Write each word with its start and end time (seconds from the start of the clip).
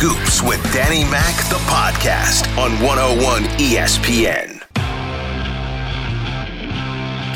Scoops 0.00 0.40
with 0.40 0.62
Danny 0.72 1.04
Mac, 1.10 1.36
the 1.50 1.60
podcast 1.68 2.48
on 2.56 2.70
101 2.82 3.42
ESPN. 3.58 4.58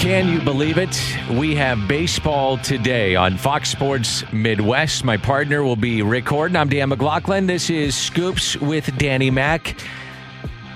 Can 0.01 0.31
you 0.31 0.41
believe 0.41 0.79
it? 0.79 0.99
We 1.39 1.55
have 1.57 1.87
baseball 1.87 2.57
today 2.57 3.17
on 3.17 3.37
Fox 3.37 3.69
Sports 3.69 4.25
Midwest. 4.33 5.05
My 5.05 5.19
partner 5.19 5.63
will 5.63 5.77
be 5.77 6.01
Rick 6.01 6.27
Horton. 6.27 6.57
I'm 6.57 6.71
Dan 6.71 6.89
McLaughlin. 6.89 7.47
This 7.47 7.69
is 7.69 7.95
Scoops 7.95 8.57
with 8.57 8.97
Danny 8.97 9.31
Mac. 9.31 9.79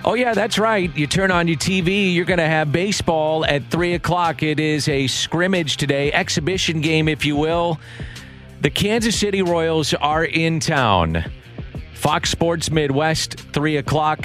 Oh, 0.04 0.12
yeah, 0.12 0.34
that's 0.34 0.58
right. 0.58 0.94
You 0.94 1.06
turn 1.06 1.30
on 1.30 1.48
your 1.48 1.56
TV, 1.56 2.14
you're 2.14 2.26
going 2.26 2.36
to 2.36 2.44
have 2.44 2.70
baseball 2.70 3.46
at 3.46 3.64
3 3.70 3.94
o'clock. 3.94 4.42
It 4.42 4.60
is 4.60 4.88
a 4.88 5.06
scrimmage 5.06 5.78
today, 5.78 6.12
exhibition 6.12 6.82
game, 6.82 7.08
if 7.08 7.24
you 7.24 7.34
will. 7.34 7.80
The 8.60 8.68
Kansas 8.68 9.18
City 9.18 9.40
Royals 9.40 9.94
are 9.94 10.26
in 10.26 10.60
town. 10.60 11.24
Fox 11.98 12.30
Sports 12.30 12.70
Midwest, 12.70 13.34
3 13.52 13.76
o'clock. 13.78 14.24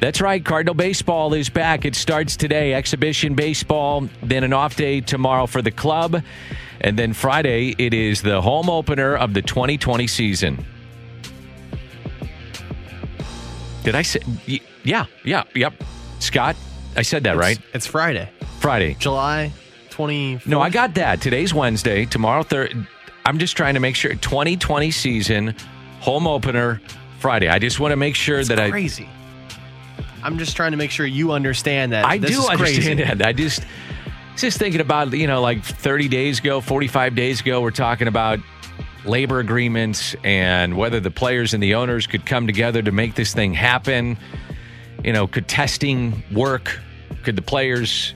That's 0.00 0.20
right. 0.22 0.42
Cardinal 0.42 0.74
baseball 0.74 1.34
is 1.34 1.50
back. 1.50 1.84
It 1.84 1.94
starts 1.94 2.36
today. 2.38 2.72
Exhibition 2.72 3.34
baseball, 3.34 4.08
then 4.22 4.44
an 4.44 4.54
off 4.54 4.76
day 4.76 5.02
tomorrow 5.02 5.44
for 5.46 5.60
the 5.60 5.70
club. 5.70 6.22
And 6.80 6.98
then 6.98 7.12
Friday, 7.12 7.74
it 7.76 7.92
is 7.92 8.22
the 8.22 8.40
home 8.40 8.70
opener 8.70 9.14
of 9.14 9.34
the 9.34 9.42
2020 9.42 10.06
season. 10.06 10.64
Did 13.84 13.94
I 13.94 14.00
say? 14.02 14.20
Yeah, 14.82 15.04
yeah, 15.22 15.44
yep. 15.54 15.74
Scott, 16.18 16.56
I 16.96 17.02
said 17.02 17.24
that 17.24 17.34
It's- 17.36 17.40
right? 17.40 17.58
It's 17.74 17.86
Friday, 17.86 18.30
Friday. 18.58 18.96
July 18.98 19.52
20. 19.90 20.40
No, 20.46 20.62
I 20.62 20.70
got 20.70 20.94
that. 20.94 21.20
Today's 21.20 21.52
Wednesday. 21.52 22.06
Tomorrow, 22.06 22.42
third. 22.42 22.86
I'm 23.26 23.38
just 23.38 23.54
trying 23.54 23.74
to 23.74 23.80
make 23.80 23.96
sure 23.96 24.14
2020 24.14 24.90
season 24.90 25.54
home 26.00 26.26
opener 26.26 26.80
Friday. 27.18 27.48
I 27.48 27.58
just 27.58 27.78
want 27.78 27.92
to 27.92 27.96
make 27.96 28.14
sure 28.14 28.42
that 28.42 28.58
I 28.58 28.70
crazy. 28.70 29.08
I'm 30.22 30.38
just 30.38 30.56
trying 30.56 30.72
to 30.72 30.76
make 30.76 30.90
sure 30.90 31.06
you 31.06 31.32
understand 31.32 31.92
that. 31.92 32.04
I 32.04 32.18
this 32.18 32.32
do 32.32 32.40
is 32.40 32.48
understand 32.48 32.98
crazy. 32.98 33.14
that. 33.14 33.26
I 33.26 33.32
just 33.32 33.62
just 34.36 34.58
thinking 34.58 34.80
about 34.80 35.12
you 35.12 35.26
know 35.26 35.40
like 35.40 35.62
30 35.62 36.08
days 36.08 36.40
ago, 36.40 36.60
45 36.60 37.14
days 37.14 37.40
ago, 37.40 37.60
we're 37.60 37.70
talking 37.70 38.08
about 38.08 38.38
labor 39.04 39.38
agreements 39.38 40.14
and 40.24 40.76
whether 40.76 41.00
the 41.00 41.10
players 41.10 41.54
and 41.54 41.62
the 41.62 41.74
owners 41.74 42.06
could 42.06 42.26
come 42.26 42.46
together 42.46 42.82
to 42.82 42.92
make 42.92 43.14
this 43.14 43.32
thing 43.32 43.54
happen. 43.54 44.18
You 45.04 45.12
know, 45.12 45.26
could 45.26 45.48
testing 45.48 46.22
work? 46.32 46.78
Could 47.22 47.36
the 47.36 47.42
players 47.42 48.14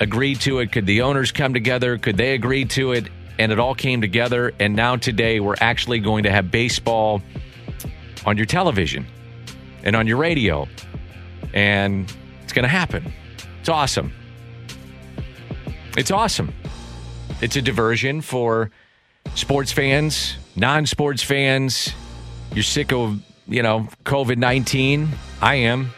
agree 0.00 0.34
to 0.36 0.58
it? 0.58 0.72
Could 0.72 0.86
the 0.86 1.02
owners 1.02 1.32
come 1.32 1.54
together? 1.54 1.96
Could 1.98 2.16
they 2.16 2.34
agree 2.34 2.64
to 2.66 2.92
it? 2.92 3.08
And 3.38 3.52
it 3.52 3.58
all 3.58 3.74
came 3.74 4.00
together. 4.00 4.52
And 4.58 4.74
now 4.74 4.96
today, 4.96 5.40
we're 5.40 5.56
actually 5.60 6.00
going 6.00 6.24
to 6.24 6.30
have 6.30 6.50
baseball 6.50 7.22
on 8.26 8.36
your 8.36 8.46
television 8.46 9.06
and 9.84 9.94
on 9.94 10.06
your 10.06 10.16
radio 10.16 10.66
and 11.54 12.12
it's 12.42 12.52
going 12.52 12.64
to 12.64 12.68
happen. 12.68 13.12
It's 13.60 13.68
awesome. 13.68 14.12
It's 15.96 16.10
awesome. 16.10 16.52
It's 17.40 17.56
a 17.56 17.62
diversion 17.62 18.20
for 18.20 18.70
sports 19.34 19.72
fans, 19.72 20.36
non 20.56 20.86
sports 20.86 21.22
fans. 21.22 21.92
You're 22.52 22.62
sick 22.62 22.92
of, 22.92 23.20
you 23.46 23.62
know, 23.62 23.88
COVID 24.04 24.36
19. 24.36 25.08
I 25.40 25.54
am. 25.56 25.90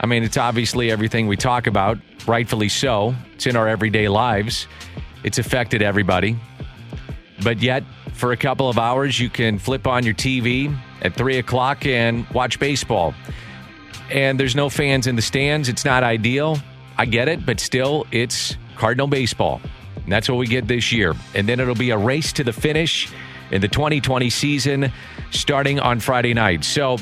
I 0.00 0.06
mean, 0.06 0.22
it's 0.22 0.36
obviously 0.36 0.90
everything 0.90 1.28
we 1.28 1.36
talk 1.36 1.66
about, 1.66 1.98
rightfully 2.26 2.68
so. 2.68 3.14
It's 3.34 3.46
in 3.46 3.56
our 3.56 3.68
everyday 3.68 4.08
lives, 4.08 4.66
it's 5.24 5.38
affected 5.38 5.82
everybody. 5.82 6.36
But 7.42 7.60
yet, 7.60 7.82
for 8.12 8.30
a 8.30 8.36
couple 8.36 8.68
of 8.68 8.78
hours, 8.78 9.18
you 9.18 9.28
can 9.28 9.58
flip 9.58 9.88
on 9.88 10.04
your 10.04 10.14
TV 10.14 10.74
at 11.02 11.14
three 11.14 11.38
o'clock 11.38 11.84
and 11.84 12.26
watch 12.30 12.60
baseball 12.60 13.14
and 14.10 14.38
there's 14.38 14.54
no 14.54 14.68
fans 14.68 15.06
in 15.06 15.16
the 15.16 15.22
stands. 15.22 15.68
It's 15.68 15.84
not 15.84 16.02
ideal. 16.02 16.58
I 16.96 17.06
get 17.06 17.28
it, 17.28 17.44
but 17.44 17.60
still, 17.60 18.06
it's 18.12 18.56
Cardinal 18.76 19.06
baseball. 19.06 19.60
And 19.96 20.12
that's 20.12 20.28
what 20.28 20.38
we 20.38 20.46
get 20.46 20.68
this 20.68 20.92
year. 20.92 21.14
And 21.34 21.48
then 21.48 21.60
it'll 21.60 21.74
be 21.74 21.90
a 21.90 21.98
race 21.98 22.32
to 22.34 22.44
the 22.44 22.52
finish 22.52 23.10
in 23.50 23.60
the 23.60 23.68
2020 23.68 24.30
season 24.30 24.92
starting 25.30 25.80
on 25.80 26.00
Friday 26.00 26.34
night. 26.34 26.64
So, 26.64 26.98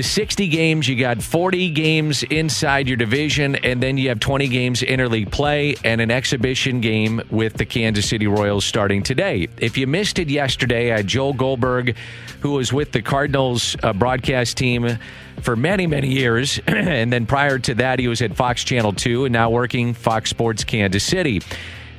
the 0.00 0.04
60 0.04 0.48
games, 0.48 0.88
you 0.88 0.96
got 0.96 1.22
40 1.22 1.68
games 1.72 2.22
inside 2.22 2.88
your 2.88 2.96
division, 2.96 3.54
and 3.56 3.82
then 3.82 3.98
you 3.98 4.08
have 4.08 4.18
20 4.18 4.48
games 4.48 4.80
interleague 4.80 5.30
play 5.30 5.74
and 5.84 6.00
an 6.00 6.10
exhibition 6.10 6.80
game 6.80 7.20
with 7.28 7.52
the 7.58 7.66
Kansas 7.66 8.08
City 8.08 8.26
Royals 8.26 8.64
starting 8.64 9.02
today. 9.02 9.48
If 9.58 9.76
you 9.76 9.86
missed 9.86 10.18
it 10.18 10.30
yesterday, 10.30 10.90
I 10.90 10.96
had 10.96 11.06
Joel 11.06 11.34
Goldberg, 11.34 11.96
who 12.40 12.52
was 12.52 12.72
with 12.72 12.92
the 12.92 13.02
Cardinals 13.02 13.76
uh, 13.82 13.92
broadcast 13.92 14.56
team 14.56 14.98
for 15.42 15.54
many, 15.54 15.86
many 15.86 16.08
years. 16.08 16.58
and 16.66 17.12
then 17.12 17.26
prior 17.26 17.58
to 17.58 17.74
that, 17.74 17.98
he 17.98 18.08
was 18.08 18.22
at 18.22 18.34
Fox 18.34 18.64
Channel 18.64 18.94
2 18.94 19.26
and 19.26 19.34
now 19.34 19.50
working 19.50 19.92
Fox 19.92 20.30
Sports 20.30 20.64
Kansas 20.64 21.04
City. 21.04 21.42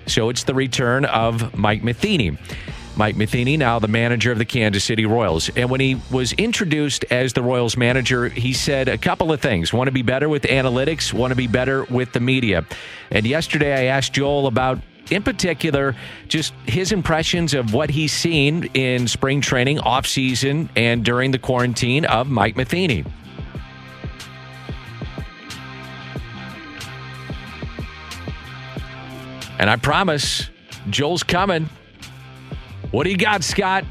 So 0.08 0.30
it's 0.30 0.46
the 0.46 0.56
return 0.56 1.06
of 1.06 1.56
Mike 1.56 1.84
Matheny. 1.84 2.36
Mike 2.98 3.16
Matheny, 3.16 3.58
now 3.58 3.80
the 3.80 3.88
manager 3.88 4.32
of 4.32 4.38
the 4.38 4.46
Kansas 4.46 4.84
City 4.84 5.06
Royals. 5.06 5.50
And 5.56 5.70
when 5.70 5.80
he 5.80 6.00
was 6.12 6.34
introduced 6.34 7.06
as 7.06 7.34
the 7.34 7.42
Royals 7.42 7.78
manager, 7.78 8.28
he 8.30 8.54
said 8.54 8.88
a 8.88 8.98
couple 8.98 9.32
of 9.32 9.42
things 9.42 9.74
want 9.74 9.88
to 9.88 9.92
be 9.92 10.02
better 10.02 10.28
with 10.28 10.44
analytics, 10.44 11.14
want 11.14 11.32
to 11.32 11.36
be 11.36 11.48
better 11.48 11.86
with 11.86 12.12
the 12.12 12.20
media. 12.20 12.66
And 13.10 13.26
yesterday 13.26 13.74
I 13.74 13.96
asked 13.96 14.14
Joel 14.14 14.48
about, 14.48 14.80
in 15.10 15.24
particular, 15.24 15.96
just 16.28 16.54
his 16.66 16.92
impressions 16.92 17.54
of 17.54 17.74
what 17.74 17.90
he's 17.90 18.14
seen 18.14 18.66
in 18.74 19.08
spring 19.08 19.42
training, 19.42 19.78
offseason, 19.78 20.70
and 20.76 21.04
during 21.04 21.32
the 21.32 21.40
quarantine 21.40 22.06
of 22.06 22.30
Mike 22.30 22.56
Matheny. 22.56 23.06
And 29.58 29.70
I 29.70 29.76
promise, 29.76 30.50
Joel's 30.90 31.24
coming. 31.24 31.70
What 32.92 33.06
do 33.06 33.10
you 33.10 33.18
got, 33.18 33.44
Scott? 33.44 33.86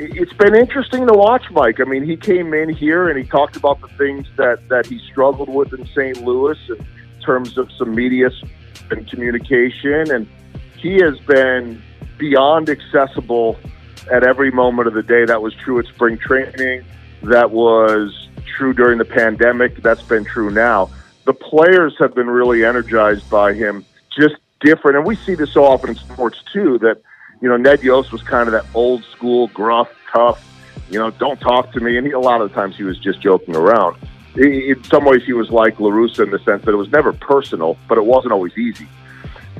it's 0.00 0.32
been 0.32 0.54
interesting 0.54 1.06
to 1.06 1.12
watch 1.12 1.50
Mike. 1.50 1.78
I 1.78 1.84
mean, 1.84 2.04
he 2.04 2.16
came 2.16 2.54
in 2.54 2.70
here 2.70 3.08
and 3.08 3.18
he 3.18 3.24
talked 3.24 3.56
about 3.56 3.80
the 3.80 3.88
things 3.88 4.26
that 4.36 4.66
that 4.68 4.86
he 4.86 4.98
struggled 5.10 5.48
with 5.48 5.74
in 5.74 5.86
St. 5.88 6.24
Louis 6.24 6.58
in 6.68 6.86
terms 7.22 7.58
of 7.58 7.70
some 7.72 7.94
media 7.94 8.30
and 8.90 9.08
communication, 9.08 10.10
and 10.10 10.26
he 10.78 10.94
has 11.00 11.18
been 11.20 11.82
beyond 12.16 12.70
accessible 12.70 13.58
at 14.10 14.24
every 14.24 14.50
moment 14.50 14.88
of 14.88 14.94
the 14.94 15.02
day. 15.02 15.26
That 15.26 15.42
was 15.42 15.54
true 15.54 15.78
at 15.78 15.86
spring 15.86 16.16
training. 16.16 16.84
That 17.22 17.50
was 17.50 18.28
true 18.46 18.72
during 18.72 18.98
the 18.98 19.04
pandemic. 19.04 19.82
That's 19.82 20.02
been 20.02 20.24
true 20.24 20.50
now. 20.50 20.90
The 21.26 21.34
players 21.34 21.94
have 21.98 22.14
been 22.14 22.30
really 22.30 22.64
energized 22.64 23.28
by 23.28 23.52
him. 23.52 23.84
Just 24.18 24.36
different, 24.60 24.96
and 24.96 25.06
we 25.06 25.16
see 25.16 25.34
this 25.34 25.52
so 25.52 25.64
often 25.64 25.90
in 25.90 25.96
sports 25.96 26.42
too. 26.52 26.78
That 26.78 27.02
you 27.40 27.48
know, 27.48 27.56
Ned 27.56 27.82
Yost 27.82 28.12
was 28.12 28.22
kind 28.22 28.48
of 28.48 28.52
that 28.52 28.66
old 28.74 29.02
school, 29.04 29.48
gruff, 29.48 29.88
tough, 30.12 30.44
you 30.90 30.98
know, 30.98 31.10
don't 31.10 31.40
talk 31.40 31.72
to 31.72 31.80
me. 31.80 31.96
And 31.96 32.06
he, 32.06 32.12
a 32.12 32.18
lot 32.18 32.40
of 32.40 32.50
the 32.50 32.54
times 32.54 32.76
he 32.76 32.82
was 32.82 32.98
just 32.98 33.20
joking 33.20 33.56
around. 33.56 33.96
In 34.36 34.82
some 34.84 35.04
ways, 35.04 35.22
he 35.24 35.32
was 35.32 35.50
like 35.50 35.76
LaRussa 35.76 36.24
in 36.24 36.30
the 36.30 36.38
sense 36.40 36.64
that 36.64 36.72
it 36.72 36.76
was 36.76 36.90
never 36.90 37.12
personal, 37.12 37.76
but 37.88 37.98
it 37.98 38.04
wasn't 38.04 38.32
always 38.32 38.56
easy. 38.56 38.86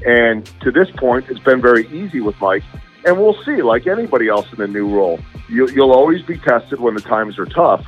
And 0.06 0.46
to 0.60 0.70
this 0.70 0.90
point, 0.92 1.28
it's 1.28 1.40
been 1.40 1.60
very 1.60 1.86
easy 1.88 2.20
with 2.20 2.40
Mike. 2.40 2.62
And 3.04 3.18
we'll 3.18 3.40
see, 3.44 3.62
like 3.62 3.86
anybody 3.86 4.28
else 4.28 4.46
in 4.52 4.58
the 4.58 4.68
new 4.68 4.88
role, 4.88 5.18
you, 5.48 5.68
you'll 5.68 5.92
always 5.92 6.22
be 6.22 6.36
tested 6.38 6.80
when 6.80 6.94
the 6.94 7.00
times 7.00 7.38
are 7.38 7.46
tough. 7.46 7.86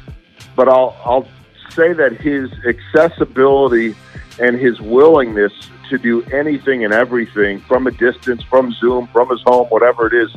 But 0.57 0.69
I'll, 0.69 0.97
I'll 1.05 1.29
say 1.71 1.93
that 1.93 2.13
his 2.13 2.51
accessibility 2.67 3.95
and 4.39 4.59
his 4.59 4.81
willingness 4.81 5.53
to 5.91 5.99
do 5.99 6.23
anything 6.33 6.85
and 6.85 6.93
everything 6.93 7.61
from 7.61 7.87
a 7.87 7.91
distance, 7.91 8.43
from 8.45 8.73
Zoom, 8.73 9.07
from 9.09 9.29
his 9.29 9.43
home, 9.43 9.67
whatever 9.69 10.07
it 10.07 10.15
is, 10.15 10.35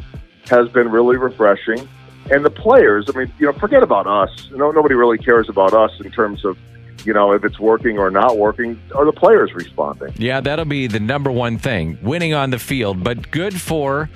has 0.49 0.67
been 0.69 0.89
really 0.89 1.17
refreshing. 1.17 1.87
And 2.31 2.43
the 2.43 2.49
players, 2.49 3.05
I 3.13 3.17
mean, 3.17 3.31
you 3.39 3.45
know, 3.45 3.53
forget 3.53 3.83
about 3.83 4.07
us. 4.07 4.49
No, 4.51 4.71
nobody 4.71 4.95
really 4.95 5.17
cares 5.17 5.47
about 5.47 5.73
us 5.73 5.91
in 6.03 6.11
terms 6.11 6.43
of, 6.43 6.57
you 7.05 7.13
know, 7.13 7.31
if 7.33 7.43
it's 7.45 7.59
working 7.59 7.97
or 7.99 8.09
not 8.09 8.37
working. 8.37 8.81
Are 8.95 9.05
the 9.05 9.13
players 9.13 9.53
responding? 9.53 10.13
Yeah, 10.17 10.41
that'll 10.41 10.65
be 10.65 10.87
the 10.87 10.99
number 10.99 11.31
one 11.31 11.57
thing 11.57 11.97
winning 12.01 12.33
on 12.33 12.49
the 12.49 12.59
field, 12.59 13.03
but 13.03 13.31
good 13.31 13.59
for 13.59 14.09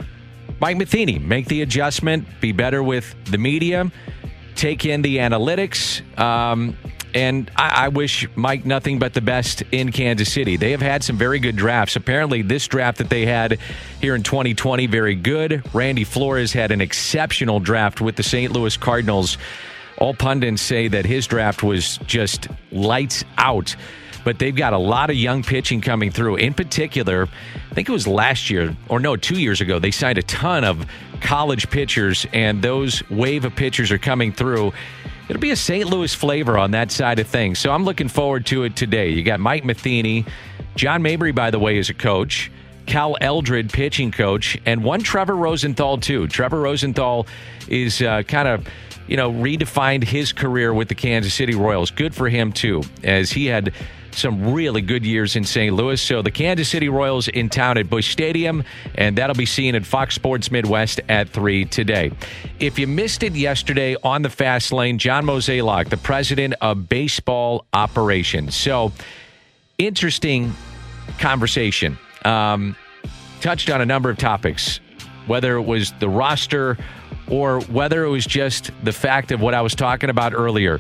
Mike 0.59 0.77
Matheny. 0.77 1.19
Make 1.19 1.47
the 1.47 1.61
adjustment, 1.61 2.27
be 2.41 2.51
better 2.51 2.81
with 2.81 3.15
the 3.25 3.37
media, 3.37 3.91
take 4.55 4.85
in 4.85 5.03
the 5.03 5.17
analytics. 5.17 6.01
Um, 6.19 6.75
and 7.13 7.49
I, 7.55 7.85
I 7.85 7.87
wish 7.89 8.27
Mike 8.35 8.65
nothing 8.65 8.99
but 8.99 9.13
the 9.13 9.21
best 9.21 9.63
in 9.71 9.91
Kansas 9.91 10.31
City. 10.31 10.57
They 10.57 10.71
have 10.71 10.81
had 10.81 11.03
some 11.03 11.17
very 11.17 11.39
good 11.39 11.55
drafts. 11.55 11.95
Apparently, 11.95 12.41
this 12.41 12.67
draft 12.67 12.97
that 12.99 13.09
they 13.09 13.25
had 13.25 13.59
here 14.01 14.15
in 14.15 14.23
2020, 14.23 14.87
very 14.87 15.15
good. 15.15 15.63
Randy 15.73 16.03
Flores 16.03 16.53
had 16.53 16.71
an 16.71 16.81
exceptional 16.81 17.59
draft 17.59 18.01
with 18.01 18.15
the 18.15 18.23
St. 18.23 18.51
Louis 18.51 18.75
Cardinals. 18.77 19.37
All 19.97 20.13
pundits 20.13 20.61
say 20.61 20.87
that 20.87 21.05
his 21.05 21.27
draft 21.27 21.61
was 21.63 21.97
just 22.05 22.47
lights 22.71 23.23
out. 23.37 23.75
but 24.23 24.39
they've 24.39 24.55
got 24.55 24.73
a 24.73 24.77
lot 24.77 25.09
of 25.09 25.15
young 25.15 25.43
pitching 25.43 25.81
coming 25.81 26.11
through. 26.11 26.35
In 26.35 26.53
particular, 26.53 27.27
I 27.71 27.73
think 27.73 27.89
it 27.89 27.91
was 27.91 28.07
last 28.07 28.49
year, 28.49 28.75
or 28.87 28.99
no, 28.99 29.15
two 29.15 29.39
years 29.39 29.61
ago, 29.61 29.79
they 29.79 29.91
signed 29.91 30.17
a 30.17 30.23
ton 30.23 30.63
of 30.63 30.85
college 31.21 31.69
pitchers, 31.69 32.25
and 32.33 32.61
those 32.61 33.07
wave 33.09 33.45
of 33.45 33.55
pitchers 33.55 33.91
are 33.91 33.97
coming 33.97 34.31
through. 34.31 34.73
It'll 35.29 35.39
be 35.39 35.51
a 35.51 35.55
St. 35.55 35.87
Louis 35.87 36.13
flavor 36.13 36.57
on 36.57 36.71
that 36.71 36.91
side 36.91 37.19
of 37.19 37.27
things. 37.27 37.59
So 37.59 37.71
I'm 37.71 37.85
looking 37.85 38.07
forward 38.07 38.47
to 38.47 38.63
it 38.63 38.75
today. 38.75 39.09
You 39.09 39.21
got 39.21 39.39
Mike 39.39 39.63
Matheny. 39.63 40.25
John 40.75 41.03
Mabry, 41.03 41.31
by 41.31 41.51
the 41.51 41.59
way, 41.59 41.77
is 41.77 41.89
a 41.89 41.93
coach. 41.93 42.51
Cal 42.87 43.15
Eldred, 43.21 43.71
pitching 43.71 44.11
coach, 44.11 44.57
and 44.65 44.83
one 44.83 45.01
Trevor 45.01 45.35
Rosenthal, 45.35 45.99
too. 45.99 46.27
Trevor 46.27 46.59
Rosenthal 46.59 47.27
is 47.67 48.01
uh, 48.01 48.23
kind 48.23 48.47
of, 48.47 48.67
you 49.09 49.17
know, 49.17 49.31
redefined 49.31 50.03
his 50.03 50.31
career 50.31 50.71
with 50.71 50.87
the 50.87 50.95
Kansas 50.95 51.33
City 51.33 51.55
Royals. 51.55 51.89
Good 51.89 52.13
for 52.13 52.29
him, 52.29 52.53
too, 52.53 52.83
as 53.03 53.31
he 53.31 53.47
had 53.47 53.73
some 54.11 54.53
really 54.53 54.81
good 54.81 55.03
years 55.03 55.35
in 55.35 55.43
St. 55.43 55.73
Louis. 55.73 55.99
So 55.99 56.21
the 56.21 56.29
Kansas 56.29 56.69
City 56.69 56.89
Royals 56.89 57.27
in 57.27 57.49
town 57.49 57.79
at 57.79 57.89
Busch 57.89 58.11
Stadium, 58.11 58.63
and 58.93 59.17
that'll 59.17 59.35
be 59.35 59.47
seen 59.47 59.73
at 59.73 59.83
Fox 59.83 60.13
Sports 60.13 60.51
Midwest 60.51 61.01
at 61.09 61.29
3 61.29 61.65
today. 61.65 62.11
If 62.59 62.77
you 62.77 62.85
missed 62.85 63.23
it 63.23 63.33
yesterday 63.33 63.95
on 64.03 64.21
the 64.21 64.29
fast 64.29 64.71
lane, 64.71 64.99
John 64.99 65.25
Mozeliak, 65.25 65.89
the 65.89 65.97
president 65.97 66.53
of 66.61 66.87
baseball 66.87 67.65
operations. 67.73 68.55
So 68.55 68.91
interesting 69.79 70.53
conversation. 71.17 71.97
Um, 72.25 72.75
touched 73.41 73.71
on 73.71 73.81
a 73.81 73.85
number 73.85 74.11
of 74.11 74.17
topics, 74.17 74.79
whether 75.25 75.55
it 75.55 75.63
was 75.63 75.93
the 75.99 76.09
roster 76.09 76.77
or 77.29 77.61
whether 77.61 78.03
it 78.03 78.09
was 78.09 78.25
just 78.25 78.71
the 78.83 78.91
fact 78.91 79.31
of 79.31 79.41
what 79.41 79.53
I 79.53 79.61
was 79.61 79.75
talking 79.75 80.09
about 80.09 80.33
earlier. 80.33 80.79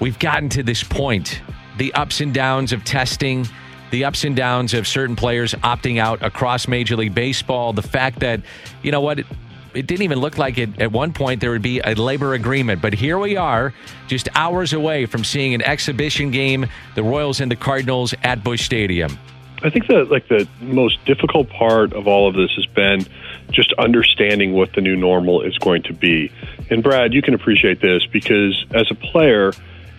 We've 0.00 0.18
gotten 0.18 0.48
to 0.50 0.62
this 0.62 0.82
point 0.82 1.40
the 1.78 1.92
ups 1.94 2.20
and 2.20 2.34
downs 2.34 2.72
of 2.72 2.84
testing, 2.84 3.48
the 3.90 4.04
ups 4.04 4.24
and 4.24 4.36
downs 4.36 4.74
of 4.74 4.86
certain 4.86 5.16
players 5.16 5.54
opting 5.54 5.98
out 5.98 6.22
across 6.22 6.68
Major 6.68 6.96
League 6.96 7.14
Baseball, 7.14 7.72
the 7.72 7.82
fact 7.82 8.20
that, 8.20 8.40
you 8.82 8.92
know 8.92 9.00
what, 9.00 9.20
it, 9.20 9.26
didn't 9.72 10.02
even 10.02 10.18
look 10.18 10.36
like 10.36 10.58
it 10.58 10.80
at 10.80 10.92
one 10.92 11.12
point 11.12 11.40
there 11.40 11.50
would 11.50 11.62
be 11.62 11.80
a 11.80 11.94
labor 11.94 12.34
agreement. 12.34 12.82
But 12.82 12.92
here 12.92 13.18
we 13.18 13.36
are, 13.36 13.72
just 14.08 14.28
hours 14.34 14.72
away 14.72 15.06
from 15.06 15.24
seeing 15.24 15.54
an 15.54 15.62
exhibition 15.62 16.30
game, 16.30 16.66
the 16.96 17.02
Royals 17.02 17.40
and 17.40 17.50
the 17.50 17.56
Cardinals 17.56 18.14
at 18.22 18.44
Busch 18.44 18.62
Stadium. 18.62 19.18
I 19.62 19.70
think 19.70 19.86
that 19.88 20.10
like 20.10 20.28
the 20.28 20.48
most 20.60 21.04
difficult 21.04 21.48
part 21.50 21.92
of 21.92 22.06
all 22.06 22.28
of 22.28 22.34
this 22.34 22.50
has 22.56 22.66
been 22.66 23.06
just 23.50 23.72
understanding 23.74 24.52
what 24.52 24.72
the 24.72 24.80
new 24.80 24.96
normal 24.96 25.42
is 25.42 25.56
going 25.58 25.82
to 25.84 25.92
be. 25.92 26.32
And 26.70 26.82
Brad, 26.82 27.12
you 27.12 27.22
can 27.22 27.34
appreciate 27.34 27.80
this 27.80 28.06
because 28.06 28.64
as 28.72 28.90
a 28.90 28.94
player, 28.94 29.52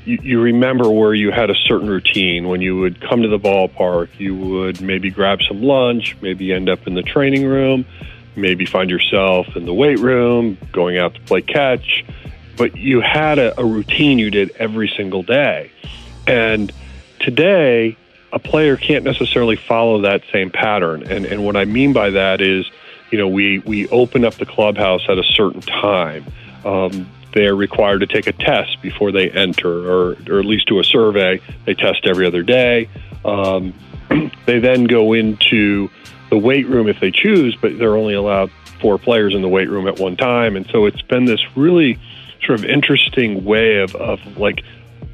you, 0.06 0.19
you 0.21 0.42
remember 0.42 0.89
where 0.89 1.13
you 1.13 1.31
had 1.31 1.50
a 1.50 1.56
certain 1.56 1.88
routine 1.88 2.48
when 2.48 2.62
you 2.62 2.77
would 2.80 3.01
come 3.01 3.21
to 3.21 3.27
the 3.27 3.39
ballpark. 3.39 4.09
You 4.18 4.36
would 4.36 4.81
maybe 4.81 5.09
grab 5.09 5.39
some 5.48 5.62
lunch, 5.62 6.15
maybe 6.21 6.53
end 6.53 6.69
up 6.69 6.88
in 6.88 6.94
the 6.94 7.03
training 7.03 7.45
room, 7.45 7.86
maybe 8.36 8.65
find 8.65 8.89
yourself 8.89 9.56
in 9.56 9.65
the 9.65 9.74
weight 9.74 10.00
room, 10.00 10.57
going 10.71 10.98
out 10.98 11.13
to 11.15 11.21
play 11.21 11.42
catch. 11.42 12.06
But 12.57 12.77
you 12.77 13.01
had 13.01 13.39
a, 13.39 13.59
a 13.59 13.65
routine 13.65 14.19
you 14.19 14.31
did 14.31 14.51
every 14.57 14.92
single 14.95 15.24
day. 15.24 15.71
And 16.27 16.71
today, 17.19 17.98
a 18.33 18.39
player 18.39 18.77
can't 18.77 19.03
necessarily 19.03 19.56
follow 19.56 20.01
that 20.01 20.24
same 20.31 20.50
pattern. 20.50 21.03
And, 21.03 21.25
and 21.25 21.45
what 21.45 21.56
I 21.56 21.65
mean 21.65 21.94
by 21.94 22.12
that 22.12 22.42
is, 22.42 22.69
you 23.11 23.17
know, 23.17 23.27
we, 23.27 23.59
we 23.59 23.87
open 23.89 24.25
up 24.25 24.35
the 24.35 24.45
clubhouse 24.45 25.01
at 25.09 25.17
a 25.17 25.23
certain 25.23 25.61
time. 25.61 26.25
Um, 26.65 27.09
they're 27.33 27.55
required 27.55 27.99
to 27.99 28.07
take 28.07 28.27
a 28.27 28.33
test 28.33 28.81
before 28.81 29.11
they 29.11 29.29
enter, 29.29 29.69
or, 29.69 30.17
or 30.29 30.39
at 30.39 30.45
least 30.45 30.67
do 30.67 30.79
a 30.79 30.83
survey. 30.83 31.41
They 31.65 31.73
test 31.73 32.05
every 32.05 32.25
other 32.25 32.43
day. 32.43 32.89
Um, 33.23 33.73
they 34.45 34.59
then 34.59 34.85
go 34.85 35.13
into 35.13 35.89
the 36.29 36.37
weight 36.37 36.67
room 36.67 36.87
if 36.87 36.99
they 36.99 37.11
choose, 37.11 37.55
but 37.61 37.77
they're 37.77 37.95
only 37.95 38.13
allowed 38.13 38.51
four 38.81 38.97
players 38.97 39.35
in 39.35 39.41
the 39.41 39.49
weight 39.49 39.69
room 39.69 39.87
at 39.87 39.99
one 39.99 40.17
time. 40.17 40.55
And 40.55 40.65
so 40.71 40.85
it's 40.85 41.01
been 41.03 41.25
this 41.25 41.41
really 41.55 41.99
sort 42.43 42.59
of 42.59 42.65
interesting 42.65 43.45
way 43.45 43.79
of, 43.79 43.95
of 43.95 44.37
like 44.37 44.63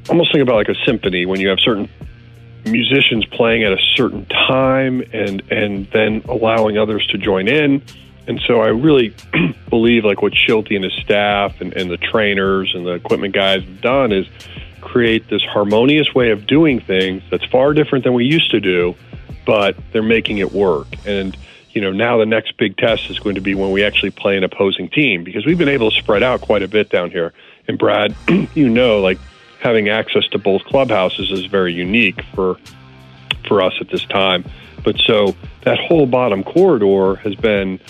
almost 0.08 0.32
think 0.32 0.42
about 0.42 0.56
like 0.56 0.68
a 0.68 0.84
symphony 0.86 1.26
when 1.26 1.40
you 1.40 1.48
have 1.48 1.58
certain 1.60 1.88
musicians 2.70 3.24
playing 3.26 3.64
at 3.64 3.72
a 3.72 3.78
certain 3.94 4.24
time 4.26 5.02
and 5.12 5.42
and 5.50 5.90
then 5.90 6.22
allowing 6.28 6.78
others 6.78 7.06
to 7.08 7.18
join 7.18 7.48
in 7.48 7.82
and 8.28 8.38
so 8.46 8.60
I 8.60 8.68
really 8.68 9.14
believe 9.70 10.04
like 10.04 10.20
what 10.20 10.34
Shilty 10.34 10.76
and 10.76 10.84
his 10.84 10.92
staff 10.92 11.62
and, 11.62 11.72
and 11.72 11.90
the 11.90 11.96
trainers 11.96 12.74
and 12.74 12.86
the 12.86 12.92
equipment 12.92 13.34
guys 13.34 13.64
have 13.64 13.80
done 13.80 14.12
is 14.12 14.26
create 14.82 15.28
this 15.28 15.42
harmonious 15.42 16.14
way 16.14 16.30
of 16.30 16.46
doing 16.46 16.78
things 16.78 17.22
that's 17.30 17.44
far 17.46 17.72
different 17.72 18.04
than 18.04 18.12
we 18.12 18.26
used 18.26 18.50
to 18.50 18.60
do, 18.60 18.94
but 19.46 19.76
they're 19.92 20.02
making 20.02 20.38
it 20.38 20.52
work. 20.52 20.86
And 21.06 21.36
you 21.70 21.80
know, 21.80 21.90
now 21.90 22.18
the 22.18 22.26
next 22.26 22.56
big 22.58 22.76
test 22.76 23.08
is 23.08 23.18
going 23.18 23.36
to 23.36 23.40
be 23.40 23.54
when 23.54 23.70
we 23.70 23.82
actually 23.82 24.10
play 24.10 24.36
an 24.36 24.44
opposing 24.44 24.90
team 24.90 25.24
because 25.24 25.46
we've 25.46 25.58
been 25.58 25.68
able 25.68 25.90
to 25.90 25.96
spread 25.96 26.22
out 26.22 26.42
quite 26.42 26.62
a 26.62 26.68
bit 26.68 26.90
down 26.90 27.10
here. 27.10 27.32
And 27.66 27.78
Brad, 27.78 28.14
you 28.54 28.68
know, 28.68 29.00
like 29.00 29.18
having 29.60 29.88
access 29.88 30.26
to 30.28 30.38
both 30.38 30.62
clubhouses 30.64 31.30
is 31.30 31.46
very 31.46 31.72
unique 31.72 32.22
for 32.34 32.56
for 33.46 33.62
us 33.62 33.74
at 33.80 33.88
this 33.88 34.04
time. 34.04 34.44
But 34.84 34.98
so 34.98 35.34
that 35.62 35.78
whole 35.78 36.06
bottom 36.06 36.44
corridor 36.44 37.16
has 37.16 37.34
been 37.34 37.80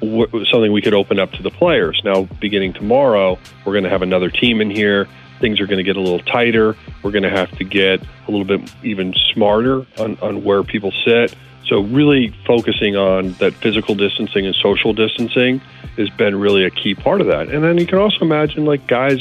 something 0.00 0.72
we 0.72 0.82
could 0.82 0.94
open 0.94 1.18
up 1.18 1.32
to 1.32 1.42
the 1.42 1.50
players. 1.50 2.00
Now, 2.04 2.24
beginning 2.40 2.74
tomorrow, 2.74 3.38
we're 3.64 3.72
going 3.72 3.84
to 3.84 3.90
have 3.90 4.02
another 4.02 4.28
team 4.28 4.60
in 4.60 4.70
here. 4.70 5.08
Things 5.40 5.60
are 5.60 5.66
going 5.66 5.78
to 5.78 5.84
get 5.84 5.96
a 5.96 6.00
little 6.00 6.20
tighter. 6.20 6.76
We're 7.02 7.10
going 7.10 7.24
to 7.24 7.30
have 7.30 7.50
to 7.58 7.64
get 7.64 8.02
a 8.02 8.30
little 8.30 8.44
bit 8.44 8.72
even 8.82 9.14
smarter 9.32 9.86
on, 9.98 10.16
on 10.20 10.44
where 10.44 10.62
people 10.62 10.92
sit. 11.04 11.34
So, 11.66 11.80
really 11.80 12.34
focusing 12.46 12.96
on 12.96 13.32
that 13.34 13.54
physical 13.54 13.94
distancing 13.94 14.46
and 14.46 14.54
social 14.54 14.92
distancing 14.92 15.60
has 15.96 16.10
been 16.10 16.38
really 16.38 16.64
a 16.64 16.70
key 16.70 16.94
part 16.94 17.20
of 17.20 17.28
that. 17.28 17.48
And 17.48 17.64
then 17.64 17.78
you 17.78 17.86
can 17.86 17.98
also 17.98 18.20
imagine 18.20 18.64
like 18.64 18.86
guys, 18.86 19.18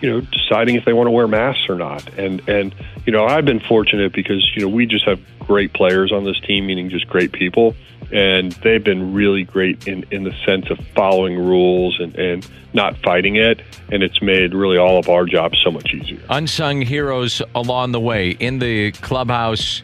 you 0.00 0.10
know, 0.10 0.20
deciding 0.20 0.76
if 0.76 0.84
they 0.84 0.92
want 0.92 1.08
to 1.08 1.10
wear 1.10 1.28
masks 1.28 1.68
or 1.68 1.76
not. 1.76 2.06
And 2.18 2.46
and 2.48 2.74
you 3.04 3.12
know, 3.12 3.26
I've 3.26 3.44
been 3.44 3.60
fortunate 3.60 4.12
because 4.12 4.50
you 4.54 4.62
know 4.62 4.68
we 4.68 4.86
just 4.86 5.04
have 5.04 5.20
great 5.38 5.74
players 5.74 6.12
on 6.12 6.24
this 6.24 6.40
team, 6.40 6.66
meaning 6.66 6.88
just 6.88 7.08
great 7.08 7.32
people 7.32 7.74
and 8.12 8.52
they've 8.62 8.84
been 8.84 9.14
really 9.14 9.42
great 9.42 9.88
in, 9.88 10.04
in 10.10 10.24
the 10.24 10.34
sense 10.44 10.70
of 10.70 10.78
following 10.94 11.38
rules 11.38 11.98
and, 11.98 12.14
and 12.16 12.46
not 12.74 12.96
fighting 12.98 13.36
it. 13.36 13.62
And 13.88 14.02
it's 14.02 14.20
made 14.20 14.52
really 14.54 14.76
all 14.76 14.98
of 14.98 15.08
our 15.08 15.24
jobs 15.24 15.58
so 15.64 15.70
much 15.70 15.94
easier. 15.94 16.20
Unsung 16.28 16.82
heroes 16.82 17.40
along 17.54 17.92
the 17.92 18.00
way 18.00 18.30
in 18.30 18.58
the 18.58 18.92
clubhouse, 18.92 19.82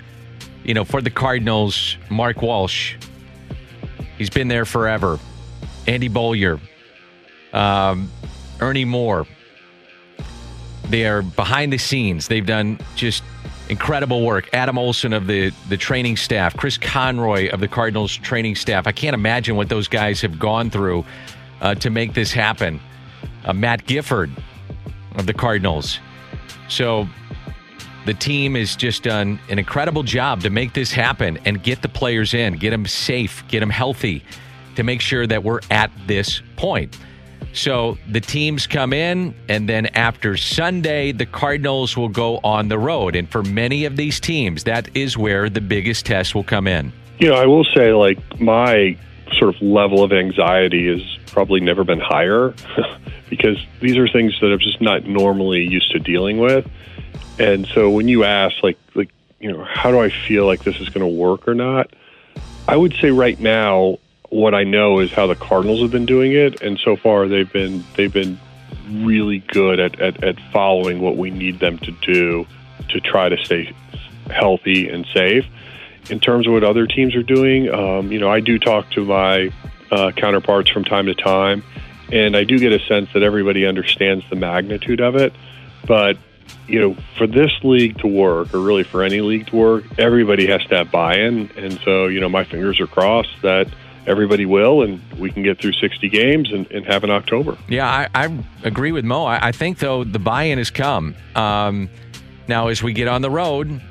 you 0.63 0.75
know, 0.75 0.85
for 0.85 1.01
the 1.01 1.11
Cardinals, 1.11 1.97
Mark 2.11 2.43
Walsh. 2.43 2.97
He's 4.19 4.31
been 4.31 4.49
there 4.49 4.67
forever. 4.67 5.19
Andy 5.87 6.09
Beaulieu, 6.09 6.59
um, 7.55 8.11
Ernie 8.61 8.85
Moore. 8.85 9.27
They 10.91 11.07
are 11.07 11.23
behind 11.23 11.73
the 11.73 11.79
scenes. 11.79 12.29
They've 12.29 12.45
done 12.45 12.79
just 12.95 13.23
incredible 13.69 14.25
work. 14.25 14.49
Adam 14.53 14.79
Olson 14.79 15.13
of 15.13 15.27
the, 15.27 15.53
the 15.69 15.77
training 15.77 16.17
staff, 16.17 16.57
Chris 16.57 16.79
Conroy 16.79 17.51
of 17.51 17.61
the 17.61 17.69
Cardinals 17.69 18.17
training 18.17 18.55
staff. 18.55 18.87
I 18.87 18.93
can't 18.93 19.15
imagine 19.15 19.57
what 19.57 19.69
those 19.69 19.89
guys 19.89 20.21
have 20.21 20.39
gone 20.39 20.71
through 20.71 21.05
uh, 21.61 21.75
to 21.77 21.91
make 21.91 22.15
this 22.15 22.33
happen. 22.33 22.81
Uh, 23.45 23.53
Matt 23.53 23.87
Gifford 23.87 24.31
of 25.17 25.27
the 25.27 25.35
Cardinals. 25.35 26.01
So 26.69 27.09
the 28.07 28.15
team 28.15 28.55
has 28.55 28.77
just 28.77 29.03
done 29.03 29.39
an 29.49 29.59
incredible 29.59 30.03
job 30.03 30.41
to 30.43 30.51
make 30.51 30.73
this 30.73 30.93
happen 30.93 31.39
and 31.45 31.63
get 31.63 31.83
the 31.83 31.89
players 31.89 32.35
in, 32.35 32.55
get 32.55 32.71
them 32.71 32.87
safe, 32.87 33.45
get 33.49 33.61
them 33.61 33.71
healthy 33.71 34.25
to 34.77 34.83
make 34.83 35.01
sure 35.01 35.27
that 35.27 35.43
we're 35.43 35.61
at 35.71 35.91
this 36.07 36.41
point. 36.57 36.97
So 37.53 37.99
the 38.09 38.21
teams 38.21 38.67
come 38.67 38.93
in, 38.93 39.35
and 39.49 39.69
then 39.69 39.87
after 39.87 40.37
Sunday, 40.37 41.13
the 41.13 41.27
Cardinals 41.27 41.97
will 41.97 42.09
go 42.09 42.39
on 42.45 42.69
the 42.69 42.79
road. 42.79 43.17
And 43.17 43.29
for 43.29 43.43
many 43.43 43.85
of 43.85 43.97
these 43.97 44.21
teams, 44.21 44.65
that 44.65 44.89
is 44.97 45.17
where 45.17 45.49
the 45.49 45.61
biggest 45.61 46.07
test 46.07 46.35
will 46.35 46.45
come 46.45 46.67
in. 46.67 46.93
You 47.19 47.31
know, 47.31 47.35
I 47.35 47.47
will 47.47 47.65
say, 47.65 47.93
like, 47.93 48.19
my 48.41 48.97
sort 49.33 49.55
of 49.55 49.61
level 49.61 50.03
of 50.03 50.13
anxiety 50.13 50.87
has 50.89 51.19
probably 51.27 51.61
never 51.61 51.85
been 51.85 52.01
higher 52.01 52.55
because 53.31 53.59
these 53.81 53.97
are 53.97 54.09
things 54.09 54.39
that 54.41 54.53
I'm 54.53 54.59
just 54.59 54.81
not 54.81 55.05
normally 55.05 55.61
used 55.61 55.91
to 55.93 55.99
dealing 55.99 56.39
with. 56.39 56.69
And 57.39 57.67
so 57.67 57.91
when 57.91 58.09
you 58.09 58.25
ask, 58.25 58.63
like, 58.63 58.79
like, 58.95 59.11
you 59.41 59.53
know, 59.53 59.65
how 59.65 59.91
do 59.91 60.01
I 60.01 60.11
feel 60.11 60.47
like 60.47 60.65
this 60.65 60.81
is 60.81 60.89
going 60.89 61.07
to 61.09 61.15
work 61.15 61.47
or 61.47 61.55
not? 61.55 61.93
I 62.67 62.77
would 62.77 62.95
say 63.01 63.11
right 63.11 63.39
now, 63.39 63.99
what 64.31 64.55
I 64.55 64.65
know 64.65 65.01
is 65.01 65.13
how 65.13 65.27
the 65.27 65.35
Cardinals 65.35 65.81
have 65.81 65.91
been 65.91 66.07
doing 66.07 66.33
it, 66.33 66.61
and 66.61 66.79
so 66.79 66.97
far 66.97 67.29
they've 67.29 67.51
been 67.51 67.85
they've 67.97 68.13
been 68.13 68.39
really 68.91 69.39
good 69.39 69.81
at, 69.81 70.01
at, 70.01 70.23
at 70.25 70.37
following 70.53 71.01
what 71.01 71.17
we 71.17 71.31
need 71.31 71.61
them 71.61 71.79
to 71.79 71.91
do 71.91 72.47
to 72.89 73.01
try 73.01 73.29
to 73.29 73.37
stay 73.45 73.73
healthy 74.31 74.89
and 74.89 75.07
safe. 75.13 75.45
In 76.11 76.21
terms 76.21 76.47
of 76.47 76.55
what 76.55 76.65
other 76.65 76.87
teams 76.87 77.15
are 77.15 77.23
doing, 77.23 77.73
um, 77.73 78.11
you 78.11 78.19
know, 78.19 78.31
I 78.31 78.41
do 78.41 78.59
talk 78.59 78.91
to 78.93 79.05
my 79.05 79.53
uh, 79.91 80.13
counterparts 80.13 80.71
from 80.71 80.85
time 80.85 81.07
to 81.07 81.15
time, 81.15 81.63
and 82.13 82.37
I 82.37 82.45
do 82.45 82.59
get 82.59 82.73
a 82.73 82.81
sense 82.87 83.13
that 83.13 83.23
everybody 83.23 83.67
understands 83.67 84.25
the 84.31 84.37
magnitude 84.37 85.01
of 85.01 85.17
it. 85.17 85.33
But 85.87 86.17
you 86.67 86.81
know, 86.81 86.97
for 87.17 87.27
this 87.27 87.53
league 87.63 87.99
to 87.99 88.07
work, 88.07 88.53
or 88.55 88.61
really 88.61 88.85
for 88.85 89.03
any 89.03 89.21
league 89.21 89.47
to 89.49 89.57
work, 89.57 89.85
everybody 89.99 90.47
has 90.47 90.65
to 90.67 90.77
have 90.79 90.91
buy-in, 90.91 91.51
and 91.57 91.79
so 91.85 92.07
you 92.07 92.21
know, 92.21 92.29
my 92.29 92.45
fingers 92.45 92.81
are 92.81 92.87
crossed 92.87 93.43
that 93.43 93.69
everybody 94.09 94.47
will, 94.47 94.83
and 94.83 95.01
we 95.19 95.31
can 95.31 95.43
get 95.43 95.61
through 95.61 95.75
60 95.75 96.09
games 96.09 96.51
and, 96.51 96.71
and 96.73 96.87
have 96.87 97.05
an 97.05 97.11
October. 97.11 97.57
Yeah, 97.69 97.87
I, 97.87 98.09
I 98.27 98.45
agree 98.65 98.91
with 98.91 99.05
Mo. 99.05 99.25
I, 99.25 99.49
I, 99.49 99.53
think 99.53 99.79
though 99.79 100.03
the 100.03 100.19
buy-in 100.19 100.59
has 100.59 100.71
come. 100.71 101.15
Um, 101.37 101.91
now, 102.49 102.69
as 102.69 102.83
we 102.83 102.95
get 102.95 103.09
on 103.09 103.21
the 103.21 103.31
road, 103.31 103.83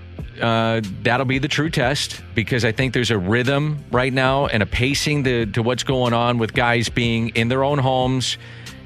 uh, 0.42 0.82
that'll 1.04 1.26
be 1.26 1.40
the 1.40 1.48
true 1.48 1.70
test 1.70 2.24
because 2.36 2.66
I 2.66 2.72
think 2.72 2.94
there's 2.94 3.12
a 3.12 3.18
rhythm 3.18 3.84
right 3.92 4.12
now 4.12 4.48
and 4.48 4.64
a 4.64 4.66
pacing 4.66 5.24
to, 5.26 5.46
to 5.48 5.64
what's 5.64 5.84
going 5.84 6.14
on 6.14 6.38
with 6.38 6.54
guys 6.54 6.90
being 6.90 7.30
in 7.30 7.48
their 7.48 7.64
own 7.64 7.80
homes 7.80 8.38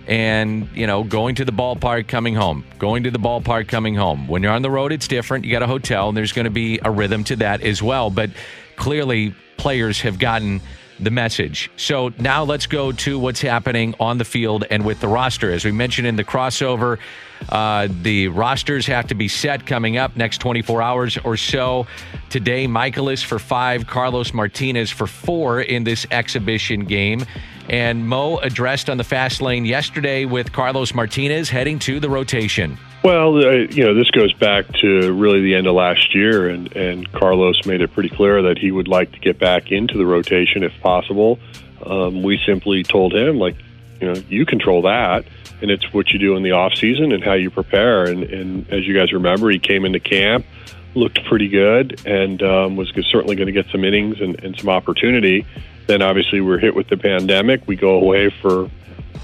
and 0.07 0.67
you 0.73 0.87
know 0.87 1.03
going 1.03 1.35
to 1.35 1.45
the 1.45 1.51
ballpark 1.51 2.07
coming 2.07 2.33
home 2.33 2.65
going 2.79 3.03
to 3.03 3.11
the 3.11 3.19
ballpark 3.19 3.67
coming 3.67 3.93
home 3.93 4.27
when 4.27 4.41
you're 4.41 4.51
on 4.51 4.63
the 4.63 4.71
road 4.71 4.91
it's 4.91 5.07
different 5.07 5.45
you 5.45 5.51
got 5.51 5.61
a 5.61 5.67
hotel 5.67 6.09
and 6.09 6.17
there's 6.17 6.33
going 6.33 6.45
to 6.45 6.49
be 6.49 6.79
a 6.83 6.89
rhythm 6.89 7.23
to 7.23 7.35
that 7.35 7.61
as 7.61 7.83
well 7.83 8.09
but 8.09 8.31
clearly 8.77 9.33
players 9.57 10.01
have 10.01 10.17
gotten 10.17 10.59
the 11.03 11.11
message. 11.11 11.69
So 11.77 12.13
now 12.19 12.43
let's 12.43 12.67
go 12.67 12.91
to 12.91 13.19
what's 13.19 13.41
happening 13.41 13.95
on 13.99 14.17
the 14.17 14.25
field 14.25 14.65
and 14.69 14.85
with 14.85 14.99
the 14.99 15.07
roster. 15.07 15.51
As 15.51 15.65
we 15.65 15.71
mentioned 15.71 16.07
in 16.07 16.15
the 16.15 16.23
crossover 16.23 16.99
uh, 17.49 17.87
the 18.01 18.27
rosters 18.27 18.85
have 18.85 19.07
to 19.07 19.15
be 19.15 19.27
set 19.27 19.65
coming 19.65 19.97
up 19.97 20.15
next 20.15 20.39
24 20.39 20.81
hours 20.81 21.17
or 21.19 21.37
so. 21.37 21.87
Today 22.29 22.67
Mikolas 22.67 23.23
for 23.23 23.39
five 23.39 23.87
carlos 23.87 24.33
martinez 24.33 24.89
for 24.89 25.07
four 25.07 25.61
in 25.61 25.83
this 25.83 26.05
exhibition 26.11 26.85
game. 26.85 27.25
And 27.69 28.07
Mo 28.07 28.37
addressed 28.37 28.89
on 28.89 28.97
the 28.97 29.03
fast 29.03 29.41
lane 29.41 29.65
yesterday 29.65 30.25
with 30.25 30.51
Carlos 30.51 30.93
Martinez 30.93 31.49
heading 31.49 31.79
to 31.79 31.99
the 31.99 32.09
rotation. 32.09 32.77
Well, 33.03 33.35
uh, 33.37 33.49
you 33.51 33.83
know, 33.83 33.95
this 33.95 34.11
goes 34.11 34.31
back 34.33 34.71
to 34.73 35.11
really 35.11 35.41
the 35.41 35.55
end 35.55 35.65
of 35.65 35.73
last 35.73 36.13
year, 36.13 36.47
and, 36.47 36.71
and 36.75 37.11
Carlos 37.11 37.65
made 37.65 37.81
it 37.81 37.91
pretty 37.93 38.09
clear 38.09 38.43
that 38.43 38.59
he 38.59 38.71
would 38.71 38.87
like 38.87 39.11
to 39.13 39.19
get 39.19 39.39
back 39.39 39.71
into 39.71 39.97
the 39.97 40.05
rotation 40.05 40.61
if 40.61 40.79
possible. 40.81 41.39
Um, 41.83 42.21
we 42.21 42.39
simply 42.45 42.83
told 42.83 43.15
him, 43.15 43.39
like, 43.39 43.55
you 43.99 44.05
know, 44.13 44.21
you 44.29 44.45
control 44.45 44.83
that, 44.83 45.25
and 45.63 45.71
it's 45.71 45.91
what 45.91 46.09
you 46.09 46.19
do 46.19 46.35
in 46.35 46.43
the 46.43 46.51
off 46.51 46.75
season 46.75 47.11
and 47.11 47.23
how 47.23 47.33
you 47.33 47.49
prepare. 47.49 48.03
And, 48.03 48.23
and 48.23 48.69
as 48.69 48.85
you 48.85 48.93
guys 48.93 49.11
remember, 49.11 49.49
he 49.49 49.57
came 49.57 49.83
into 49.83 49.99
camp, 49.99 50.45
looked 50.93 51.25
pretty 51.25 51.47
good, 51.47 52.05
and 52.05 52.43
um, 52.43 52.75
was 52.75 52.93
certainly 53.09 53.35
going 53.35 53.47
to 53.47 53.51
get 53.51 53.65
some 53.71 53.83
innings 53.83 54.21
and, 54.21 54.43
and 54.43 54.55
some 54.59 54.69
opportunity. 54.69 55.47
Then 55.87 56.03
obviously 56.03 56.39
we're 56.39 56.59
hit 56.59 56.75
with 56.75 56.87
the 56.87 56.97
pandemic. 56.97 57.67
We 57.67 57.77
go 57.77 57.95
away 57.95 58.29
for 58.29 58.69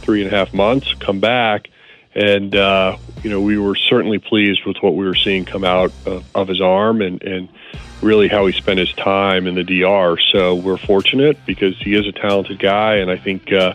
three 0.01 0.23
and 0.23 0.33
a 0.33 0.35
half 0.35 0.51
months, 0.51 0.95
come 0.95 1.19
back, 1.19 1.69
and 2.17 2.55
uh, 2.55 2.97
you 3.23 3.29
know 3.29 3.39
we 3.39 3.57
were 3.57 3.75
certainly 3.75 4.17
pleased 4.17 4.65
with 4.65 4.77
what 4.77 4.95
we 4.95 5.05
were 5.05 5.15
seeing 5.15 5.45
come 5.45 5.63
out 5.63 5.91
of, 6.05 6.25
of 6.35 6.47
his 6.47 6.59
arm 6.59 7.01
and 7.01 7.21
and 7.23 7.47
really 8.01 8.27
how 8.27 8.45
he 8.45 8.53
spent 8.53 8.79
his 8.79 8.91
time 8.93 9.47
in 9.47 9.55
the 9.55 9.63
DR. 9.63 10.17
So 10.31 10.55
we're 10.55 10.77
fortunate 10.77 11.37
because 11.45 11.77
he 11.79 11.95
is 11.95 12.05
a 12.07 12.11
talented 12.11 12.59
guy, 12.59 12.95
and 12.95 13.09
I 13.09 13.17
think. 13.17 13.51
Uh, 13.51 13.73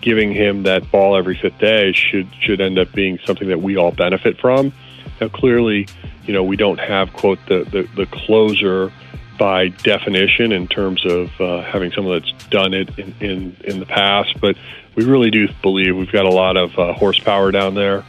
giving 0.00 0.32
him 0.32 0.64
that 0.64 0.90
ball 0.90 1.16
every 1.16 1.36
fifth 1.36 1.58
day 1.58 1.92
should 1.92 2.26
should 2.40 2.60
end 2.60 2.76
up 2.76 2.92
being 2.92 3.20
something 3.24 3.48
that 3.48 3.62
we 3.62 3.76
all 3.76 3.92
benefit 3.92 4.36
from. 4.38 4.72
Now, 5.20 5.28
clearly, 5.28 5.86
you 6.26 6.32
know, 6.32 6.42
we 6.42 6.56
don't 6.56 6.80
have 6.80 7.12
quote 7.12 7.38
the 7.46 7.64
the, 7.64 7.88
the 7.94 8.06
closer 8.06 8.92
by 9.38 9.68
definition 9.68 10.52
in 10.52 10.68
terms 10.68 11.04
of 11.06 11.40
uh, 11.40 11.62
having 11.62 11.90
someone 11.92 12.20
that's 12.20 12.46
done 12.48 12.74
it 12.74 12.98
in, 12.98 13.14
in, 13.20 13.56
in 13.64 13.80
the 13.80 13.86
past. 13.86 14.40
But 14.40 14.56
we 14.94 15.04
really 15.04 15.30
do 15.30 15.48
believe 15.62 15.96
we've 15.96 16.12
got 16.12 16.26
a 16.26 16.30
lot 16.30 16.56
of 16.56 16.78
uh, 16.78 16.92
horsepower 16.92 17.50
down 17.50 17.74
there 17.74 18.04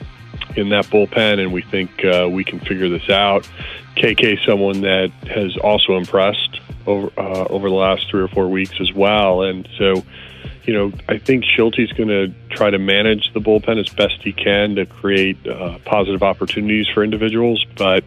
in 0.56 0.70
that 0.70 0.86
bullpen, 0.86 1.40
and 1.40 1.54
we 1.54 1.62
think 1.62 2.04
uh, 2.04 2.28
we 2.30 2.44
can 2.44 2.60
figure 2.60 2.90
this 2.90 3.10
out. 3.10 3.48
KK, 3.96 4.44
someone 4.46 4.82
that 4.82 5.12
has 5.28 5.56
also 5.58 5.98
impressed 5.98 6.60
over 6.86 7.12
uh, 7.18 7.46
over 7.46 7.70
the 7.70 7.76
last 7.76 8.10
three 8.10 8.22
or 8.22 8.28
four 8.28 8.50
weeks 8.50 8.80
as 8.82 8.92
well, 8.92 9.44
and 9.44 9.68
so 9.78 10.04
you 10.64 10.74
know 10.74 10.92
I 11.08 11.18
think 11.18 11.46
Shilty's 11.46 11.92
going 11.94 12.10
to 12.10 12.34
try 12.50 12.70
to 12.70 12.80
manage 12.80 13.32
the 13.34 13.40
bullpen 13.40 13.80
as 13.80 13.90
best 13.90 14.22
he 14.22 14.34
can 14.34 14.76
to 14.76 14.86
create 14.86 15.46
uh, 15.48 15.80
positive 15.86 16.24
opportunities 16.24 16.88
for 16.88 17.04
individuals, 17.04 17.66
but 17.78 18.04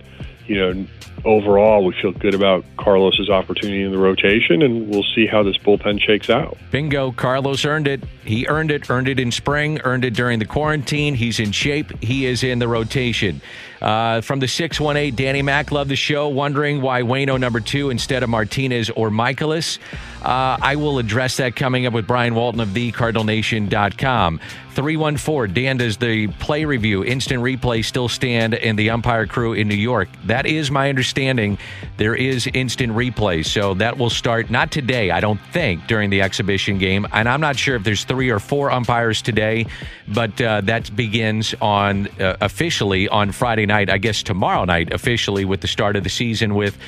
you 0.46 0.56
know 0.56 0.86
overall, 1.26 1.84
we 1.84 1.94
feel 2.00 2.12
good 2.12 2.34
about 2.34 2.64
Carlos's 2.78 3.28
opportunity 3.28 3.82
in 3.82 3.90
the 3.90 3.98
rotation, 3.98 4.62
and 4.62 4.88
we'll 4.88 5.04
see 5.14 5.26
how 5.26 5.42
this 5.42 5.58
bullpen 5.58 6.00
shakes 6.00 6.30
out. 6.30 6.56
Bingo. 6.70 7.12
Carlos 7.12 7.64
earned 7.64 7.88
it. 7.88 8.02
He 8.24 8.46
earned 8.46 8.70
it, 8.70 8.88
earned 8.88 9.08
it 9.08 9.20
in 9.20 9.32
spring, 9.32 9.80
earned 9.84 10.04
it 10.04 10.14
during 10.14 10.38
the 10.38 10.44
quarantine. 10.46 11.14
He's 11.14 11.38
in 11.38 11.52
shape. 11.52 11.92
He 12.02 12.26
is 12.26 12.42
in 12.42 12.58
the 12.58 12.68
rotation. 12.68 13.42
Uh, 13.80 14.20
from 14.20 14.40
the 14.40 14.48
618, 14.48 15.14
Danny 15.14 15.42
Mac 15.42 15.70
loved 15.70 15.90
the 15.90 15.96
show, 15.96 16.28
wondering 16.28 16.80
why 16.80 17.02
Waino 17.02 17.38
number 17.38 17.60
two 17.60 17.90
instead 17.90 18.22
of 18.22 18.28
Martinez 18.28 18.90
or 18.90 19.10
Mikolas. 19.10 19.78
Uh, 20.22 20.58
I 20.60 20.76
will 20.76 20.98
address 20.98 21.36
that 21.36 21.54
coming 21.54 21.86
up 21.86 21.92
with 21.92 22.06
Brian 22.06 22.34
Walton 22.34 22.60
of 22.60 22.70
thecardinalnation.com. 22.70 24.40
314, 24.76 25.54
Dan, 25.54 25.78
does 25.78 25.96
the 25.96 26.26
play 26.26 26.66
review, 26.66 27.02
instant 27.02 27.42
replay 27.42 27.82
still 27.82 28.08
stand 28.08 28.52
in 28.52 28.76
the 28.76 28.90
umpire 28.90 29.26
crew 29.26 29.54
in 29.54 29.68
New 29.68 29.74
York? 29.74 30.08
That 30.26 30.44
is 30.44 30.70
my 30.70 30.90
understanding. 30.90 31.56
There 31.96 32.14
is 32.14 32.46
instant 32.52 32.92
replay. 32.92 33.44
So 33.46 33.72
that 33.74 33.96
will 33.96 34.10
start 34.10 34.50
not 34.50 34.70
today, 34.70 35.10
I 35.10 35.20
don't 35.20 35.40
think, 35.52 35.86
during 35.86 36.10
the 36.10 36.20
exhibition 36.20 36.76
game. 36.76 37.06
And 37.12 37.26
I'm 37.26 37.40
not 37.40 37.56
sure 37.56 37.76
if 37.76 37.84
there's 37.84 38.04
three 38.04 38.28
or 38.28 38.38
four 38.38 38.70
umpires 38.70 39.22
today, 39.22 39.66
but 40.08 40.38
uh, 40.40 40.60
that 40.62 40.94
begins 40.94 41.54
on 41.62 42.08
uh, 42.20 42.36
officially 42.42 43.08
on 43.08 43.32
Friday 43.32 43.65
night, 43.66 43.90
I 43.90 43.98
guess 43.98 44.22
tomorrow 44.22 44.64
night, 44.64 44.92
officially 44.92 45.44
with 45.44 45.60
the 45.60 45.68
start 45.68 45.96
of 45.96 46.04
the 46.04 46.10
season 46.10 46.54
with 46.54 46.78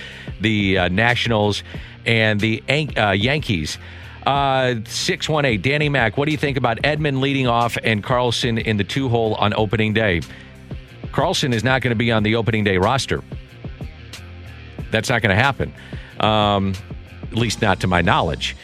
the 0.40 0.78
uh, 0.78 0.88
Nationals 0.88 1.62
and 2.06 2.40
the 2.40 2.62
uh, 2.96 3.10
Yankees. 3.10 3.78
Uh, 4.26 4.74
618, 4.84 5.60
Danny 5.60 5.88
Mac, 5.88 6.16
what 6.16 6.26
do 6.26 6.32
you 6.32 6.38
think 6.38 6.56
about 6.56 6.76
Edman 6.82 7.20
leading 7.20 7.46
off 7.46 7.78
and 7.82 8.02
Carlson 8.02 8.58
in 8.58 8.76
the 8.76 8.84
two 8.84 9.08
hole 9.08 9.34
on 9.36 9.54
opening 9.54 9.94
day? 9.94 10.20
Carlson 11.12 11.52
is 11.52 11.64
not 11.64 11.80
going 11.82 11.92
to 11.92 11.96
be 11.96 12.12
on 12.12 12.22
the 12.22 12.36
opening 12.36 12.64
day 12.64 12.76
roster. 12.76 13.22
That's 14.90 15.08
not 15.08 15.22
going 15.22 15.34
to 15.34 15.42
happen, 15.42 15.72
um, 16.20 16.74
at 17.22 17.34
least 17.34 17.62
not 17.62 17.80
to 17.80 17.86
my 17.86 18.02
knowledge. 18.02 18.56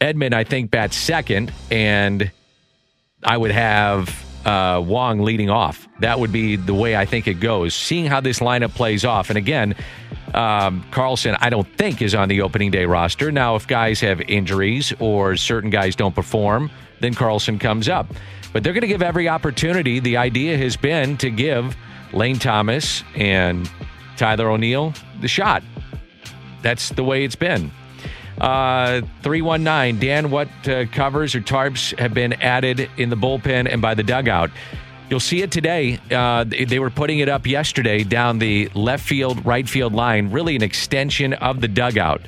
Edman, 0.00 0.32
I 0.32 0.44
think, 0.44 0.70
bats 0.70 0.96
second, 0.96 1.52
and 1.70 2.30
I 3.22 3.36
would 3.36 3.50
have 3.50 4.24
uh, 4.44 4.80
Wong 4.84 5.20
leading 5.20 5.50
off. 5.50 5.88
That 6.00 6.18
would 6.20 6.32
be 6.32 6.56
the 6.56 6.74
way 6.74 6.96
I 6.96 7.04
think 7.04 7.26
it 7.26 7.40
goes. 7.40 7.74
Seeing 7.74 8.06
how 8.06 8.20
this 8.20 8.40
lineup 8.40 8.74
plays 8.74 9.04
off, 9.04 9.30
and 9.30 9.38
again, 9.38 9.74
um, 10.34 10.84
Carlson, 10.90 11.36
I 11.40 11.50
don't 11.50 11.68
think, 11.76 12.02
is 12.02 12.14
on 12.14 12.28
the 12.28 12.42
opening 12.42 12.70
day 12.70 12.84
roster. 12.84 13.32
Now, 13.32 13.56
if 13.56 13.66
guys 13.66 14.00
have 14.00 14.20
injuries 14.22 14.92
or 14.98 15.36
certain 15.36 15.70
guys 15.70 15.96
don't 15.96 16.14
perform, 16.14 16.70
then 17.00 17.14
Carlson 17.14 17.58
comes 17.58 17.88
up. 17.88 18.06
But 18.52 18.64
they're 18.64 18.72
going 18.72 18.82
to 18.82 18.88
give 18.88 19.02
every 19.02 19.28
opportunity. 19.28 20.00
The 20.00 20.16
idea 20.16 20.56
has 20.56 20.76
been 20.76 21.16
to 21.18 21.30
give 21.30 21.76
Lane 22.12 22.38
Thomas 22.38 23.02
and 23.14 23.70
Tyler 24.16 24.50
O'Neill 24.50 24.92
the 25.20 25.28
shot. 25.28 25.62
That's 26.62 26.90
the 26.90 27.04
way 27.04 27.24
it's 27.24 27.36
been. 27.36 27.70
Uh, 28.40 29.02
319, 29.22 30.00
Dan, 30.00 30.30
what 30.30 30.48
uh, 30.66 30.86
covers 30.86 31.34
or 31.34 31.42
tarps 31.42 31.96
have 31.98 32.14
been 32.14 32.32
added 32.34 32.88
in 32.96 33.10
the 33.10 33.16
bullpen 33.16 33.70
and 33.70 33.82
by 33.82 33.94
the 33.94 34.02
dugout? 34.02 34.50
You'll 35.10 35.20
see 35.20 35.42
it 35.42 35.50
today. 35.50 35.98
Uh, 36.10 36.44
they 36.44 36.78
were 36.78 36.88
putting 36.88 37.18
it 37.18 37.28
up 37.28 37.46
yesterday 37.46 38.02
down 38.04 38.38
the 38.38 38.70
left 38.74 39.04
field, 39.04 39.44
right 39.44 39.68
field 39.68 39.92
line, 39.92 40.30
really 40.30 40.56
an 40.56 40.62
extension 40.62 41.34
of 41.34 41.60
the 41.60 41.68
dugout. 41.68 42.22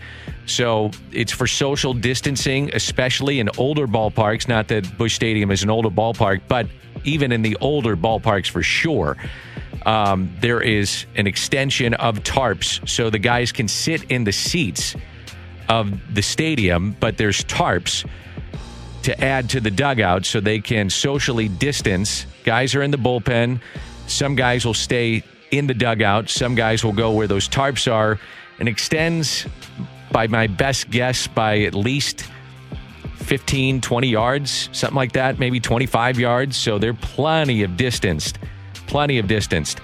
So 0.47 0.91
it's 1.13 1.33
for 1.33 1.47
social 1.47 1.95
distancing, 1.95 2.75
especially 2.75 3.41
in 3.41 3.49
older 3.57 3.87
ballparks. 3.87 4.49
Not 4.49 4.69
that 4.69 4.99
Busch 4.99 5.15
Stadium 5.15 5.51
is 5.51 5.63
an 5.63 5.71
older 5.71 5.91
ballpark, 5.91 6.43
but 6.49 6.67
even 7.05 7.33
in 7.33 7.43
the 7.43 7.57
older 7.61 7.97
ballparks 7.97 8.51
for 8.51 8.63
sure. 8.63 9.17
Um, 9.87 10.33
there 10.41 10.61
is 10.61 11.07
an 11.17 11.27
extension 11.27 11.95
of 11.95 12.19
tarps 12.21 12.87
so 12.89 13.11
the 13.11 13.19
guys 13.19 13.51
can 13.51 13.67
sit 13.69 14.05
in 14.11 14.25
the 14.25 14.33
seats 14.33 14.95
of 15.69 16.15
the 16.15 16.23
stadium, 16.23 16.97
but 17.01 17.17
there's 17.17 17.45
tarps 17.45 18.07
to 19.03 19.25
add 19.25 19.51
to 19.51 19.61
the 19.61 19.71
dugout 19.71 20.25
so 20.25 20.41
they 20.41 20.61
can 20.61 20.89
socially 20.91 21.49
distance. 21.49 22.27
Guys 22.45 22.75
are 22.75 22.83
in 22.83 22.91
the 22.91 22.97
bullpen. 22.97 23.61
Some 24.07 24.35
guys 24.35 24.65
will 24.65 24.75
stay 24.75 25.25
in 25.51 25.67
the 25.67 25.75
dugout. 25.75 26.29
Some 26.29 26.55
guys 26.55 26.85
will 26.85 26.93
go 26.93 27.13
where 27.13 27.27
those 27.27 27.49
tarps 27.49 27.91
are 27.91 28.19
and 28.59 28.69
extends, 28.69 29.47
by 30.13 30.27
my 30.27 30.47
best 30.47 30.91
guess, 30.91 31.27
by 31.27 31.61
at 31.61 31.75
least 31.75 32.25
15, 33.17 33.81
20 33.81 34.09
yards, 34.09 34.69
something 34.73 34.97
like 34.97 35.13
that, 35.13 35.39
maybe 35.39 35.59
25 35.59 36.19
yards. 36.19 36.57
So 36.57 36.79
they're 36.79 36.95
plenty 36.95 37.63
of 37.63 37.77
distanced, 37.77 38.39
plenty 38.87 39.19
of 39.19 39.27
distance 39.27 39.77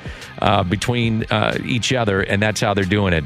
uh, 0.43 0.63
between 0.65 1.25
uh, 1.31 1.57
each 1.65 1.93
other, 1.93 2.21
and 2.21 2.43
that's 2.43 2.61
how 2.61 2.75
they're 2.75 2.85
doing 2.85 3.15
it. 3.15 3.25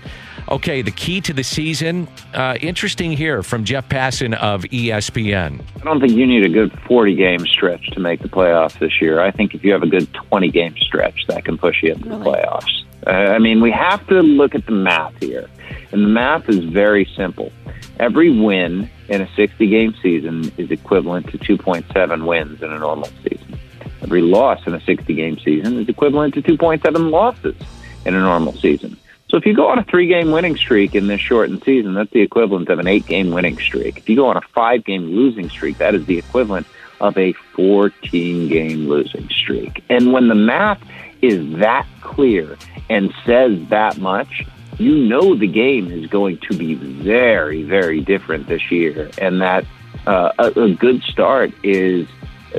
Okay, 0.49 0.83
the 0.83 0.91
key 0.91 1.21
to 1.23 1.33
the 1.33 1.45
season. 1.45 2.09
Uh, 2.35 2.57
interesting 2.61 3.13
here 3.13 3.43
from 3.43 3.65
Jeff 3.65 3.89
Passan 3.89 4.35
of 4.35 4.63
ESPN. 4.65 5.61
I 5.81 5.85
don't 5.85 6.01
think 6.01 6.13
you 6.13 6.27
need 6.27 6.45
a 6.45 6.49
good 6.49 6.79
40 6.87 7.15
game 7.15 7.47
stretch 7.47 7.91
to 7.93 8.01
make 8.01 8.21
the 8.21 8.29
playoffs 8.29 8.79
this 8.79 9.01
year. 9.01 9.21
I 9.21 9.31
think 9.31 9.55
if 9.55 9.65
you 9.65 9.73
have 9.73 9.83
a 9.83 9.89
good 9.89 10.13
20 10.13 10.51
game 10.51 10.75
stretch, 10.79 11.27
that 11.29 11.45
can 11.45 11.57
push 11.57 11.83
you 11.83 11.93
into 11.93 12.09
the 12.09 12.17
playoffs. 12.17 12.85
Uh, 13.07 13.11
I 13.11 13.39
mean, 13.39 13.61
we 13.61 13.71
have 13.71 14.07
to 14.09 14.21
look 14.21 14.55
at 14.55 14.67
the 14.67 14.73
math 14.73 15.15
here. 15.21 15.49
And 15.93 16.05
the 16.05 16.09
math 16.09 16.49
is 16.49 16.59
very 16.59 17.05
simple. 17.17 17.53
Every 17.99 18.31
win 18.31 18.91
in 19.09 19.21
a 19.21 19.35
60 19.35 19.67
game 19.69 19.95
season 20.03 20.53
is 20.57 20.71
equivalent 20.71 21.31
to 21.31 21.39
2.7 21.39 22.27
wins 22.27 22.63
in 22.63 22.73
a 22.73 22.79
normal 22.79 23.09
season. 23.23 23.59
Every 24.03 24.23
loss 24.23 24.67
in 24.67 24.75
a 24.75 24.81
60 24.81 25.15
game 25.15 25.39
season 25.39 25.79
is 25.79 25.89
equivalent 25.89 26.35
to 26.35 26.43
2.7 26.43 27.11
losses 27.11 27.57
in 28.05 28.15
a 28.15 28.21
normal 28.21 28.53
season. 28.55 28.97
So 29.33 29.39
if 29.39 29.47
you 29.47 29.55
go 29.55 29.69
on 29.69 29.79
a 29.79 29.85
three 29.85 30.07
game 30.07 30.31
winning 30.31 30.59
streak 30.59 30.95
in 30.95 31.07
this 31.07 31.19
shortened 31.19 31.65
season, 31.65 31.95
that's 31.95 32.11
the 32.11 32.21
equivalent 32.21 32.69
of 32.69 32.79
an 32.79 32.87
eight 32.87 33.07
game 33.07 33.31
winning 33.31 33.59
streak. 33.59 33.97
If 33.97 34.07
you 34.07 34.15
go 34.15 34.27
on 34.27 34.37
a 34.37 34.43
five 34.53 34.85
game 34.85 35.05
losing 35.05 35.49
streak, 35.49 35.79
that 35.79 35.95
is 35.95 36.05
the 36.05 36.19
equivalent 36.19 36.67
of 37.01 37.17
a 37.17 37.33
14 37.55 38.49
game 38.49 38.89
losing 38.91 39.31
streak. 39.31 39.83
And 39.89 40.13
when 40.13 40.29
the 40.29 40.35
math 40.35 40.83
is 41.23 41.59
that 41.61 41.87
clear 42.03 42.59
and 42.91 43.11
says 43.25 43.59
that 43.71 43.97
much, 43.97 44.45
you 44.79 44.97
know 44.97 45.35
the 45.35 45.47
game 45.47 45.91
is 45.91 46.11
going 46.11 46.37
to 46.51 46.55
be 46.55 46.75
very, 46.75 47.63
very 47.63 48.03
different 48.03 48.49
this 48.49 48.71
year. 48.71 49.11
And 49.17 49.41
that 49.41 49.65
uh, 50.07 50.33
a, 50.39 50.61
a 50.61 50.75
good 50.75 51.03
start 51.05 51.53
is 51.63 52.07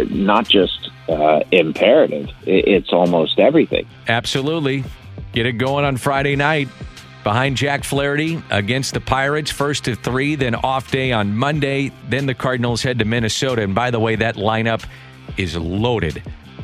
not 0.09 0.49
just 0.49 0.89
uh, 1.07 1.41
imperative, 1.51 2.31
it's 2.47 2.91
almost 2.91 3.37
everything. 3.37 3.85
Absolutely. 4.07 4.83
Get 5.33 5.47
it 5.47 5.53
going 5.53 5.83
on 5.83 5.97
Friday 5.97 6.35
night 6.35 6.69
behind 7.23 7.57
Jack 7.57 7.83
Flaherty 7.83 8.41
against 8.51 8.93
the 8.93 9.01
Pirates. 9.01 9.49
First 9.49 9.85
to 9.85 9.95
three, 9.95 10.35
then 10.35 10.53
off 10.53 10.91
day 10.91 11.11
on 11.11 11.35
Monday. 11.35 11.91
Then 12.07 12.27
the 12.27 12.35
Cardinals 12.35 12.83
head 12.83 12.99
to 12.99 13.05
Minnesota. 13.05 13.63
And 13.63 13.73
by 13.73 13.89
the 13.89 13.99
way, 13.99 14.15
that 14.15 14.35
lineup 14.35 14.85
is 15.35 15.57
loaded. 15.57 16.21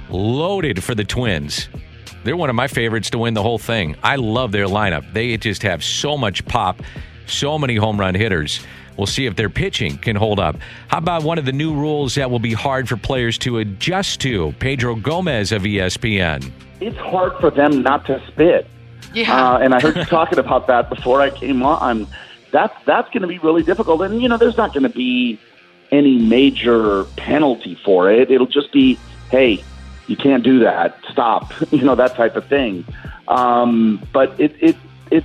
Loaded 0.09 0.83
for 0.83 0.93
the 0.93 1.03
Twins. 1.03 1.67
They're 2.23 2.37
one 2.37 2.51
of 2.51 2.55
my 2.55 2.67
favorites 2.67 3.09
to 3.09 3.17
win 3.17 3.33
the 3.33 3.41
whole 3.41 3.57
thing. 3.57 3.95
I 4.03 4.17
love 4.17 4.51
their 4.51 4.67
lineup. 4.67 5.13
They 5.13 5.35
just 5.37 5.63
have 5.63 5.83
so 5.83 6.15
much 6.15 6.45
pop, 6.45 6.81
so 7.25 7.57
many 7.57 7.75
home 7.75 7.99
run 7.99 8.13
hitters. 8.13 8.59
We'll 8.99 9.07
see 9.07 9.25
if 9.25 9.37
their 9.37 9.49
pitching 9.49 9.97
can 9.97 10.17
hold 10.17 10.41
up. 10.41 10.57
How 10.89 10.97
about 10.97 11.23
one 11.23 11.37
of 11.37 11.45
the 11.45 11.53
new 11.53 11.73
rules 11.73 12.15
that 12.15 12.29
will 12.29 12.39
be 12.39 12.51
hard 12.51 12.89
for 12.89 12.97
players 12.97 13.37
to 13.39 13.59
adjust 13.59 14.19
to? 14.21 14.51
Pedro 14.59 14.95
Gomez 14.95 15.53
of 15.53 15.61
ESPN. 15.63 16.51
it's 16.81 16.97
hard 16.97 17.31
for 17.39 17.49
them 17.49 17.81
not 17.81 18.05
to 18.07 18.21
spit. 18.27 18.67
Yeah. 19.13 19.53
Uh, 19.53 19.57
and 19.59 19.73
I 19.73 19.79
heard 19.79 19.95
you 19.95 20.03
talking 20.19 20.37
about 20.37 20.67
that 20.67 20.89
before 20.89 21.21
I 21.21 21.29
came 21.29 21.63
on. 21.63 22.07
That's 22.51 22.73
that's 22.85 23.09
going 23.11 23.21
to 23.21 23.27
be 23.27 23.39
really 23.39 23.63
difficult. 23.63 24.01
And 24.01 24.21
you 24.21 24.27
know, 24.27 24.35
there's 24.37 24.57
not 24.57 24.73
going 24.73 24.83
to 24.83 24.89
be 24.89 25.39
any 25.91 26.17
major 26.19 27.05
penalty 27.15 27.75
for 27.85 28.11
it. 28.11 28.29
It'll 28.29 28.47
just 28.47 28.71
be, 28.73 28.99
hey, 29.31 29.63
you 30.07 30.17
can't 30.17 30.43
do 30.43 30.59
that. 30.59 30.97
Stop. 31.09 31.53
You 31.71 31.83
know 31.83 31.95
that 31.95 32.15
type 32.15 32.35
of 32.35 32.45
thing. 32.47 32.83
Um, 33.29 34.05
but 34.11 34.37
it 34.37 34.55
it 34.59 34.75
it 35.09 35.23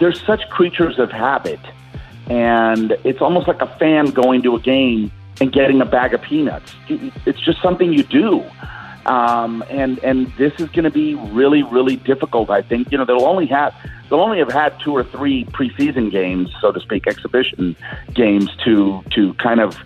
there's 0.00 0.20
such 0.26 0.46
creatures 0.50 0.98
of 0.98 1.10
habit, 1.10 1.60
and 2.28 2.96
it's 3.04 3.20
almost 3.20 3.48
like 3.48 3.60
a 3.60 3.76
fan 3.78 4.06
going 4.06 4.42
to 4.42 4.56
a 4.56 4.60
game 4.60 5.10
and 5.40 5.52
getting 5.52 5.80
a 5.80 5.84
bag 5.84 6.14
of 6.14 6.22
peanuts. 6.22 6.74
It's 6.88 7.40
just 7.40 7.60
something 7.62 7.92
you 7.92 8.02
do. 8.02 8.44
Um, 9.06 9.62
and 9.70 10.00
and 10.00 10.26
this 10.36 10.52
is 10.58 10.68
going 10.70 10.84
to 10.84 10.90
be 10.90 11.14
really 11.14 11.62
really 11.62 11.96
difficult. 11.96 12.50
I 12.50 12.62
think 12.62 12.90
you 12.90 12.98
know 12.98 13.04
they'll 13.04 13.24
only 13.24 13.46
have 13.46 13.72
they'll 14.10 14.20
only 14.20 14.38
have 14.38 14.50
had 14.50 14.78
two 14.80 14.92
or 14.92 15.04
three 15.04 15.44
preseason 15.44 16.10
games, 16.10 16.50
so 16.60 16.72
to 16.72 16.80
speak, 16.80 17.06
exhibition 17.06 17.76
games 18.14 18.50
to 18.64 19.04
to 19.10 19.34
kind 19.34 19.60
of 19.60 19.78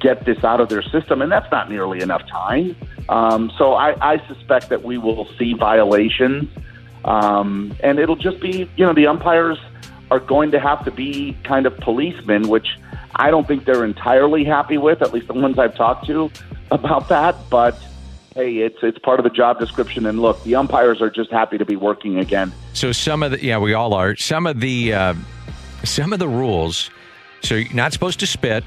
get 0.00 0.24
this 0.24 0.42
out 0.42 0.60
of 0.60 0.68
their 0.68 0.82
system, 0.82 1.22
and 1.22 1.30
that's 1.30 1.50
not 1.52 1.70
nearly 1.70 2.00
enough 2.00 2.26
time. 2.26 2.74
Um, 3.08 3.52
so 3.56 3.74
I, 3.74 4.14
I 4.14 4.26
suspect 4.26 4.70
that 4.70 4.82
we 4.82 4.98
will 4.98 5.28
see 5.38 5.54
violations, 5.54 6.48
um, 7.04 7.76
and 7.80 8.00
it'll 8.00 8.16
just 8.16 8.40
be 8.40 8.68
you 8.76 8.84
know 8.84 8.92
the 8.92 9.06
umpires 9.06 9.58
are 10.14 10.20
going 10.20 10.52
to 10.52 10.60
have 10.60 10.84
to 10.84 10.92
be 10.92 11.36
kind 11.42 11.66
of 11.66 11.76
policemen, 11.78 12.48
which 12.48 12.78
I 13.16 13.32
don't 13.32 13.48
think 13.48 13.64
they're 13.64 13.84
entirely 13.84 14.44
happy 14.44 14.78
with. 14.78 15.02
At 15.02 15.12
least 15.12 15.26
the 15.26 15.34
ones 15.34 15.58
I've 15.58 15.74
talked 15.74 16.06
to 16.06 16.30
about 16.70 17.08
that, 17.08 17.34
but 17.50 17.76
hey, 18.36 18.58
it's 18.58 18.78
it's 18.82 18.98
part 18.98 19.18
of 19.18 19.24
the 19.24 19.30
job 19.30 19.58
description. 19.58 20.06
And 20.06 20.22
look, 20.22 20.40
the 20.44 20.54
umpires 20.54 21.02
are 21.02 21.10
just 21.10 21.32
happy 21.32 21.58
to 21.58 21.64
be 21.64 21.74
working 21.74 22.18
again. 22.20 22.52
So 22.74 22.92
some 22.92 23.24
of 23.24 23.32
the 23.32 23.42
yeah, 23.42 23.58
we 23.58 23.74
all 23.74 23.92
are. 23.92 24.14
Some 24.14 24.46
of 24.46 24.60
the 24.60 24.94
uh, 24.94 25.14
some 25.82 26.12
of 26.12 26.20
the 26.20 26.28
rules. 26.28 26.90
So 27.42 27.56
you're 27.56 27.74
not 27.74 27.92
supposed 27.92 28.20
to 28.20 28.26
spit. 28.26 28.62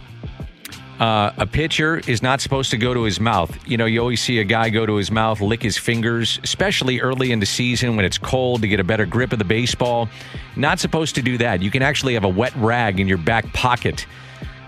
Uh, 0.99 1.31
a 1.37 1.45
pitcher 1.45 2.01
is 2.07 2.23
not 2.23 2.41
supposed 2.41 2.71
to 2.71 2.77
go 2.77 2.93
to 2.93 3.03
his 3.03 3.19
mouth. 3.19 3.55
You 3.67 3.77
know, 3.77 3.85
you 3.85 3.99
always 3.99 4.19
see 4.19 4.39
a 4.39 4.43
guy 4.43 4.69
go 4.69 4.85
to 4.85 4.95
his 4.95 5.11
mouth, 5.11 5.41
lick 5.41 5.61
his 5.61 5.77
fingers, 5.77 6.39
especially 6.43 6.99
early 7.01 7.31
in 7.31 7.39
the 7.39 7.45
season 7.45 7.95
when 7.95 8.03
it's 8.03 8.17
cold 8.17 8.61
to 8.61 8.67
get 8.67 8.79
a 8.79 8.83
better 8.83 9.05
grip 9.05 9.31
of 9.31 9.37
the 9.37 9.45
baseball. 9.45 10.09
Not 10.55 10.79
supposed 10.79 11.13
to 11.15 11.21
do 11.21 11.37
that. 11.37 11.61
You 11.61 11.69
can 11.69 11.83
actually 11.83 12.15
have 12.15 12.23
a 12.23 12.29
wet 12.29 12.55
rag 12.55 12.99
in 12.99 13.07
your 13.07 13.19
back 13.19 13.51
pocket. 13.53 14.07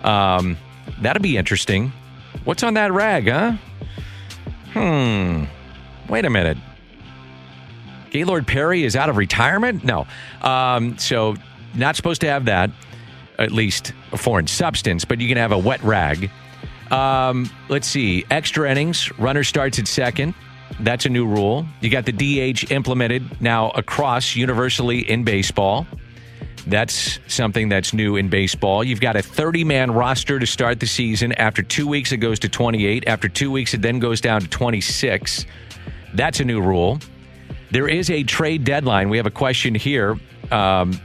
Um, 0.03 0.55
that'll 1.01 1.21
be 1.23 1.35
interesting. 1.35 1.91
What's 2.43 2.61
on 2.61 2.75
that 2.75 2.91
rag, 2.91 3.27
huh? 3.27 3.53
Hmm. 4.73 5.45
Wait 6.07 6.25
a 6.25 6.29
minute. 6.29 6.57
Gaylord 8.11 8.45
Perry 8.47 8.83
is 8.83 8.95
out 8.95 9.09
of 9.09 9.17
retirement? 9.17 9.83
No. 9.83 10.05
Um, 10.41 10.97
so, 10.97 11.35
not 11.75 11.95
supposed 11.95 12.21
to 12.21 12.27
have 12.27 12.45
that, 12.45 12.71
at 13.39 13.51
least 13.51 13.93
a 14.11 14.17
foreign 14.17 14.47
substance, 14.47 15.05
but 15.05 15.19
you 15.19 15.27
can 15.27 15.37
have 15.37 15.51
a 15.51 15.57
wet 15.57 15.81
rag. 15.83 16.29
Um, 16.91 17.49
let's 17.69 17.87
see. 17.87 18.25
Extra 18.29 18.69
innings, 18.69 19.11
runner 19.17 19.43
starts 19.43 19.79
at 19.79 19.87
second. 19.87 20.33
That's 20.79 21.05
a 21.05 21.09
new 21.09 21.25
rule. 21.25 21.65
You 21.81 21.89
got 21.89 22.05
the 22.05 22.11
DH 22.11 22.71
implemented 22.71 23.41
now 23.41 23.71
across 23.71 24.35
universally 24.35 25.09
in 25.09 25.23
baseball. 25.23 25.87
That's 26.67 27.19
something 27.27 27.69
that's 27.69 27.93
new 27.93 28.15
in 28.15 28.29
baseball. 28.29 28.83
You've 28.83 29.01
got 29.01 29.15
a 29.15 29.21
30 29.21 29.63
man 29.63 29.91
roster 29.91 30.39
to 30.39 30.45
start 30.45 30.79
the 30.79 30.87
season. 30.87 31.31
After 31.33 31.63
two 31.63 31.87
weeks, 31.87 32.11
it 32.11 32.17
goes 32.17 32.39
to 32.39 32.49
28. 32.49 33.07
After 33.07 33.27
two 33.27 33.51
weeks, 33.51 33.73
it 33.73 33.81
then 33.81 33.99
goes 33.99 34.21
down 34.21 34.41
to 34.41 34.47
26. 34.47 35.45
That's 36.13 36.39
a 36.39 36.45
new 36.45 36.61
rule. 36.61 36.99
There 37.71 37.87
is 37.87 38.09
a 38.09 38.23
trade 38.23 38.63
deadline. 38.63 39.09
We 39.09 39.17
have 39.17 39.25
a 39.25 39.31
question 39.31 39.75
here 39.75 40.17
um, 40.51 40.99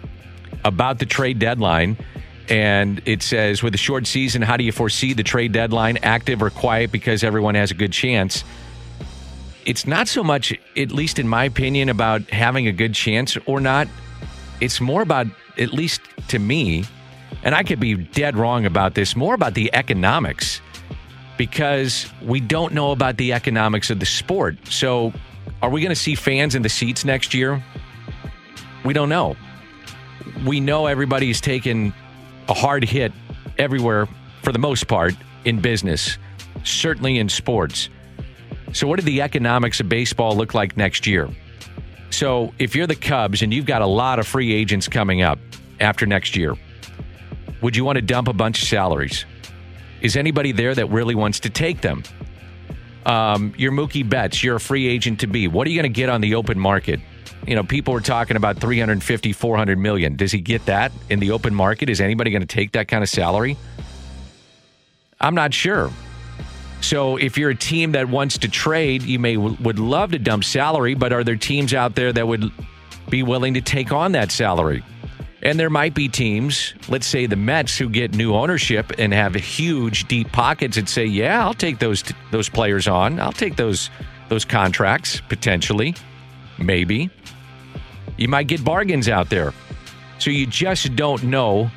about 0.64 0.98
the 0.98 1.06
trade 1.06 1.38
deadline. 1.38 1.96
And 2.48 3.00
it 3.06 3.22
says, 3.22 3.62
with 3.62 3.74
a 3.74 3.78
short 3.78 4.06
season, 4.06 4.42
how 4.42 4.56
do 4.56 4.64
you 4.64 4.72
foresee 4.72 5.12
the 5.12 5.22
trade 5.22 5.52
deadline, 5.52 5.98
active 6.02 6.42
or 6.42 6.50
quiet, 6.50 6.92
because 6.92 7.24
everyone 7.24 7.54
has 7.54 7.70
a 7.70 7.74
good 7.74 7.92
chance? 7.92 8.44
It's 9.64 9.86
not 9.86 10.08
so 10.08 10.22
much, 10.22 10.52
at 10.76 10.92
least 10.92 11.18
in 11.18 11.26
my 11.26 11.44
opinion, 11.44 11.88
about 11.88 12.22
having 12.30 12.66
a 12.66 12.72
good 12.72 12.94
chance 12.94 13.38
or 13.46 13.60
not. 13.60 13.88
It's 14.60 14.80
more 14.80 15.00
about, 15.00 15.26
at 15.56 15.72
least 15.72 16.02
to 16.28 16.38
me, 16.38 16.84
and 17.42 17.54
I 17.54 17.62
could 17.62 17.80
be 17.80 17.94
dead 17.94 18.36
wrong 18.36 18.66
about 18.66 18.94
this, 18.94 19.16
more 19.16 19.34
about 19.34 19.54
the 19.54 19.74
economics 19.74 20.60
because 21.36 22.06
we 22.22 22.40
don't 22.40 22.72
know 22.72 22.92
about 22.92 23.16
the 23.16 23.32
economics 23.32 23.90
of 23.90 24.00
the 24.00 24.06
sport. 24.06 24.56
So, 24.68 25.12
are 25.62 25.70
we 25.70 25.80
going 25.80 25.90
to 25.90 26.00
see 26.00 26.14
fans 26.14 26.54
in 26.54 26.62
the 26.62 26.68
seats 26.68 27.04
next 27.04 27.34
year? 27.34 27.62
We 28.84 28.92
don't 28.92 29.08
know. 29.08 29.36
We 30.44 30.60
know 30.60 30.86
everybody's 30.86 31.40
taken 31.40 31.94
a 32.48 32.54
hard 32.54 32.84
hit 32.84 33.12
everywhere 33.58 34.08
for 34.42 34.52
the 34.52 34.58
most 34.58 34.86
part 34.88 35.14
in 35.44 35.60
business, 35.60 36.18
certainly 36.64 37.18
in 37.18 37.28
sports. 37.28 37.88
So, 38.72 38.86
what 38.86 38.98
do 38.98 39.04
the 39.04 39.22
economics 39.22 39.80
of 39.80 39.88
baseball 39.88 40.36
look 40.36 40.54
like 40.54 40.76
next 40.76 41.06
year? 41.06 41.28
So, 42.10 42.52
if 42.58 42.74
you're 42.74 42.86
the 42.86 42.96
Cubs 42.96 43.42
and 43.42 43.52
you've 43.52 43.66
got 43.66 43.82
a 43.82 43.86
lot 43.86 44.18
of 44.18 44.26
free 44.26 44.52
agents 44.52 44.88
coming 44.88 45.22
up 45.22 45.38
after 45.80 46.06
next 46.06 46.36
year, 46.36 46.54
would 47.60 47.76
you 47.76 47.84
want 47.84 47.96
to 47.96 48.02
dump 48.02 48.28
a 48.28 48.32
bunch 48.32 48.62
of 48.62 48.68
salaries? 48.68 49.24
Is 50.00 50.16
anybody 50.16 50.52
there 50.52 50.74
that 50.74 50.90
really 50.90 51.14
wants 51.14 51.40
to 51.40 51.50
take 51.50 51.80
them? 51.80 52.02
Um, 53.06 53.54
you're 53.56 53.72
Mookie 53.72 54.08
Betts. 54.08 54.42
You're 54.42 54.56
a 54.56 54.60
free 54.60 54.86
agent 54.86 55.20
to 55.20 55.26
be. 55.26 55.48
What 55.48 55.66
are 55.66 55.70
you 55.70 55.80
going 55.80 55.92
to 55.92 55.96
get 55.96 56.08
on 56.08 56.20
the 56.20 56.34
open 56.34 56.58
market? 56.58 57.00
You 57.46 57.54
know, 57.54 57.62
people 57.62 57.92
were 57.92 58.00
talking 58.00 58.36
about 58.36 58.58
350, 58.58 59.32
400 59.32 59.78
million. 59.78 60.16
Does 60.16 60.32
he 60.32 60.40
get 60.40 60.64
that 60.66 60.92
in 61.10 61.20
the 61.20 61.30
open 61.30 61.54
market? 61.54 61.90
Is 61.90 62.00
anybody 62.00 62.30
going 62.30 62.42
to 62.42 62.46
take 62.46 62.72
that 62.72 62.88
kind 62.88 63.02
of 63.02 63.08
salary? 63.08 63.56
I'm 65.20 65.34
not 65.34 65.52
sure. 65.52 65.90
So 66.80 67.16
if 67.16 67.38
you're 67.38 67.50
a 67.50 67.54
team 67.54 67.92
that 67.92 68.08
wants 68.08 68.38
to 68.38 68.48
trade, 68.48 69.02
you 69.02 69.18
may 69.18 69.36
would 69.36 69.78
love 69.78 70.10
to 70.10 70.18
dump 70.18 70.44
salary, 70.44 70.94
but 70.94 71.12
are 71.12 71.24
there 71.24 71.36
teams 71.36 71.72
out 71.72 71.94
there 71.94 72.12
that 72.12 72.28
would 72.28 72.50
be 73.08 73.22
willing 73.22 73.54
to 73.54 73.62
take 73.62 73.90
on 73.90 74.12
that 74.12 74.30
salary? 74.30 74.84
And 75.42 75.58
there 75.58 75.70
might 75.70 75.94
be 75.94 76.08
teams, 76.08 76.74
let's 76.88 77.06
say 77.06 77.26
the 77.26 77.36
Mets, 77.36 77.76
who 77.76 77.88
get 77.88 78.14
new 78.14 78.34
ownership 78.34 78.92
and 78.98 79.12
have 79.12 79.34
huge, 79.34 80.08
deep 80.08 80.32
pockets, 80.32 80.76
and 80.76 80.88
say, 80.88 81.04
"Yeah, 81.04 81.42
I'll 81.44 81.54
take 81.54 81.78
those 81.78 82.04
those 82.30 82.48
players 82.48 82.88
on. 82.88 83.20
I'll 83.20 83.32
take 83.32 83.56
those 83.56 83.90
those 84.28 84.44
contracts 84.44 85.20
potentially, 85.28 85.94
maybe." 86.58 87.10
You 88.16 88.28
might 88.28 88.46
get 88.46 88.64
bargains 88.64 89.08
out 89.08 89.30
there. 89.30 89.52
So 90.18 90.30
you 90.30 90.46
just 90.46 90.94
don't 90.96 91.22
know 91.24 91.70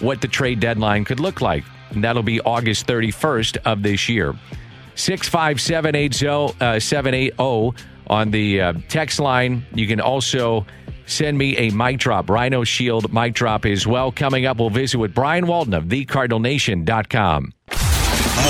what 0.00 0.20
the 0.20 0.28
trade 0.28 0.60
deadline 0.60 1.04
could 1.04 1.20
look 1.20 1.40
like. 1.40 1.64
And 1.90 2.02
that'll 2.02 2.22
be 2.22 2.40
August 2.40 2.86
31st 2.86 3.58
of 3.64 3.82
this 3.82 4.08
year. 4.08 4.34
65780 4.94 6.80
780 6.80 7.84
on 8.08 8.30
the 8.30 8.60
uh, 8.60 8.72
text 8.88 9.20
line. 9.20 9.64
You 9.74 9.86
can 9.86 10.00
also 10.00 10.66
send 11.06 11.38
me 11.38 11.56
a 11.56 11.70
mic 11.70 11.98
drop, 11.98 12.28
Rhino 12.30 12.64
Shield 12.64 13.12
mic 13.12 13.34
drop 13.34 13.64
as 13.64 13.86
well. 13.86 14.12
Coming 14.12 14.46
up, 14.46 14.58
we'll 14.58 14.70
visit 14.70 14.98
with 14.98 15.14
Brian 15.14 15.46
Walton 15.46 15.74
of 15.74 15.84
thecardinalnation.com. 15.84 17.52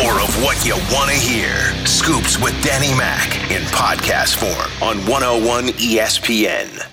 More 0.03 0.21
of 0.21 0.43
what 0.43 0.65
you 0.65 0.75
want 0.95 1.11
to 1.11 1.17
hear. 1.17 1.55
Scoops 1.87 2.39
with 2.41 2.61
Danny 2.63 2.97
Mac 2.97 3.35
in 3.51 3.63
podcast 3.65 4.37
form 4.37 4.89
on 4.89 4.99
101 5.07 5.69
ESPN. 5.69 6.92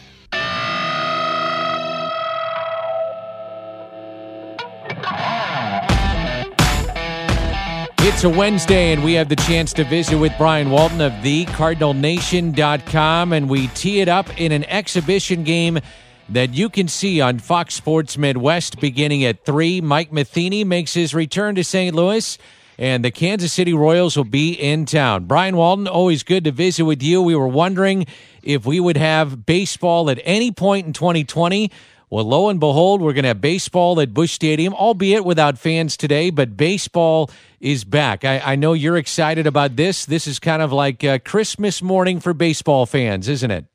It's 8.19 8.25
a 8.25 8.29
Wednesday, 8.29 8.91
and 8.91 9.01
we 9.01 9.13
have 9.13 9.29
the 9.29 9.37
chance 9.37 9.71
to 9.71 9.85
visit 9.85 10.17
with 10.17 10.33
Brian 10.37 10.71
Walton 10.71 10.99
of 10.99 11.13
thecardinalnation.com, 11.23 13.31
and 13.31 13.49
we 13.49 13.67
tee 13.67 14.01
it 14.01 14.09
up 14.09 14.37
in 14.37 14.51
an 14.51 14.65
exhibition 14.65 15.45
game 15.45 15.79
that 16.27 16.53
you 16.53 16.67
can 16.67 16.89
see 16.89 17.21
on 17.21 17.39
Fox 17.39 17.75
Sports 17.75 18.17
Midwest 18.17 18.81
beginning 18.81 19.23
at 19.23 19.45
3. 19.45 19.79
Mike 19.79 20.11
Matheny 20.11 20.65
makes 20.65 20.93
his 20.93 21.15
return 21.15 21.55
to 21.55 21.63
St. 21.63 21.95
Louis, 21.95 22.37
and 22.77 23.05
the 23.05 23.11
Kansas 23.11 23.53
City 23.53 23.71
Royals 23.71 24.17
will 24.17 24.25
be 24.25 24.51
in 24.51 24.85
town. 24.85 25.23
Brian 25.23 25.55
Walton, 25.55 25.87
always 25.87 26.23
good 26.23 26.43
to 26.43 26.51
visit 26.51 26.83
with 26.83 27.01
you. 27.01 27.21
We 27.21 27.37
were 27.37 27.47
wondering 27.47 28.05
if 28.43 28.65
we 28.65 28.81
would 28.81 28.97
have 28.97 29.45
baseball 29.45 30.09
at 30.09 30.19
any 30.25 30.51
point 30.51 30.87
in 30.87 30.91
2020. 30.91 31.71
Well, 32.09 32.25
lo 32.25 32.49
and 32.49 32.59
behold, 32.59 33.01
we're 33.01 33.13
going 33.13 33.23
to 33.23 33.29
have 33.29 33.39
baseball 33.39 34.01
at 34.01 34.13
Busch 34.13 34.33
Stadium, 34.33 34.73
albeit 34.73 35.23
without 35.23 35.57
fans 35.57 35.95
today, 35.95 36.31
but 36.31 36.57
baseball 36.57 37.31
is 37.59 37.83
back. 37.83 38.23
I, 38.25 38.39
I 38.39 38.55
know 38.55 38.73
you're 38.73 38.97
excited 38.97 39.47
about 39.47 39.75
this. 39.75 40.05
This 40.05 40.27
is 40.27 40.39
kind 40.39 40.61
of 40.61 40.71
like 40.71 41.03
a 41.03 41.19
Christmas 41.19 41.81
morning 41.81 42.19
for 42.19 42.33
baseball 42.33 42.85
fans, 42.85 43.27
isn't 43.27 43.51
it? 43.51 43.65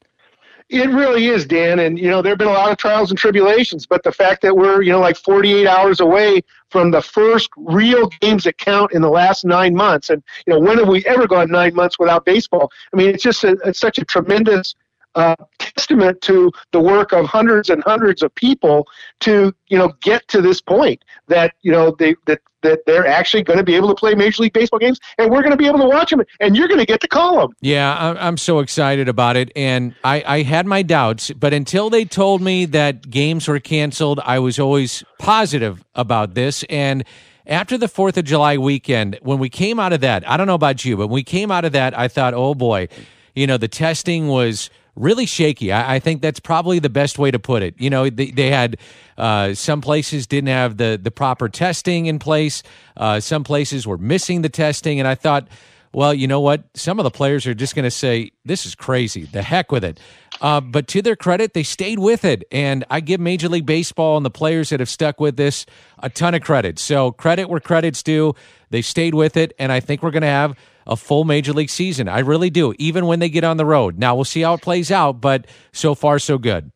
It 0.70 0.88
really 0.88 1.26
is, 1.26 1.44
Dan. 1.44 1.78
And, 1.78 1.98
you 1.98 2.08
know, 2.08 2.22
there 2.22 2.32
have 2.32 2.38
been 2.38 2.48
a 2.48 2.52
lot 2.52 2.72
of 2.72 2.78
trials 2.78 3.10
and 3.10 3.18
tribulations, 3.18 3.86
but 3.86 4.02
the 4.02 4.12
fact 4.12 4.40
that 4.42 4.56
we're, 4.56 4.80
you 4.80 4.92
know, 4.92 5.00
like 5.00 5.16
48 5.16 5.66
hours 5.66 6.00
away 6.00 6.40
from 6.70 6.90
the 6.90 7.02
first 7.02 7.50
real 7.56 8.08
games 8.20 8.44
that 8.44 8.56
count 8.56 8.92
in 8.92 9.02
the 9.02 9.10
last 9.10 9.44
nine 9.44 9.74
months. 9.74 10.08
And, 10.08 10.22
you 10.46 10.54
know, 10.54 10.60
when 10.60 10.78
have 10.78 10.88
we 10.88 11.04
ever 11.04 11.26
gone 11.26 11.50
nine 11.50 11.74
months 11.74 11.98
without 11.98 12.24
baseball? 12.24 12.72
I 12.92 12.96
mean, 12.96 13.10
it's 13.10 13.22
just 13.22 13.44
a, 13.44 13.58
it's 13.64 13.78
such 13.78 13.98
a 13.98 14.04
tremendous 14.04 14.74
uh, 15.14 15.36
testament 15.58 16.20
to 16.22 16.50
the 16.72 16.80
work 16.80 17.12
of 17.12 17.26
hundreds 17.26 17.70
and 17.70 17.82
hundreds 17.84 18.22
of 18.22 18.34
people 18.34 18.86
to 19.20 19.54
you 19.68 19.78
know 19.78 19.92
get 20.02 20.26
to 20.28 20.40
this 20.40 20.60
point 20.60 21.04
that 21.28 21.54
you 21.62 21.70
know 21.70 21.94
they 21.98 22.16
that 22.26 22.40
that 22.64 22.84
they're 22.86 23.06
actually 23.06 23.44
going 23.44 23.58
to 23.58 23.64
be 23.64 23.76
able 23.76 23.88
to 23.88 23.94
play 23.94 24.14
Major 24.14 24.42
League 24.42 24.52
Baseball 24.52 24.80
games, 24.80 24.98
and 25.18 25.30
we're 25.30 25.42
going 25.42 25.52
to 25.52 25.56
be 25.56 25.66
able 25.66 25.78
to 25.78 25.86
watch 25.86 26.10
them, 26.10 26.22
and 26.40 26.56
you're 26.56 26.68
going 26.68 26.80
to 26.80 26.86
get 26.86 27.00
to 27.02 27.08
call 27.08 27.38
them. 27.40 27.56
Yeah, 27.60 28.16
I'm 28.18 28.36
so 28.36 28.58
excited 28.58 29.08
about 29.08 29.36
it, 29.36 29.52
and 29.54 29.94
I, 30.02 30.24
I 30.26 30.42
had 30.42 30.66
my 30.66 30.82
doubts, 30.82 31.30
but 31.30 31.54
until 31.54 31.90
they 31.90 32.04
told 32.04 32.42
me 32.42 32.64
that 32.66 33.08
games 33.08 33.46
were 33.46 33.60
canceled, 33.60 34.20
I 34.24 34.40
was 34.40 34.58
always 34.58 35.04
positive 35.18 35.84
about 35.94 36.34
this, 36.34 36.64
and 36.64 37.04
after 37.46 37.76
the 37.76 37.88
Fourth 37.88 38.16
of 38.16 38.24
July 38.24 38.56
weekend, 38.56 39.18
when 39.22 39.38
we 39.38 39.50
came 39.50 39.78
out 39.78 39.92
of 39.92 40.00
that, 40.00 40.28
I 40.28 40.36
don't 40.36 40.46
know 40.46 40.54
about 40.54 40.84
you, 40.84 40.96
but 40.96 41.08
when 41.08 41.14
we 41.14 41.22
came 41.22 41.50
out 41.50 41.64
of 41.64 41.72
that, 41.72 41.96
I 41.96 42.08
thought, 42.08 42.32
oh 42.34 42.54
boy, 42.54 42.88
you 43.34 43.46
know, 43.46 43.58
the 43.58 43.68
testing 43.68 44.28
was 44.28 44.70
really 44.96 45.26
shaky. 45.26 45.72
I, 45.72 45.96
I, 45.96 45.98
think 45.98 46.22
that's 46.22 46.40
probably 46.40 46.78
the 46.78 46.88
best 46.88 47.18
way 47.18 47.30
to 47.30 47.38
put 47.38 47.62
it. 47.62 47.74
You 47.78 47.90
know, 47.90 48.08
they, 48.10 48.30
they 48.30 48.50
had 48.50 48.76
uh, 49.18 49.54
some 49.54 49.80
places 49.80 50.26
didn't 50.26 50.48
have 50.48 50.76
the 50.76 50.98
the 51.02 51.10
proper 51.10 51.48
testing 51.48 52.06
in 52.06 52.18
place. 52.18 52.62
Uh, 52.96 53.20
some 53.20 53.44
places 53.44 53.86
were 53.86 53.98
missing 53.98 54.42
the 54.42 54.48
testing, 54.48 54.98
and 54.98 55.08
I 55.08 55.14
thought, 55.14 55.48
well, 55.92 56.12
you 56.12 56.26
know 56.26 56.40
what? 56.40 56.64
Some 56.74 56.98
of 56.98 57.04
the 57.04 57.10
players 57.10 57.46
are 57.46 57.54
just 57.54 57.74
going 57.74 57.84
to 57.84 57.90
say, 57.90 58.32
"This 58.44 58.66
is 58.66 58.74
crazy. 58.74 59.24
The 59.24 59.42
heck 59.42 59.70
with 59.70 59.84
it." 59.84 60.00
Uh, 60.40 60.60
but 60.60 60.88
to 60.88 61.02
their 61.02 61.16
credit, 61.16 61.54
they 61.54 61.62
stayed 61.62 61.98
with 61.98 62.24
it, 62.24 62.44
and 62.50 62.84
I 62.90 63.00
give 63.00 63.20
Major 63.20 63.48
League 63.48 63.66
Baseball 63.66 64.16
and 64.16 64.26
the 64.26 64.30
players 64.30 64.70
that 64.70 64.80
have 64.80 64.88
stuck 64.88 65.20
with 65.20 65.36
this 65.36 65.66
a 66.00 66.10
ton 66.10 66.34
of 66.34 66.42
credit. 66.42 66.78
So 66.78 67.12
credit 67.12 67.48
where 67.48 67.60
credit's 67.60 68.02
due. 68.02 68.34
They 68.70 68.82
stayed 68.82 69.14
with 69.14 69.36
it, 69.36 69.54
and 69.58 69.70
I 69.70 69.78
think 69.78 70.02
we're 70.02 70.10
going 70.10 70.22
to 70.22 70.26
have 70.26 70.56
a 70.86 70.96
full 70.96 71.24
major 71.24 71.52
league 71.52 71.70
season. 71.70 72.08
I 72.08 72.20
really 72.20 72.50
do, 72.50 72.74
even 72.78 73.06
when 73.06 73.18
they 73.18 73.28
get 73.28 73.44
on 73.44 73.56
the 73.56 73.66
road. 73.66 73.98
Now 73.98 74.14
we'll 74.14 74.24
see 74.24 74.42
how 74.42 74.54
it 74.54 74.62
plays 74.62 74.90
out, 74.90 75.20
but 75.20 75.46
so 75.72 75.94
far 75.94 76.18
so 76.18 76.38
good. 76.38 76.70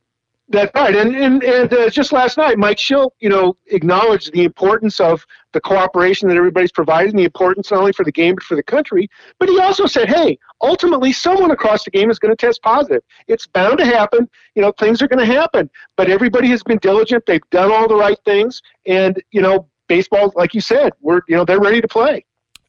That's 0.51 0.71
right, 0.75 0.97
and 0.97 1.15
and, 1.15 1.43
and 1.43 1.71
uh, 1.71 1.91
just 1.91 2.11
last 2.11 2.39
night, 2.39 2.57
Mike 2.57 2.79
Shildt, 2.79 3.11
you 3.21 3.29
know, 3.29 3.55
acknowledged 3.67 4.33
the 4.33 4.45
importance 4.45 4.99
of 4.99 5.27
the 5.53 5.61
cooperation 5.61 6.27
that 6.29 6.39
everybody's 6.39 6.73
providing, 6.73 7.17
the 7.17 7.25
importance 7.25 7.71
not 7.71 7.81
only 7.81 7.93
for 7.93 8.03
the 8.03 8.13
game 8.13 8.35
but 8.35 8.45
for 8.45 8.55
the 8.55 8.63
country. 8.63 9.11
But 9.39 9.51
he 9.51 9.61
also 9.61 9.85
said, 9.85 10.09
"Hey, 10.09 10.39
ultimately, 10.63 11.13
someone 11.13 11.51
across 11.51 11.85
the 11.85 11.91
game 11.91 12.11
is 12.11 12.19
going 12.19 12.35
to 12.35 12.47
test 12.47 12.63
positive. 12.63 13.03
It's 13.27 13.47
bound 13.47 13.77
to 13.77 13.85
happen. 13.85 14.27
You 14.55 14.63
know, 14.63 14.73
things 14.73 15.03
are 15.03 15.09
going 15.09 15.19
to 15.19 15.31
happen. 15.31 15.69
But 15.99 16.09
everybody 16.09 16.49
has 16.49 16.63
been 16.63 16.79
diligent. 16.79 17.27
They've 17.27 17.43
done 17.51 17.71
all 17.71 17.87
the 17.87 17.97
right 17.97 18.19
things, 18.25 18.63
and 18.87 19.23
you 19.33 19.43
know, 19.43 19.69
baseball, 19.87 20.33
like 20.35 20.55
you 20.55 20.63
said, 20.63 20.95
we're 21.03 21.21
you 21.29 21.37
know 21.37 21.45
they're 21.45 21.61
ready 21.61 21.83
to 21.83 21.89
play." 21.89 22.25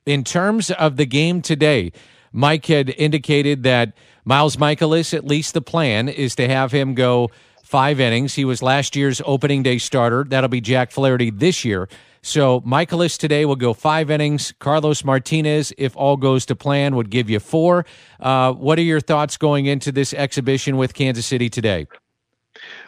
In 0.06 0.24
terms 0.24 0.72
of 0.72 0.98
the 0.98 1.06
game 1.06 1.42
today, 1.42 1.92
Mike 2.32 2.66
had 2.66 2.90
indicated 2.90 3.64
that 3.64 3.94
Miles 4.26 4.58
Mikolas, 4.58 5.14
at 5.14 5.26
least 5.26 5.54
the 5.54 5.62
plan 5.62 6.10
is 6.10 6.36
to 6.36 6.48
have 6.48 6.72
him 6.72 6.94
go 6.94 7.30
five 7.64 8.00
innings. 8.00 8.34
He 8.34 8.46
was 8.46 8.62
last 8.62 8.96
year's 8.96 9.22
opening 9.26 9.64
day 9.64 9.78
starter. 9.78 10.24
That'll 10.24 10.50
be 10.50 10.62
Jack 10.62 10.92
Flaherty 10.92 11.30
this 11.30 11.64
year. 11.64 11.88
So 12.22 12.62
Mikolas 12.62 13.18
today 13.18 13.46
will 13.46 13.56
go 13.56 13.74
five 13.74 14.12
innings. 14.12 14.54
Carlos 14.60 15.04
Martinez, 15.06 15.72
if 15.78 15.96
all 15.96 16.18
goes 16.18 16.46
to 16.48 16.56
plan, 16.56 16.96
would 16.96 17.10
give 17.10 17.30
you 17.30 17.40
four. 17.40 17.86
Uh, 18.20 18.54
what 18.54 18.78
are 18.78 18.84
your 18.84 19.00
thoughts 19.00 19.38
going 19.38 19.68
into 19.68 19.92
this 19.92 20.14
exhibition 20.14 20.78
with 20.78 20.94
Kansas 20.94 21.26
City 21.26 21.50
today? 21.50 21.88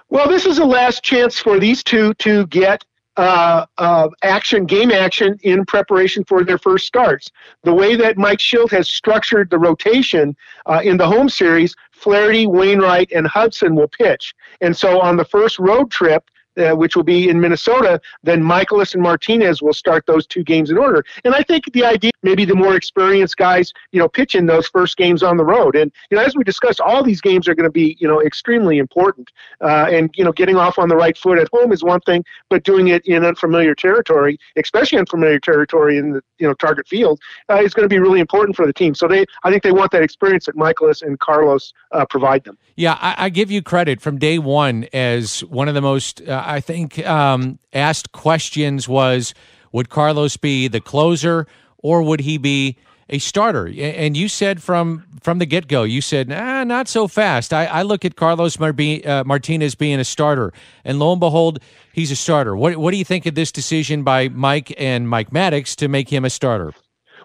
Well, 0.09 0.27
this 0.27 0.45
is 0.45 0.57
the 0.57 0.65
last 0.65 1.03
chance 1.03 1.39
for 1.39 1.59
these 1.59 1.83
two 1.83 2.13
to 2.15 2.45
get 2.47 2.83
uh, 3.17 3.65
uh, 3.77 4.09
action, 4.23 4.65
game 4.65 4.91
action 4.91 5.37
in 5.43 5.65
preparation 5.65 6.23
for 6.23 6.43
their 6.43 6.57
first 6.57 6.87
starts. 6.87 7.29
The 7.63 7.73
way 7.73 7.95
that 7.95 8.17
Mike 8.17 8.39
Shildt 8.39 8.71
has 8.71 8.87
structured 8.87 9.49
the 9.49 9.59
rotation 9.59 10.35
uh, 10.65 10.81
in 10.83 10.97
the 10.97 11.07
home 11.07 11.29
series, 11.29 11.75
Flaherty, 11.91 12.47
Wainwright, 12.47 13.11
and 13.11 13.27
Hudson 13.27 13.75
will 13.75 13.89
pitch. 13.89 14.33
And 14.61 14.75
so 14.75 14.99
on 15.01 15.17
the 15.17 15.25
first 15.25 15.59
road 15.59 15.91
trip, 15.91 16.30
uh, 16.57 16.71
which 16.71 16.95
will 16.95 17.03
be 17.03 17.29
in 17.29 17.39
Minnesota, 17.39 17.99
then 18.23 18.41
Mikolas 18.41 18.93
and 18.93 19.03
Martinez 19.03 19.61
will 19.61 19.73
start 19.73 20.05
those 20.05 20.27
two 20.27 20.43
games 20.43 20.69
in 20.69 20.77
order. 20.77 21.03
And 21.23 21.33
I 21.33 21.43
think 21.43 21.71
the 21.73 21.85
idea, 21.85 22.11
maybe 22.23 22.45
the 22.45 22.55
more 22.55 22.75
experienced 22.75 23.37
guys, 23.37 23.73
you 23.91 23.99
know, 23.99 24.07
pitch 24.07 24.35
in 24.35 24.45
those 24.45 24.67
first 24.67 24.97
games 24.97 25.23
on 25.23 25.37
the 25.37 25.45
road. 25.45 25.75
And 25.75 25.91
you 26.09 26.17
know, 26.17 26.23
as 26.23 26.35
we 26.35 26.43
discussed, 26.43 26.81
all 26.81 27.03
these 27.03 27.21
games 27.21 27.47
are 27.47 27.55
going 27.55 27.65
to 27.67 27.71
be, 27.71 27.97
you 27.99 28.07
know, 28.07 28.21
extremely 28.21 28.77
important. 28.77 29.31
Uh, 29.61 29.87
and 29.89 30.09
you 30.15 30.23
know, 30.23 30.31
getting 30.31 30.55
off 30.55 30.77
on 30.77 30.89
the 30.89 30.95
right 30.95 31.17
foot 31.17 31.37
at 31.37 31.47
home 31.51 31.71
is 31.71 31.83
one 31.83 32.01
thing, 32.01 32.23
but 32.49 32.63
doing 32.63 32.89
it 32.89 33.05
in 33.05 33.23
unfamiliar 33.23 33.75
territory, 33.75 34.37
especially 34.57 34.97
unfamiliar 34.97 35.39
territory 35.39 35.97
in 35.97 36.11
the 36.11 36.21
you 36.37 36.47
know 36.47 36.53
target 36.53 36.87
field, 36.87 37.19
uh, 37.49 37.61
is 37.61 37.73
going 37.73 37.87
to 37.87 37.89
be 37.89 37.99
really 37.99 38.19
important 38.19 38.55
for 38.55 38.65
the 38.65 38.73
team. 38.73 38.95
So 38.95 39.07
they, 39.07 39.25
I 39.43 39.51
think 39.51 39.63
they 39.63 39.71
want 39.71 39.91
that 39.91 40.03
experience 40.03 40.45
that 40.45 40.55
Mikolas 40.55 41.01
and 41.01 41.19
Carlos 41.19 41.73
uh, 41.91 42.05
provide 42.05 42.43
them. 42.43 42.57
Yeah, 42.75 42.97
I, 42.99 43.25
I, 43.25 43.29
give 43.29 43.51
you 43.51 43.61
credit 43.61 44.01
from 44.01 44.17
day 44.17 44.39
one 44.39 44.87
as 44.93 45.41
one 45.41 45.67
of 45.67 45.75
the 45.75 45.81
most. 45.81 46.21
I 46.45 46.59
think, 46.59 47.05
um, 47.07 47.59
asked 47.73 48.11
questions 48.11 48.87
was 48.87 49.33
would 49.71 49.89
Carlos 49.89 50.37
be 50.37 50.67
the 50.67 50.81
closer 50.81 51.47
or 51.77 52.01
would 52.03 52.21
he 52.21 52.37
be 52.37 52.77
a 53.09 53.19
starter? 53.19 53.67
And 53.67 54.15
you 54.15 54.27
said 54.27 54.61
from 54.61 55.05
from 55.21 55.37
the 55.39 55.45
get 55.45 55.67
go, 55.67 55.83
you 55.83 56.01
said, 56.01 56.29
nah, 56.29 56.63
not 56.63 56.87
so 56.87 57.07
fast. 57.07 57.53
I, 57.53 57.65
I 57.65 57.81
look 57.83 58.03
at 58.03 58.15
Carlos 58.15 58.59
uh, 58.59 59.23
Martinez 59.25 59.75
being 59.75 59.99
a 59.99 60.03
starter, 60.03 60.51
and 60.83 60.97
lo 60.97 61.11
and 61.11 61.19
behold, 61.19 61.59
he's 61.93 62.11
a 62.11 62.15
starter. 62.15 62.55
What 62.55 62.77
what 62.77 62.91
do 62.91 62.97
you 62.97 63.05
think 63.05 63.25
of 63.25 63.35
this 63.35 63.51
decision 63.51 64.03
by 64.03 64.29
Mike 64.29 64.73
and 64.77 65.07
Mike 65.07 65.31
Maddux 65.31 65.75
to 65.75 65.87
make 65.87 66.09
him 66.09 66.25
a 66.25 66.29
starter? 66.29 66.73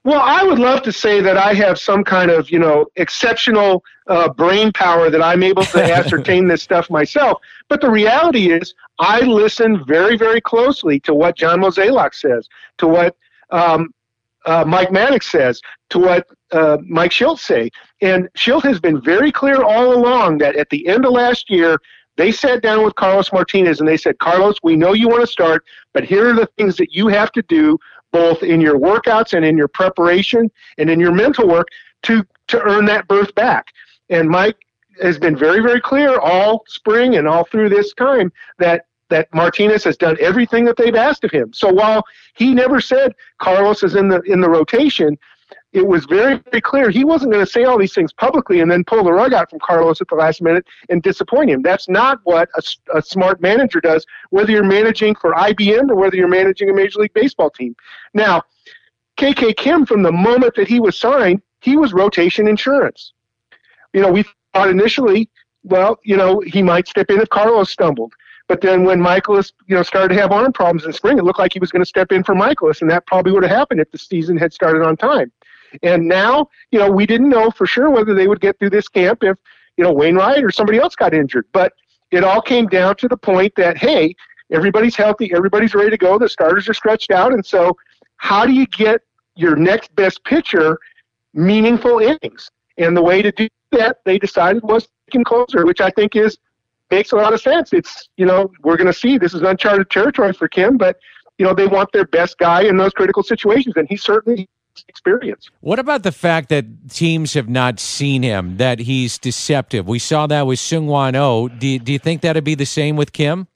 Well, 0.06 0.22
I 0.22 0.44
would 0.44 0.60
love 0.60 0.82
to 0.82 0.92
say 0.92 1.20
that 1.20 1.36
I 1.36 1.52
have 1.54 1.80
some 1.80 2.04
kind 2.04 2.30
of, 2.30 2.48
you 2.48 2.60
know, 2.60 2.86
exceptional 2.94 3.82
uh, 4.06 4.28
brain 4.28 4.70
power 4.70 5.10
that 5.10 5.20
I'm 5.20 5.42
able 5.42 5.64
to 5.64 5.82
ascertain 5.96 6.46
this 6.46 6.62
stuff 6.62 6.88
myself. 6.88 7.42
But 7.68 7.80
the 7.80 7.90
reality 7.90 8.52
is, 8.52 8.72
I 9.00 9.22
listen 9.22 9.84
very, 9.84 10.16
very 10.16 10.40
closely 10.40 11.00
to 11.00 11.12
what 11.12 11.36
John 11.36 11.58
Mozeliak 11.58 12.14
says, 12.14 12.48
to 12.78 12.86
what 12.86 13.16
um, 13.50 13.92
uh, 14.44 14.64
Mike 14.64 14.90
Maddux 14.90 15.24
says, 15.24 15.60
to 15.90 15.98
what 15.98 16.28
uh, 16.52 16.78
Mike 16.86 17.10
Shildt 17.10 17.40
say. 17.40 17.68
And 18.00 18.28
Shildt 18.36 18.62
has 18.62 18.78
been 18.78 19.00
very 19.00 19.32
clear 19.32 19.64
all 19.64 19.92
along 19.92 20.38
that 20.38 20.54
at 20.54 20.70
the 20.70 20.86
end 20.86 21.04
of 21.04 21.14
last 21.14 21.50
year, 21.50 21.80
they 22.16 22.30
sat 22.30 22.62
down 22.62 22.84
with 22.84 22.94
Carlos 22.94 23.32
Martinez 23.32 23.80
and 23.80 23.88
they 23.88 23.96
said, 23.96 24.18
Carlos, 24.18 24.56
we 24.62 24.76
know 24.76 24.92
you 24.92 25.08
want 25.08 25.22
to 25.22 25.26
start, 25.26 25.64
but 25.92 26.04
here 26.04 26.30
are 26.30 26.32
the 26.32 26.48
things 26.56 26.76
that 26.76 26.94
you 26.94 27.08
have 27.08 27.32
to 27.32 27.42
do 27.42 27.76
both 28.16 28.42
in 28.42 28.62
your 28.62 28.78
workouts 28.78 29.34
and 29.34 29.44
in 29.44 29.58
your 29.58 29.68
preparation 29.68 30.50
and 30.78 30.88
in 30.88 30.98
your 30.98 31.12
mental 31.12 31.46
work 31.46 31.68
to 32.02 32.26
to 32.48 32.58
earn 32.62 32.86
that 32.86 33.06
berth 33.08 33.34
back. 33.34 33.66
And 34.08 34.26
Mike 34.28 34.56
has 35.02 35.18
been 35.18 35.36
very, 35.36 35.60
very 35.60 35.80
clear 35.82 36.18
all 36.18 36.64
spring 36.66 37.16
and 37.16 37.28
all 37.28 37.44
through 37.44 37.68
this 37.68 37.92
time 37.92 38.32
that 38.58 38.86
that 39.10 39.28
Martinez 39.34 39.84
has 39.84 39.96
done 39.98 40.16
everything 40.18 40.64
that 40.64 40.76
they've 40.76 40.94
asked 40.94 41.24
of 41.24 41.30
him. 41.30 41.52
So 41.52 41.70
while 41.70 42.04
he 42.34 42.54
never 42.54 42.80
said 42.80 43.14
Carlos 43.38 43.82
is 43.82 43.94
in 43.94 44.08
the 44.08 44.20
in 44.22 44.40
the 44.40 44.48
rotation, 44.48 45.18
it 45.76 45.86
was 45.86 46.06
very, 46.06 46.38
very 46.50 46.62
clear 46.62 46.88
he 46.88 47.04
wasn't 47.04 47.30
going 47.30 47.44
to 47.44 47.50
say 47.50 47.64
all 47.64 47.76
these 47.78 47.92
things 47.92 48.10
publicly 48.10 48.60
and 48.60 48.70
then 48.70 48.82
pull 48.82 49.04
the 49.04 49.12
rug 49.12 49.34
out 49.34 49.50
from 49.50 49.58
Carlos 49.58 50.00
at 50.00 50.08
the 50.08 50.14
last 50.14 50.40
minute 50.40 50.66
and 50.88 51.02
disappoint 51.02 51.50
him. 51.50 51.60
That's 51.60 51.86
not 51.86 52.18
what 52.24 52.48
a, 52.56 52.62
a 52.96 53.02
smart 53.02 53.42
manager 53.42 53.82
does, 53.82 54.06
whether 54.30 54.50
you're 54.50 54.64
managing 54.64 55.14
for 55.16 55.34
IBM 55.34 55.90
or 55.90 55.94
whether 55.94 56.16
you're 56.16 56.28
managing 56.28 56.70
a 56.70 56.72
Major 56.72 57.00
League 57.00 57.12
Baseball 57.12 57.50
team. 57.50 57.76
Now, 58.14 58.42
KK 59.18 59.54
Kim, 59.58 59.84
from 59.84 60.02
the 60.02 60.12
moment 60.12 60.54
that 60.54 60.66
he 60.66 60.80
was 60.80 60.98
signed, 60.98 61.42
he 61.60 61.76
was 61.76 61.92
rotation 61.92 62.48
insurance. 62.48 63.12
You 63.92 64.00
know, 64.00 64.10
we 64.10 64.24
thought 64.54 64.70
initially, 64.70 65.28
well, 65.62 65.98
you 66.04 66.16
know, 66.16 66.40
he 66.40 66.62
might 66.62 66.88
step 66.88 67.10
in 67.10 67.20
if 67.20 67.28
Carlos 67.28 67.70
stumbled. 67.70 68.14
But 68.48 68.60
then 68.60 68.84
when 68.84 69.00
Mikolas, 69.00 69.52
you 69.66 69.74
know, 69.74 69.82
started 69.82 70.14
to 70.14 70.20
have 70.20 70.30
arm 70.32 70.52
problems 70.52 70.84
in 70.84 70.92
spring, 70.92 71.18
it 71.18 71.24
looked 71.24 71.38
like 71.38 71.52
he 71.52 71.58
was 71.58 71.72
going 71.72 71.82
to 71.82 71.86
step 71.86 72.12
in 72.12 72.22
for 72.22 72.34
Mikolas, 72.34 72.80
and 72.80 72.90
that 72.90 73.06
probably 73.06 73.32
would 73.32 73.42
have 73.42 73.54
happened 73.54 73.80
if 73.80 73.90
the 73.90 73.98
season 73.98 74.36
had 74.36 74.52
started 74.52 74.82
on 74.82 74.96
time. 74.96 75.32
And 75.82 76.06
now, 76.08 76.48
you 76.70 76.78
know, 76.78 76.90
we 76.90 77.06
didn't 77.06 77.28
know 77.28 77.50
for 77.50 77.66
sure 77.66 77.90
whether 77.90 78.14
they 78.14 78.28
would 78.28 78.40
get 78.40 78.58
through 78.58 78.70
this 78.70 78.88
camp 78.88 79.22
if, 79.22 79.36
you 79.76 79.84
know, 79.84 79.92
Wainwright 79.92 80.42
or 80.42 80.50
somebody 80.50 80.78
else 80.78 80.94
got 80.94 81.14
injured. 81.14 81.46
But 81.52 81.72
it 82.10 82.24
all 82.24 82.40
came 82.40 82.66
down 82.66 82.96
to 82.96 83.08
the 83.08 83.16
point 83.16 83.52
that, 83.56 83.76
hey, 83.76 84.14
everybody's 84.50 84.96
healthy, 84.96 85.32
everybody's 85.34 85.74
ready 85.74 85.90
to 85.90 85.96
go, 85.96 86.18
the 86.18 86.28
starters 86.28 86.68
are 86.68 86.74
stretched 86.74 87.10
out. 87.10 87.32
And 87.32 87.44
so, 87.44 87.76
how 88.18 88.46
do 88.46 88.52
you 88.52 88.66
get 88.66 89.02
your 89.34 89.56
next 89.56 89.94
best 89.94 90.24
pitcher 90.24 90.78
meaningful 91.34 91.98
innings? 91.98 92.50
And 92.78 92.96
the 92.96 93.02
way 93.02 93.22
to 93.22 93.32
do 93.32 93.48
that, 93.72 93.98
they 94.04 94.18
decided 94.18 94.62
was 94.62 94.88
taking 95.06 95.24
closer, 95.24 95.64
which 95.64 95.80
I 95.80 95.90
think 95.90 96.16
is 96.16 96.38
makes 96.90 97.12
a 97.12 97.16
lot 97.16 97.32
of 97.32 97.40
sense. 97.40 97.72
It's 97.72 98.08
you 98.16 98.26
know 98.26 98.50
we're 98.62 98.76
going 98.76 98.86
to 98.86 98.92
see 98.92 99.18
this 99.18 99.34
is 99.34 99.42
uncharted 99.42 99.90
territory 99.90 100.32
for 100.32 100.48
Kim, 100.48 100.76
but 100.76 100.96
you 101.38 101.44
know 101.44 101.54
they 101.54 101.66
want 101.66 101.90
their 101.92 102.06
best 102.06 102.38
guy 102.38 102.62
in 102.62 102.76
those 102.76 102.92
critical 102.92 103.22
situations, 103.22 103.74
and 103.76 103.88
he 103.88 103.96
certainly 103.96 104.48
experience. 104.88 105.48
What 105.60 105.78
about 105.78 106.02
the 106.02 106.12
fact 106.12 106.48
that 106.50 106.90
teams 106.90 107.34
have 107.34 107.48
not 107.48 107.80
seen 107.80 108.22
him, 108.22 108.56
that 108.58 108.80
he's 108.80 109.18
deceptive? 109.18 109.86
We 109.86 109.98
saw 109.98 110.26
that 110.26 110.46
with 110.46 110.58
Seung-Hwan 110.58 111.16
Oh. 111.16 111.48
Do, 111.48 111.78
do 111.78 111.92
you 111.92 111.98
think 111.98 112.22
that'd 112.22 112.44
be 112.44 112.54
the 112.54 112.66
same 112.66 112.96
with 112.96 113.12
Kim? 113.12 113.48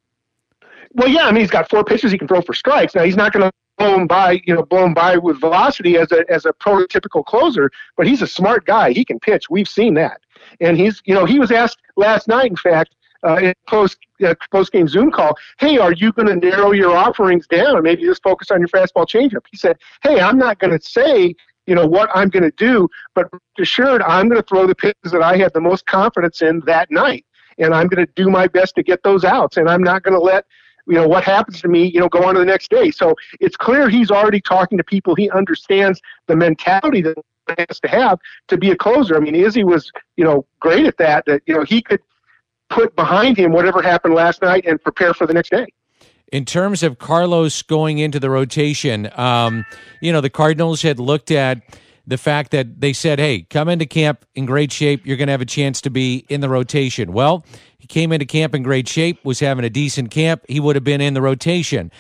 Well, 0.92 1.09
yeah. 1.09 1.26
I 1.26 1.33
mean, 1.33 1.42
he's 1.42 1.50
got 1.50 1.70
four 1.70 1.85
pitches 1.85 2.11
he 2.11 2.18
can 2.18 2.26
throw 2.26 2.40
for 2.42 2.54
strikes. 2.54 2.94
Now, 2.94 3.04
he's 3.04 3.16
not 3.16 3.33
going 3.33 3.44
to 3.44 3.52
blow 3.78 3.94
him 3.94 4.06
by, 4.06 4.40
you 4.44 4.54
know, 4.54 4.62
blow 4.62 4.85
him 4.85 4.94
by 4.94 5.16
with 5.16 5.40
velocity 5.40 5.96
as 5.96 6.11
a, 6.12 6.24
as 6.30 6.44
a 6.44 6.52
prototypical 6.52 7.24
closer, 7.24 7.70
but 7.96 8.06
he's 8.06 8.22
a 8.22 8.26
smart 8.26 8.66
guy. 8.66 8.92
He 8.92 9.04
can 9.04 9.18
pitch. 9.18 9.48
We've 9.48 9.68
seen 9.68 9.94
that. 9.94 10.20
And 10.61 10.76
he's, 10.76 11.00
you 11.04 11.14
know, 11.14 11.24
he 11.24 11.38
was 11.38 11.50
asked 11.50 11.78
last 11.96 12.28
night, 12.28 12.50
in 12.50 12.56
fact, 12.56 12.94
uh, 13.22 13.52
post 13.68 13.98
uh, 14.24 14.35
post 14.50 14.72
game 14.72 14.88
Zoom 14.88 15.11
call, 15.11 15.37
hey, 15.59 15.78
are 15.78 15.92
you 15.92 16.12
going 16.12 16.28
to 16.28 16.37
narrow 16.37 16.72
your 16.72 16.96
offerings 16.96 17.46
down 17.46 17.74
and 17.76 17.83
maybe 17.83 18.02
just 18.02 18.22
focus 18.22 18.50
on 18.50 18.61
your 18.61 18.68
fastball 18.68 19.06
changeup? 19.06 19.44
He 19.50 19.56
said, 19.56 19.78
hey, 20.02 20.20
I'm 20.20 20.38
not 20.38 20.59
going 20.59 20.78
to 20.78 20.85
say 20.85 21.35
you 21.66 21.74
know 21.74 21.87
what 21.87 22.11
I'm 22.14 22.28
going 22.28 22.42
to 22.42 22.50
do, 22.56 22.88
but 23.14 23.28
assured 23.59 24.02
I'm 24.02 24.28
going 24.28 24.40
to 24.40 24.46
throw 24.46 24.66
the 24.66 24.74
pitches 24.74 25.12
that 25.12 25.22
I 25.22 25.37
have 25.37 25.52
the 25.52 25.61
most 25.61 25.87
confidence 25.87 26.42
in 26.42 26.61
that 26.66 26.90
night, 26.90 27.24
and 27.59 27.74
I'm 27.74 27.87
going 27.87 28.04
to 28.04 28.12
do 28.16 28.28
my 28.28 28.48
best 28.48 28.74
to 28.76 28.83
get 28.83 29.02
those 29.02 29.24
outs, 29.24 29.56
and 29.56 29.68
I'm 29.68 29.83
not 29.83 30.02
going 30.02 30.14
to 30.14 30.20
let 30.20 30.46
you 30.87 30.94
know 30.94 31.06
what 31.06 31.22
happens 31.22 31.61
to 31.61 31.68
me 31.68 31.85
you 31.85 32.00
know 32.00 32.09
go 32.09 32.24
on 32.24 32.35
to 32.35 32.40
the 32.40 32.46
next 32.46 32.70
day. 32.70 32.90
So 32.90 33.14
it's 33.38 33.56
clear 33.56 33.88
he's 33.88 34.11
already 34.11 34.40
talking 34.40 34.78
to 34.78 34.85
people. 34.85 35.14
He 35.14 35.30
understands 35.30 36.00
the 36.26 36.37
mentality 36.37 37.02
that 37.02 37.16
has 37.59 37.80
to 37.80 37.88
have 37.88 38.18
to 38.48 38.56
be 38.56 38.70
a 38.70 38.76
closer. 38.76 39.16
I 39.16 39.20
mean 39.20 39.35
izzy 39.35 39.62
was 39.62 39.92
you 40.16 40.24
know 40.24 40.46
great 40.59 40.87
at 40.87 40.96
that 40.96 41.24
that 41.26 41.42
you 41.46 41.54
know 41.54 41.64
he 41.64 41.83
could 41.83 42.00
put 42.70 42.94
behind 42.96 43.37
him 43.37 43.52
whatever 43.52 43.83
happened 43.83 44.14
last 44.14 44.40
night 44.42 44.64
and 44.66 44.80
prepare 44.80 45.12
for 45.12 45.26
the 45.26 45.35
next 45.35 45.50
day. 45.50 45.66
In 46.33 46.44
terms 46.44 46.83
of 46.83 46.98
Carlos 46.98 47.62
going 47.62 47.98
into 47.98 48.20
the 48.20 48.30
rotation, 48.30 49.11
um, 49.18 49.66
you 50.00 50.12
know, 50.12 50.20
the 50.20 50.30
Cardinals 50.30 50.80
had 50.80 51.00
looked 51.00 51.33
at 51.33 51.61
the 52.06 52.16
fact 52.16 52.52
that 52.52 52.80
they 52.80 52.92
said, 52.92 53.18
hey, 53.18 53.42
come 53.50 53.68
into 53.68 53.85
camp 53.85 54.24
in 54.35 54.46
great 54.46 54.72
shape. 54.72 55.04
You're 55.04 55.16
going 55.16 55.26
to 55.26 55.33
have 55.33 55.40
a 55.40 55.46
chance 55.46 55.80
to 55.83 55.90
be 55.90 56.24
in 56.28 56.40
the 56.40 56.48
rotation. 56.48 57.12
Well, 57.12 57.44
he 57.78 57.87
came 57.87 58.12
into 58.12 58.26
camp 58.26 58.54
in 58.54 58.62
great 58.62 58.88
shape, 58.88 59.24
was 59.24 59.40
having 59.40 59.64
a 59.64 59.70
decent 59.70 60.11
camp. 60.11 60.44
He 60.48 60.61
would 60.61 60.76
have 60.76 60.85
been 60.85 61.00
in 61.00 61.14
the 61.14 61.22
rotation. 61.22 61.90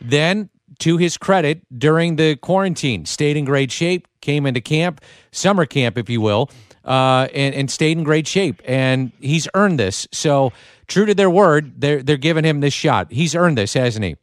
Then, 0.00 0.48
to 0.78 0.96
his 0.96 1.16
credit, 1.16 1.62
during 1.76 2.16
the 2.16 2.36
quarantine, 2.36 3.04
stayed 3.04 3.36
in 3.36 3.44
great 3.44 3.70
shape, 3.70 4.08
came 4.20 4.46
into 4.46 4.60
camp, 4.60 5.00
summer 5.30 5.66
camp, 5.66 5.98
if 5.98 6.08
you 6.08 6.20
will, 6.20 6.50
uh, 6.84 7.28
and, 7.34 7.54
and 7.54 7.70
stayed 7.70 7.98
in 7.98 8.04
great 8.04 8.26
shape. 8.26 8.62
And 8.64 9.12
he's 9.20 9.48
earned 9.54 9.78
this. 9.78 10.06
So, 10.12 10.52
true 10.86 11.06
to 11.06 11.14
their 11.14 11.30
word, 11.30 11.80
they're 11.80 12.02
they're 12.02 12.16
giving 12.16 12.44
him 12.44 12.60
this 12.60 12.74
shot. 12.74 13.12
He's 13.12 13.34
earned 13.34 13.58
this, 13.58 13.74
hasn't 13.74 14.04
he? 14.04 14.16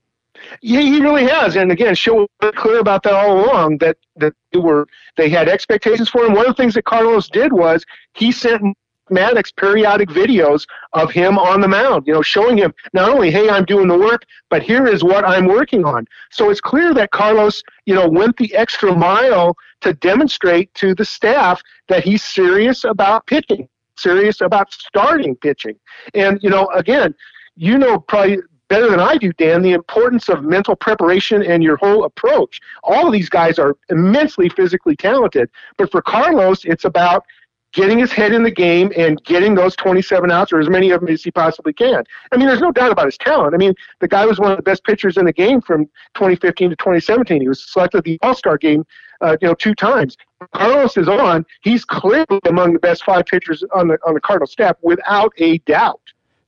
Yeah, 0.61 0.81
he 0.81 1.01
really 1.01 1.27
has. 1.27 1.55
And 1.55 1.71
again, 1.71 1.95
show 1.95 2.27
clear 2.55 2.79
about 2.79 3.03
that 3.03 3.13
all 3.13 3.45
along 3.45 3.79
that 3.79 3.97
that 4.15 4.33
they 4.51 4.59
were 4.59 4.87
they 5.17 5.29
had 5.29 5.49
expectations 5.49 6.09
for 6.09 6.25
him. 6.25 6.33
One 6.33 6.45
of 6.45 6.55
the 6.55 6.61
things 6.61 6.73
that 6.75 6.85
Carlos 6.85 7.29
did 7.29 7.53
was 7.53 7.85
he 8.13 8.31
sent 8.31 8.75
Maddux 9.09 9.55
periodic 9.55 10.09
videos 10.09 10.65
of 10.93 11.11
him 11.11 11.37
on 11.37 11.61
the 11.61 11.67
mound, 11.67 12.05
you 12.07 12.13
know, 12.13 12.21
showing 12.21 12.57
him 12.57 12.73
not 12.93 13.09
only, 13.09 13.31
hey, 13.31 13.49
I'm 13.49 13.65
doing 13.65 13.87
the 13.87 13.97
work, 13.97 14.23
but 14.49 14.61
here 14.61 14.87
is 14.87 15.03
what 15.03 15.25
I'm 15.25 15.47
working 15.47 15.83
on. 15.83 16.07
So 16.31 16.49
it's 16.49 16.61
clear 16.61 16.93
that 16.93 17.11
Carlos, 17.11 17.63
you 17.85 17.95
know, 17.95 18.07
went 18.07 18.37
the 18.37 18.53
extra 18.55 18.95
mile 18.95 19.57
to 19.81 19.93
demonstrate 19.93 20.73
to 20.75 20.93
the 20.93 21.05
staff 21.05 21.61
that 21.87 22.03
he's 22.03 22.23
serious 22.23 22.83
about 22.83 23.25
pitching, 23.27 23.67
serious 23.97 24.41
about 24.41 24.73
starting 24.73 25.35
pitching. 25.35 25.75
And, 26.13 26.39
you 26.41 26.49
know, 26.49 26.67
again, 26.75 27.15
you 27.55 27.77
know 27.77 27.99
probably 27.99 28.39
better 28.69 28.89
than 28.89 28.99
I 28.99 29.17
do, 29.17 29.33
Dan, 29.33 29.61
the 29.61 29.73
importance 29.73 30.29
of 30.29 30.43
mental 30.43 30.75
preparation 30.75 31.43
and 31.43 31.63
your 31.63 31.75
whole 31.77 32.05
approach. 32.05 32.61
All 32.83 33.07
of 33.07 33.11
these 33.13 33.29
guys 33.29 33.59
are 33.59 33.75
immensely 33.89 34.47
physically 34.49 34.95
talented, 34.95 35.49
but 35.77 35.91
for 35.91 36.01
Carlos, 36.01 36.63
it's 36.65 36.85
about 36.85 37.25
getting 37.73 37.99
his 37.99 38.11
head 38.11 38.33
in 38.33 38.43
the 38.43 38.51
game 38.51 38.91
and 38.97 39.23
getting 39.23 39.55
those 39.55 39.75
27 39.75 40.31
outs 40.31 40.51
or 40.51 40.59
as 40.59 40.69
many 40.69 40.91
of 40.91 41.01
them 41.01 41.09
as 41.09 41.23
he 41.23 41.31
possibly 41.31 41.73
can. 41.73 42.03
I 42.31 42.37
mean, 42.37 42.47
there's 42.47 42.61
no 42.61 42.71
doubt 42.71 42.91
about 42.91 43.05
his 43.05 43.17
talent. 43.17 43.53
I 43.53 43.57
mean, 43.57 43.73
the 43.99 44.07
guy 44.07 44.25
was 44.25 44.39
one 44.39 44.51
of 44.51 44.57
the 44.57 44.63
best 44.63 44.83
pitchers 44.83 45.17
in 45.17 45.25
the 45.25 45.33
game 45.33 45.61
from 45.61 45.85
2015 46.15 46.71
to 46.71 46.75
2017. 46.75 47.41
He 47.41 47.47
was 47.47 47.71
selected 47.71 48.03
the 48.03 48.17
All-Star 48.21 48.57
game, 48.57 48.85
uh, 49.21 49.37
you 49.41 49.47
know, 49.47 49.53
two 49.53 49.75
times. 49.75 50.17
Carlos 50.53 50.97
is 50.97 51.07
on. 51.07 51.45
He's 51.61 51.85
clearly 51.85 52.39
among 52.45 52.73
the 52.73 52.79
best 52.79 53.03
five 53.03 53.25
pitchers 53.25 53.63
on 53.73 53.89
the 53.89 53.97
on 54.05 54.13
the 54.13 54.21
Cardinal 54.21 54.47
staff 54.47 54.77
without 54.81 55.33
a 55.37 55.57
doubt. 55.59 56.01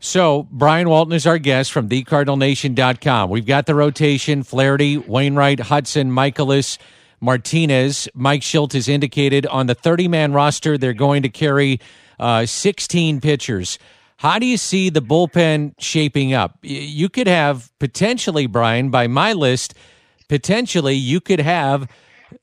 So, 0.04 0.48
Brian 0.52 0.90
Walton 0.90 1.14
is 1.14 1.28
our 1.28 1.38
guest 1.38 1.72
from 1.72 1.88
thecardinalnation.com. 1.88 3.30
We've 3.30 3.46
got 3.46 3.68
the 3.68 3.76
rotation 3.76 4.42
Flaherty, 4.42 4.98
Wainwright, 4.98 5.60
Hudson, 5.60 6.12
Mikolas, 6.12 6.80
Martinez. 7.22 8.10
Mike 8.14 8.42
Shildt 8.42 8.74
has 8.74 8.90
indicated 8.90 9.46
on 9.46 9.68
the 9.68 9.76
30 9.76 10.08
man 10.08 10.34
roster, 10.34 10.78
they're 10.78 10.94
going 10.94 11.24
to 11.24 11.30
carry 11.30 11.80
uh, 12.20 12.46
16 12.46 13.22
pitchers. 13.22 13.80
How 14.18 14.38
do 14.38 14.46
you 14.46 14.58
see 14.58 14.90
the 14.90 15.02
bullpen 15.02 15.74
shaping 15.80 16.34
up? 16.34 16.58
You 16.62 17.10
could 17.10 17.28
have 17.28 17.72
potentially, 17.80 18.46
Brian, 18.46 18.90
by 18.90 19.08
my 19.08 19.34
list, 19.34 19.74
potentially 20.30 20.94
you 20.96 21.20
could 21.20 21.40
have 21.40 21.90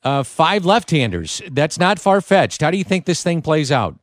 uh, 0.03 0.23
five 0.23 0.65
left 0.65 0.91
handers. 0.91 1.41
That's 1.51 1.79
not 1.79 1.99
far 1.99 2.21
fetched. 2.21 2.63
How 2.63 2.71
do 2.71 2.79
you 2.79 2.85
think 2.85 3.05
this 3.05 3.23
thing 3.23 3.43
plays 3.43 3.71
out? 3.71 3.97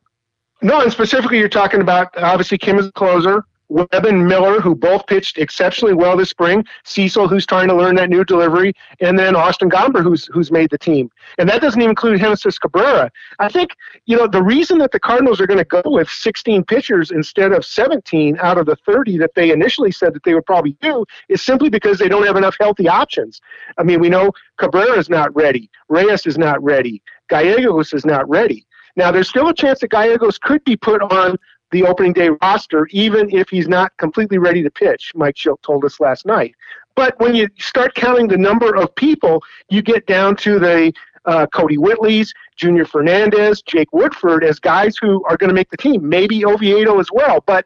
No, 0.62 0.82
and 0.82 0.92
specifically, 0.92 1.38
you're 1.38 1.50
talking 1.50 1.82
about 1.82 2.18
obviously 2.18 2.58
Kim 2.58 2.80
is 2.80 2.88
a 2.88 2.92
closer. 2.94 3.44
Webb 3.70 4.06
and 4.06 4.28
Miller, 4.28 4.62
who 4.62 4.76
both 4.76 5.08
pitched 5.08 5.38
exceptionally 5.38 5.94
well 5.94 6.16
this 6.16 6.30
spring. 6.30 6.64
Cecil, 6.84 7.28
who's 7.28 7.46
trying 7.46 7.68
to 7.68 7.76
learn 7.76 7.96
that 7.96 8.10
new 8.10 8.24
delivery, 8.24 8.74
and 9.00 9.18
then 9.18 9.36
Austin 9.36 9.70
Gomber, 9.70 10.04
who's 10.04 10.28
who's 10.28 10.52
made 10.52 10.70
the 10.70 10.78
team. 10.78 11.10
And 11.38 11.50
that 11.50 11.62
doesn't 11.62 11.80
even 11.80 11.92
include 11.92 12.20
Genesis 12.20 12.60
Cabrera. 12.60 13.12
I 13.40 13.50
think 13.50 13.72
you 14.06 14.18
know 14.18 14.28
the 14.28 14.44
reason 14.44 14.78
that 14.80 14.92
the 14.92 15.00
Cardinals 15.00 15.42
are 15.42 15.48
going 15.48 15.58
to 15.58 15.66
go 15.66 15.82
with 15.86 16.10
16 16.10 16.64
pitchers 16.66 17.12
instead 17.12 17.52
of 17.52 17.66
17 17.66 18.38
out 18.40 18.58
of 18.58 18.66
the 18.66 18.76
30 18.76 19.18
that 19.18 19.32
they 19.36 19.52
initially 19.52 19.92
said 19.92 20.14
that 20.14 20.24
they 20.24 20.34
would 20.34 20.46
probably 20.46 20.78
do 20.82 21.06
is 21.30 21.42
simply 21.42 21.70
because 21.70 21.98
they 21.98 22.10
don't 22.10 22.26
have 22.26 22.38
enough 22.38 22.56
healthy 22.60 22.88
options. 22.88 23.42
I 23.78 23.84
mean, 23.84 24.00
we 24.00 24.10
know 24.10 24.32
Cabrera 24.58 24.98
is 24.98 25.10
not 25.10 25.36
ready, 25.36 25.70
Reyes 25.90 26.26
is 26.26 26.38
not 26.38 26.62
ready, 26.64 27.02
Gallegos 27.30 27.94
is 27.94 28.06
not 28.06 28.28
ready. 28.30 28.66
Now, 28.98 29.12
there's 29.12 29.28
still 29.28 29.50
a 29.50 29.54
chance 29.54 29.80
that 29.80 29.92
Gallegos 29.92 30.38
could 30.38 30.64
be 30.64 30.78
put 30.78 31.02
on 31.02 31.38
the 31.76 31.84
opening 31.84 32.14
day 32.14 32.30
roster, 32.42 32.88
even 32.92 33.30
if 33.36 33.50
he's 33.50 33.68
not 33.68 33.92
completely 33.98 34.38
ready 34.38 34.64
to 34.64 34.72
pitch, 34.72 35.12
Mike 35.14 35.36
Shildt 35.36 35.62
told 35.62 35.84
us 35.84 36.00
last 36.00 36.26
night. 36.26 36.56
But 36.96 37.20
when 37.20 37.36
you 37.36 37.50
start 37.60 37.94
counting 37.96 38.30
the 38.30 38.38
number 38.38 38.74
of 38.74 38.96
people, 38.96 39.44
you 39.70 39.82
get 39.82 40.08
down 40.08 40.38
to 40.38 40.58
the 40.58 40.94
uh, 41.26 41.48
Kodi 41.48 41.78
Whitley's, 41.78 42.34
Junior 42.56 42.86
Fernandez, 42.86 43.62
Jake 43.62 43.92
Woodford 43.92 44.46
as 44.46 44.58
guys 44.58 44.96
who 45.02 45.22
are 45.26 45.36
going 45.36 45.50
to 45.50 45.54
make 45.54 45.70
the 45.70 45.76
team. 45.76 46.08
Maybe 46.08 46.46
Oviedo 46.46 46.98
as 46.98 47.10
well. 47.12 47.44
But 47.46 47.66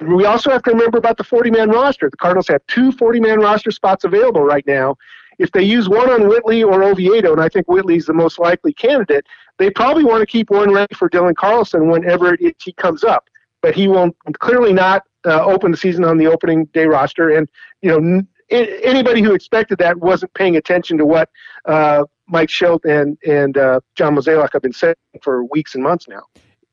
we 0.00 0.24
also 0.24 0.50
have 0.50 0.62
to 0.62 0.70
remember 0.70 0.96
about 0.96 1.18
the 1.18 1.24
40 1.24 1.50
man 1.50 1.68
roster. 1.68 2.08
The 2.08 2.16
Cardinals 2.16 2.48
have 2.48 2.66
two 2.68 2.90
40 2.90 3.20
man 3.20 3.40
roster 3.40 3.70
spots 3.70 4.04
available 4.04 4.42
right 4.42 4.66
now. 4.66 4.96
If 5.40 5.50
they 5.52 5.62
use 5.62 5.88
one 5.88 6.10
on 6.10 6.28
Whitley 6.28 6.62
or 6.62 6.84
Oviedo, 6.84 7.32
and 7.32 7.40
I 7.40 7.48
think 7.48 7.66
Whitley's 7.66 8.04
the 8.04 8.12
most 8.12 8.38
likely 8.38 8.74
candidate, 8.74 9.26
they 9.56 9.70
probably 9.70 10.04
want 10.04 10.20
to 10.20 10.26
keep 10.26 10.50
one 10.50 10.70
ready 10.70 10.94
for 10.94 11.08
Dylan 11.08 11.34
Carlson 11.34 11.88
whenever 11.88 12.34
it, 12.34 12.56
he 12.62 12.72
comes 12.74 13.02
up. 13.04 13.24
But 13.62 13.74
he 13.74 13.88
will 13.88 14.14
clearly 14.38 14.74
not 14.74 15.04
uh, 15.24 15.42
open 15.42 15.70
the 15.70 15.78
season 15.78 16.04
on 16.04 16.18
the 16.18 16.26
opening 16.26 16.66
day 16.66 16.84
roster. 16.84 17.30
And, 17.30 17.48
you 17.80 17.88
know, 17.90 17.96
n- 17.96 18.28
anybody 18.50 19.22
who 19.22 19.32
expected 19.32 19.78
that 19.78 19.96
wasn't 19.98 20.34
paying 20.34 20.56
attention 20.56 20.98
to 20.98 21.06
what 21.06 21.30
uh, 21.64 22.04
Mike 22.28 22.50
Shildt 22.50 22.84
and, 22.84 23.16
and 23.26 23.56
uh, 23.56 23.80
John 23.96 24.16
Mozeliak 24.16 24.50
have 24.52 24.62
been 24.62 24.74
saying 24.74 24.94
for 25.22 25.44
weeks 25.44 25.74
and 25.74 25.82
months 25.82 26.06
now. 26.06 26.22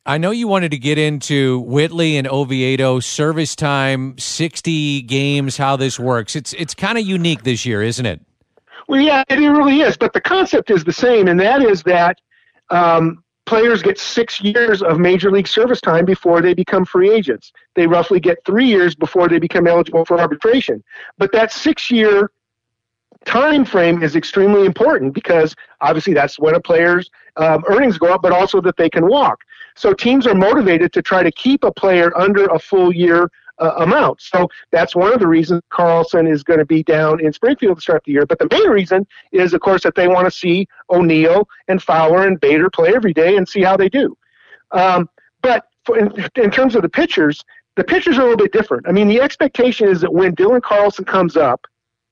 I 0.05 0.17
know 0.17 0.31
you 0.31 0.49
wanted 0.49 0.71
to 0.71 0.77
get 0.77 0.97
into 0.97 1.59
Whitley 1.61 2.17
and 2.17 2.27
Oviedo 2.27 2.99
service 2.99 3.55
time, 3.55 4.17
60 4.17 5.03
games, 5.03 5.55
how 5.55 5.77
this 5.77 5.99
works. 5.99 6.35
It's 6.35 6.53
it's 6.53 6.73
kind 6.73 6.97
of 6.97 7.05
unique 7.05 7.43
this 7.43 7.65
year, 7.65 7.81
isn't 7.81 8.05
it? 8.05 8.21
Well, 8.87 9.01
yeah, 9.01 9.23
it 9.29 9.35
really 9.35 9.81
is. 9.81 9.97
But 9.97 10.13
the 10.13 10.21
concept 10.21 10.71
is 10.71 10.83
the 10.83 10.93
same, 10.93 11.27
and 11.27 11.39
that 11.39 11.61
is 11.61 11.83
that 11.83 12.19
um, 12.69 13.23
players 13.45 13.81
get 13.81 13.97
six 13.99 14.41
years 14.41 14.81
of 14.81 14.99
major 14.99 15.31
league 15.31 15.47
service 15.47 15.81
time 15.81 16.05
before 16.05 16.41
they 16.41 16.53
become 16.53 16.85
free 16.85 17.09
agents. 17.09 17.51
They 17.75 17.87
roughly 17.87 18.19
get 18.19 18.37
three 18.45 18.65
years 18.65 18.95
before 18.95 19.27
they 19.27 19.39
become 19.39 19.67
eligible 19.67 20.05
for 20.05 20.19
arbitration. 20.19 20.83
But 21.17 21.31
that 21.33 21.51
six 21.51 21.91
year 21.91 22.31
time 23.25 23.65
frame 23.65 24.03
is 24.03 24.15
extremely 24.15 24.65
important 24.65 25.13
because 25.13 25.55
obviously 25.81 26.13
that's 26.13 26.39
when 26.39 26.55
a 26.55 26.59
player's 26.59 27.09
um, 27.35 27.63
earnings 27.67 27.97
go 27.97 28.13
up, 28.13 28.21
but 28.21 28.31
also 28.31 28.61
that 28.61 28.77
they 28.77 28.89
can 28.89 29.07
walk. 29.07 29.39
So 29.75 29.93
teams 29.93 30.25
are 30.25 30.35
motivated 30.35 30.93
to 30.93 31.01
try 31.01 31.23
to 31.23 31.31
keep 31.31 31.63
a 31.63 31.71
player 31.71 32.15
under 32.17 32.45
a 32.45 32.59
full 32.59 32.93
year 32.93 33.29
uh, 33.59 33.73
amount. 33.77 34.21
So 34.21 34.47
that's 34.71 34.95
one 34.95 35.13
of 35.13 35.19
the 35.19 35.27
reasons 35.27 35.61
Carlson 35.69 36.27
is 36.27 36.43
going 36.43 36.59
to 36.59 36.65
be 36.65 36.83
down 36.83 37.23
in 37.23 37.33
Springfield 37.33 37.77
to 37.77 37.81
start 37.81 38.03
the 38.05 38.11
year. 38.11 38.25
But 38.25 38.39
the 38.39 38.47
main 38.51 38.69
reason 38.69 39.07
is, 39.31 39.53
of 39.53 39.61
course, 39.61 39.83
that 39.83 39.95
they 39.95 40.07
want 40.07 40.25
to 40.25 40.31
see 40.31 40.67
O'Neill 40.89 41.47
and 41.67 41.81
Fowler 41.81 42.25
and 42.25 42.39
Bader 42.39 42.69
play 42.69 42.93
every 42.95 43.13
day 43.13 43.37
and 43.37 43.47
see 43.47 43.61
how 43.61 43.77
they 43.77 43.89
do. 43.89 44.17
Um, 44.71 45.09
but 45.41 45.65
for, 45.85 45.97
in, 45.97 46.11
in 46.35 46.51
terms 46.51 46.75
of 46.75 46.81
the 46.81 46.89
pitchers, 46.89 47.43
the 47.75 47.83
pitchers 47.83 48.17
are 48.17 48.21
a 48.21 48.23
little 48.23 48.37
bit 48.37 48.51
different. 48.51 48.87
I 48.87 48.91
mean, 48.91 49.07
the 49.07 49.21
expectation 49.21 49.87
is 49.87 50.01
that 50.01 50.13
when 50.13 50.35
Dylan 50.35 50.61
Carlson 50.61 51.05
comes 51.05 51.37
up, 51.37 51.67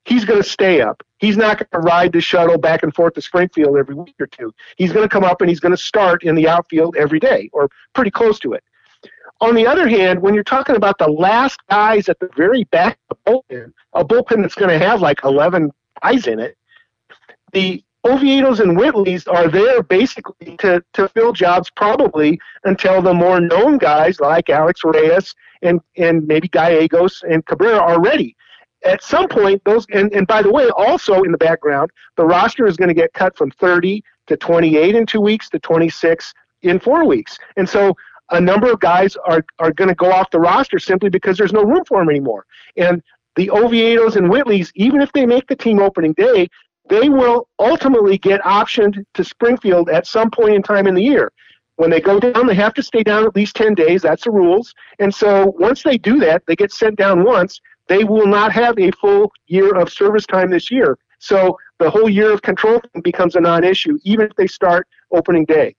he's 0.05 0.23
going 0.23 0.41
to 0.41 0.47
stay 0.47 0.81
up. 0.81 1.03
He's 1.17 1.37
not 1.37 1.57
going 1.57 1.81
to 1.81 1.87
ride 1.87 2.13
the 2.13 2.21
shuttle 2.21 2.57
back 2.57 2.83
and 2.83 2.93
forth 2.93 3.15
to 3.15 3.21
Springfield 3.21 3.75
every 3.75 3.95
week 3.95 4.15
or 4.19 4.27
two. 4.27 4.53
He's 4.77 4.93
going 4.93 5.03
to 5.03 5.09
come 5.09 5.23
up 5.23 5.41
and 5.41 5.49
he's 5.49 5.59
going 5.59 5.71
to 5.71 5.77
start 5.77 6.23
in 6.23 6.35
the 6.35 6.47
outfield 6.47 6.95
every 6.95 7.19
day 7.19 7.49
or 7.51 7.69
pretty 7.93 8.11
close 8.11 8.39
to 8.39 8.53
it. 8.53 8.63
On 9.41 9.53
the 9.53 9.67
other 9.67 9.87
hand, 9.87 10.21
when 10.21 10.33
you're 10.33 10.43
talking 10.43 10.75
about 10.75 10.97
the 10.97 11.09
last 11.09 11.59
guys 11.69 12.07
at 12.07 12.19
the 12.19 12.29
very 12.35 12.63
back 12.65 12.97
of 13.09 13.17
the 13.25 13.31
bullpen, 13.31 13.73
a 13.93 14.05
bullpen 14.05 14.41
that's 14.41 14.55
going 14.55 14.77
to 14.77 14.83
have 14.83 15.01
like 15.01 15.23
11 15.23 15.71
guys 16.01 16.27
in 16.27 16.39
it, 16.39 16.57
the 17.51 17.83
Oviedos 18.05 18.59
and 18.59 18.77
Whitleys 18.77 19.27
are 19.27 19.47
there 19.49 19.81
basically 19.81 20.55
to, 20.57 20.83
to 20.93 21.07
fill 21.09 21.33
jobs 21.33 21.71
probably 21.71 22.39
until 22.63 23.01
the 23.01 23.13
more 23.13 23.39
known 23.39 23.77
guys 23.77 24.19
like 24.19 24.49
Alex 24.49 24.81
Reyes 24.83 25.33
and, 25.63 25.81
and 25.97 26.25
maybe 26.27 26.47
Gallegos 26.47 27.23
and 27.27 27.45
Cabrera 27.45 27.79
are 27.79 27.99
ready. 27.99 28.35
At 28.85 29.01
some 29.01 29.27
point, 29.27 29.63
those 29.65 29.87
and, 29.91 30.13
and 30.13 30.27
by 30.27 30.43
the 30.43 30.51
way, 30.51 30.69
also 30.69 31.23
in 31.23 31.31
the 31.31 31.39
background, 31.39 31.89
the 32.15 32.25
roster 32.25 32.67
is 32.67 32.77
going 32.77 32.89
to 32.89 32.93
get 32.93 33.11
cut 33.13 33.35
from 33.35 33.49
30 33.49 34.03
to 34.27 34.37
28 34.37 34.95
in 34.95 35.05
two 35.07 35.21
weeks 35.21 35.49
to 35.49 35.59
26 35.59 36.31
in 36.61 36.79
four 36.79 37.05
weeks. 37.05 37.39
And 37.57 37.67
so 37.67 37.95
a 38.31 38.41
number 38.41 38.71
of 38.71 38.79
guys 38.79 39.15
are, 39.27 39.43
are 39.59 39.71
going 39.71 39.87
to 39.87 39.95
go 39.95 40.11
off 40.11 40.31
the 40.31 40.39
roster 40.39 40.79
simply 40.79 41.09
because 41.09 41.37
there's 41.37 41.53
no 41.53 41.63
room 41.63 41.83
for 41.85 41.99
them 41.99 42.09
anymore. 42.09 42.45
And 42.75 43.01
the 43.35 43.47
Oviedos 43.47 44.15
and 44.15 44.31
Whitleys, 44.31 44.71
even 44.75 45.01
if 45.01 45.11
they 45.11 45.25
make 45.25 45.47
the 45.47 45.55
team 45.55 45.79
opening 45.79 46.13
day, 46.13 46.47
they 46.89 47.09
will 47.09 47.47
ultimately 47.59 48.17
get 48.17 48.41
optioned 48.41 49.03
to 49.13 49.23
Springfield 49.23 49.89
at 49.89 50.07
some 50.07 50.29
point 50.29 50.53
in 50.53 50.63
time 50.63 50.87
in 50.87 50.95
the 50.95 51.03
year. 51.03 51.31
When 51.77 51.89
they 51.89 51.99
go 51.99 52.19
down, 52.19 52.47
they 52.47 52.55
have 52.55 52.73
to 52.75 52.83
stay 52.83 53.03
down 53.03 53.25
at 53.25 53.35
least 53.35 53.55
10 53.55 53.73
days. 53.73 54.01
That's 54.01 54.23
the 54.23 54.31
rules. 54.31 54.73
And 54.99 55.13
so 55.13 55.53
once 55.59 55.83
they 55.83 55.97
do 55.97 56.19
that, 56.19 56.43
they 56.47 56.55
get 56.55 56.71
sent 56.71 56.95
down 56.95 57.25
once. 57.25 57.59
They 57.87 58.03
will 58.03 58.27
not 58.27 58.51
have 58.53 58.79
a 58.79 58.91
full 58.91 59.31
year 59.47 59.75
of 59.75 59.91
service 59.91 60.25
time 60.25 60.49
this 60.49 60.71
year. 60.71 60.97
So 61.19 61.57
the 61.79 61.89
whole 61.89 62.09
year 62.09 62.31
of 62.31 62.41
control 62.41 62.81
becomes 63.03 63.35
a 63.35 63.41
non 63.41 63.63
issue, 63.63 63.97
even 64.03 64.27
if 64.27 64.35
they 64.35 64.47
start 64.47 64.87
opening 65.11 65.45
day. 65.45 65.75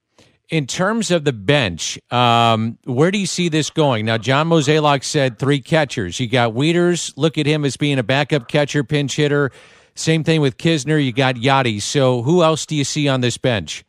In 0.49 0.69
terms 0.69 1.11
of 1.11 1.25
the 1.25 1.33
bench, 1.33 1.99
um, 2.13 2.79
where 2.85 3.11
do 3.11 3.19
you 3.19 3.27
see 3.27 3.49
this 3.49 3.69
going? 3.69 4.07
Now, 4.07 4.17
John 4.17 4.49
Mozeliak 4.49 5.03
said 5.03 5.41
three 5.41 5.61
catchers. 5.61 6.21
You 6.21 6.29
got 6.29 6.53
Wieters, 6.53 7.13
look 7.17 7.37
at 7.37 7.47
him 7.47 7.65
as 7.65 7.77
being 7.77 7.99
a 7.99 8.05
backup 8.05 8.47
catcher, 8.47 8.85
pinch 8.85 9.17
hitter. 9.17 9.51
Same 9.97 10.23
thing 10.23 10.41
with 10.41 10.57
Knizner. 10.57 11.05
You 11.05 11.13
got 11.13 11.35
Yadi. 11.35 11.83
So, 11.83 12.23
who 12.23 12.45
else 12.45 12.65
do 12.65 12.77
you 12.77 12.85
see 12.85 13.09
on 13.09 13.23
this 13.23 13.37
bench? 13.37 13.85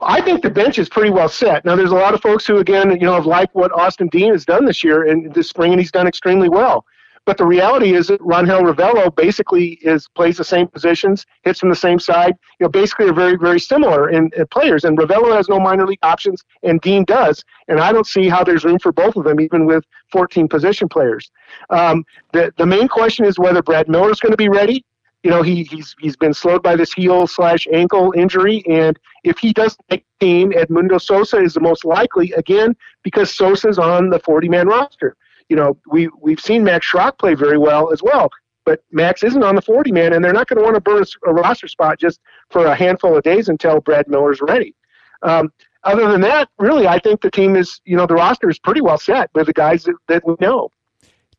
I 0.00 0.22
think 0.22 0.42
the 0.42 0.50
bench 0.50 0.78
is 0.78 0.88
pretty 0.88 1.10
well 1.10 1.28
set. 1.28 1.64
Now, 1.66 1.76
there's 1.76 1.90
a 1.90 1.96
lot 1.96 2.14
of 2.14 2.22
folks 2.22 2.46
who, 2.46 2.56
again, 2.56 2.92
you 2.92 3.06
know, 3.06 3.14
have 3.14 3.26
liked 3.26 3.54
what 3.54 3.70
Austin 3.72 4.08
Dean 4.08 4.32
has 4.32 4.46
done 4.46 4.64
this 4.64 4.82
year 4.82 5.06
and 5.06 5.34
this 5.34 5.50
spring, 5.50 5.72
and 5.72 5.80
he's 5.80 5.92
done 5.92 6.06
extremely 6.06 6.48
well. 6.48 6.86
But 7.28 7.36
the 7.36 7.44
reality 7.44 7.92
is 7.92 8.06
that 8.06 8.22
Rangel 8.22 8.62
Ravelo 8.62 9.14
basically 9.14 9.72
is 9.82 10.08
plays 10.14 10.38
the 10.38 10.44
same 10.44 10.66
positions, 10.66 11.26
hits 11.42 11.60
from 11.60 11.68
the 11.68 11.76
same 11.76 11.98
side. 11.98 12.32
You 12.58 12.64
know, 12.64 12.70
basically 12.70 13.06
are 13.06 13.12
very 13.12 13.36
very 13.36 13.60
similar 13.60 14.08
in, 14.08 14.30
in 14.34 14.46
players. 14.46 14.84
And 14.84 14.96
Ravelo 14.96 15.36
has 15.36 15.46
no 15.46 15.60
minor 15.60 15.86
league 15.86 15.98
options, 16.02 16.42
and 16.62 16.80
Dean 16.80 17.04
does. 17.04 17.44
And 17.68 17.80
I 17.80 17.92
don't 17.92 18.06
see 18.06 18.30
how 18.30 18.44
there's 18.44 18.64
room 18.64 18.78
for 18.78 18.92
both 18.92 19.14
of 19.14 19.24
them, 19.24 19.42
even 19.42 19.66
with 19.66 19.84
14 20.10 20.48
position 20.48 20.88
players. 20.88 21.30
Um, 21.68 22.02
the 22.32 22.50
the 22.56 22.64
main 22.64 22.88
question 22.88 23.26
is 23.26 23.38
whether 23.38 23.60
Brad 23.62 23.90
Miller 23.90 24.10
is 24.10 24.20
going 24.20 24.32
to 24.32 24.38
be 24.38 24.48
ready. 24.48 24.82
You 25.22 25.30
know, 25.30 25.42
he, 25.42 25.64
he's 25.64 25.94
he's 26.00 26.16
been 26.16 26.32
slowed 26.32 26.62
by 26.62 26.76
this 26.76 26.94
heel 26.94 27.26
slash 27.26 27.66
ankle 27.70 28.14
injury, 28.16 28.64
and 28.70 28.98
if 29.22 29.36
he 29.36 29.52
doesn't 29.52 29.84
make 29.90 30.06
the 30.18 30.24
team, 30.24 30.52
Edmundo 30.52 30.98
Sosa 30.98 31.36
is 31.36 31.52
the 31.52 31.60
most 31.60 31.84
likely 31.84 32.32
again 32.32 32.74
because 33.02 33.34
Sosa's 33.34 33.78
on 33.78 34.08
the 34.08 34.18
40 34.20 34.48
man 34.48 34.66
roster 34.66 35.14
you 35.48 35.56
know, 35.56 35.76
we 35.90 36.08
we've 36.20 36.40
seen 36.40 36.64
Max 36.64 36.86
Schrock 36.86 37.18
play 37.18 37.34
very 37.34 37.58
well 37.58 37.92
as 37.92 38.02
well. 38.02 38.30
But 38.64 38.82
Max 38.92 39.22
isn't 39.22 39.42
on 39.42 39.54
the 39.54 39.62
40 39.62 39.92
man, 39.92 40.12
and 40.12 40.22
they're 40.22 40.34
not 40.34 40.46
going 40.46 40.58
to 40.58 40.62
want 40.62 40.74
to 40.74 40.80
burn 40.80 41.02
a, 41.26 41.32
roster 41.32 41.68
spot 41.68 41.98
just 41.98 42.20
for 42.50 42.66
a 42.66 42.74
handful 42.74 43.16
of 43.16 43.22
days 43.22 43.48
until 43.48 43.80
Brad 43.80 44.06
Miller's 44.08 44.42
ready. 44.42 44.74
Um, 45.22 45.50
other 45.84 46.06
than 46.06 46.20
that, 46.20 46.50
really, 46.58 46.86
I 46.86 46.98
think 46.98 47.22
the 47.22 47.30
team 47.30 47.56
is, 47.56 47.80
you 47.86 47.96
know, 47.96 48.06
the 48.06 48.14
roster 48.14 48.50
is 48.50 48.58
pretty 48.58 48.82
well 48.82 48.98
set 48.98 49.30
with 49.34 49.46
the 49.46 49.54
guys 49.54 49.84
that, 49.84 49.94
that 50.08 50.26
we 50.26 50.34
know. 50.38 50.68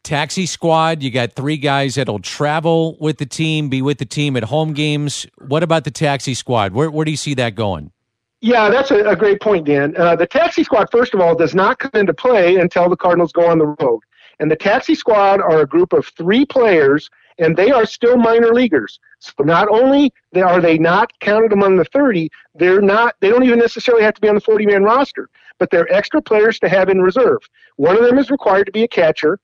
Taxi 0.04 0.48
squad, 0.48 1.04
you 1.04 1.12
got 1.12 1.34
three 1.34 1.58
guys 1.58 1.96
that'll 1.96 2.18
travel 2.18 2.98
with 3.00 3.20
the 3.20 3.28
team, 3.28 3.70
be 3.70 3.84
with 3.84 4.00
the 4.00 4.06
team 4.06 4.36
at 4.36 4.46
home 4.46 4.74
games. 4.74 5.28
What 5.38 5.62
about 5.62 5.84
the 5.84 5.92
taxi 5.92 6.34
squad? 6.34 6.74
Where, 6.74 6.90
where 6.90 7.06
do 7.06 7.12
you 7.12 7.18
see 7.18 7.36
that 7.36 7.54
going? 7.54 7.92
Yeah, 8.42 8.70
that's 8.70 8.92
a, 8.92 9.04
a 9.10 9.16
great 9.16 9.42
point, 9.42 9.66
Dan. 9.66 9.96
Uh, 9.98 10.16
the 10.16 10.26
taxi 10.26 10.64
squad, 10.64 10.90
first 10.92 11.14
of 11.14 11.20
all, 11.20 11.36
does 11.36 11.54
not 11.54 11.78
come 11.78 11.92
into 11.94 12.14
play 12.14 12.56
until 12.56 12.90
the 12.90 12.96
Cardinals 12.96 13.34
go 13.34 13.46
on 13.50 13.60
the 13.60 13.76
road. 13.80 14.02
And 14.40 14.50
the 14.50 14.56
taxi 14.56 14.96
squad 14.96 15.42
are 15.42 15.62
a 15.62 15.68
group 15.68 15.92
of 15.92 16.08
three 16.08 16.46
players, 16.46 17.10
and 17.38 17.56
they 17.56 17.72
are 17.72 17.86
still 17.86 18.16
minor 18.16 18.54
leaguers. 18.54 19.00
So 19.20 19.44
not 19.44 19.68
only 19.70 20.14
are 20.38 20.62
they 20.62 20.78
not 20.78 21.12
counted 21.20 21.52
among 21.52 21.76
the 21.76 21.84
30, 21.86 22.30
they're 22.56 22.82
not. 22.82 23.16
They 23.20 23.30
don't 23.30 23.44
even 23.44 23.60
necessarily 23.60 24.04
have 24.04 24.14
to 24.14 24.22
be 24.22 24.30
on 24.30 24.36
the 24.36 24.42
40-man 24.42 24.84
roster, 24.84 25.30
but 25.58 25.70
they're 25.70 25.92
extra 25.94 26.22
players 26.22 26.60
to 26.60 26.70
have 26.70 26.88
in 26.88 27.02
reserve. 27.02 27.40
One 27.76 27.98
of 27.98 28.04
them 28.04 28.18
is 28.18 28.32
required 28.32 28.68
to 28.68 28.72
be 28.72 28.84
a 28.84 28.88
catcher, 28.88 29.40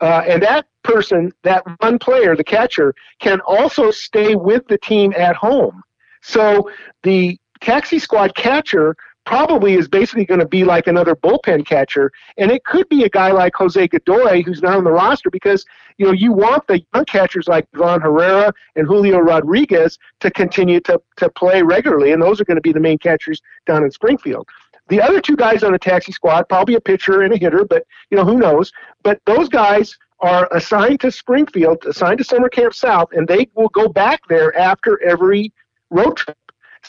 uh, 0.00 0.22
and 0.26 0.42
that 0.42 0.66
person, 0.82 1.30
that 1.42 1.62
one 1.80 1.98
player, 1.98 2.34
the 2.34 2.44
catcher, 2.44 2.94
can 3.18 3.40
also 3.40 3.90
stay 3.90 4.34
with 4.34 4.66
the 4.68 4.78
team 4.78 5.12
at 5.14 5.36
home. 5.36 5.82
So 6.22 6.70
the 7.02 7.38
taxi 7.60 7.98
squad 7.98 8.34
catcher 8.34 8.96
probably 9.26 9.74
is 9.74 9.86
basically 9.86 10.24
going 10.24 10.40
to 10.40 10.48
be 10.48 10.64
like 10.64 10.86
another 10.86 11.14
bullpen 11.14 11.64
catcher. 11.66 12.10
And 12.38 12.50
it 12.50 12.64
could 12.64 12.88
be 12.88 13.04
a 13.04 13.08
guy 13.08 13.30
like 13.30 13.54
Jose 13.54 13.86
Godoy 13.88 14.42
who's 14.42 14.62
not 14.62 14.76
on 14.76 14.84
the 14.84 14.90
roster 14.90 15.30
because, 15.30 15.64
you 15.98 16.06
know, 16.06 16.12
you 16.12 16.32
want 16.32 16.66
the 16.66 16.82
young 16.94 17.04
catchers 17.04 17.46
like 17.46 17.68
Ivan 17.74 18.00
Herrera 18.00 18.52
and 18.76 18.86
Julio 18.86 19.18
Rodriguez 19.18 19.98
to 20.20 20.30
continue 20.30 20.80
to, 20.80 21.00
to 21.18 21.28
play 21.30 21.62
regularly. 21.62 22.12
And 22.12 22.20
those 22.20 22.40
are 22.40 22.44
going 22.44 22.56
to 22.56 22.62
be 22.62 22.72
the 22.72 22.80
main 22.80 22.98
catchers 22.98 23.40
down 23.66 23.84
in 23.84 23.90
Springfield. 23.90 24.48
The 24.88 25.00
other 25.00 25.20
two 25.20 25.36
guys 25.36 25.62
on 25.62 25.72
the 25.72 25.78
taxi 25.78 26.10
squad, 26.10 26.48
probably 26.48 26.74
a 26.74 26.80
pitcher 26.80 27.22
and 27.22 27.32
a 27.32 27.36
hitter, 27.36 27.64
but, 27.64 27.84
you 28.10 28.16
know, 28.16 28.24
who 28.24 28.38
knows? 28.38 28.72
But 29.04 29.20
those 29.26 29.48
guys 29.48 29.96
are 30.18 30.48
assigned 30.52 31.00
to 31.00 31.12
Springfield, 31.12 31.84
assigned 31.86 32.18
to 32.18 32.24
Summer 32.24 32.48
Camp 32.48 32.74
South, 32.74 33.10
and 33.12 33.28
they 33.28 33.48
will 33.54 33.68
go 33.68 33.88
back 33.88 34.20
there 34.28 34.56
after 34.58 35.00
every 35.02 35.52
road 35.90 36.16
trip. 36.16 36.36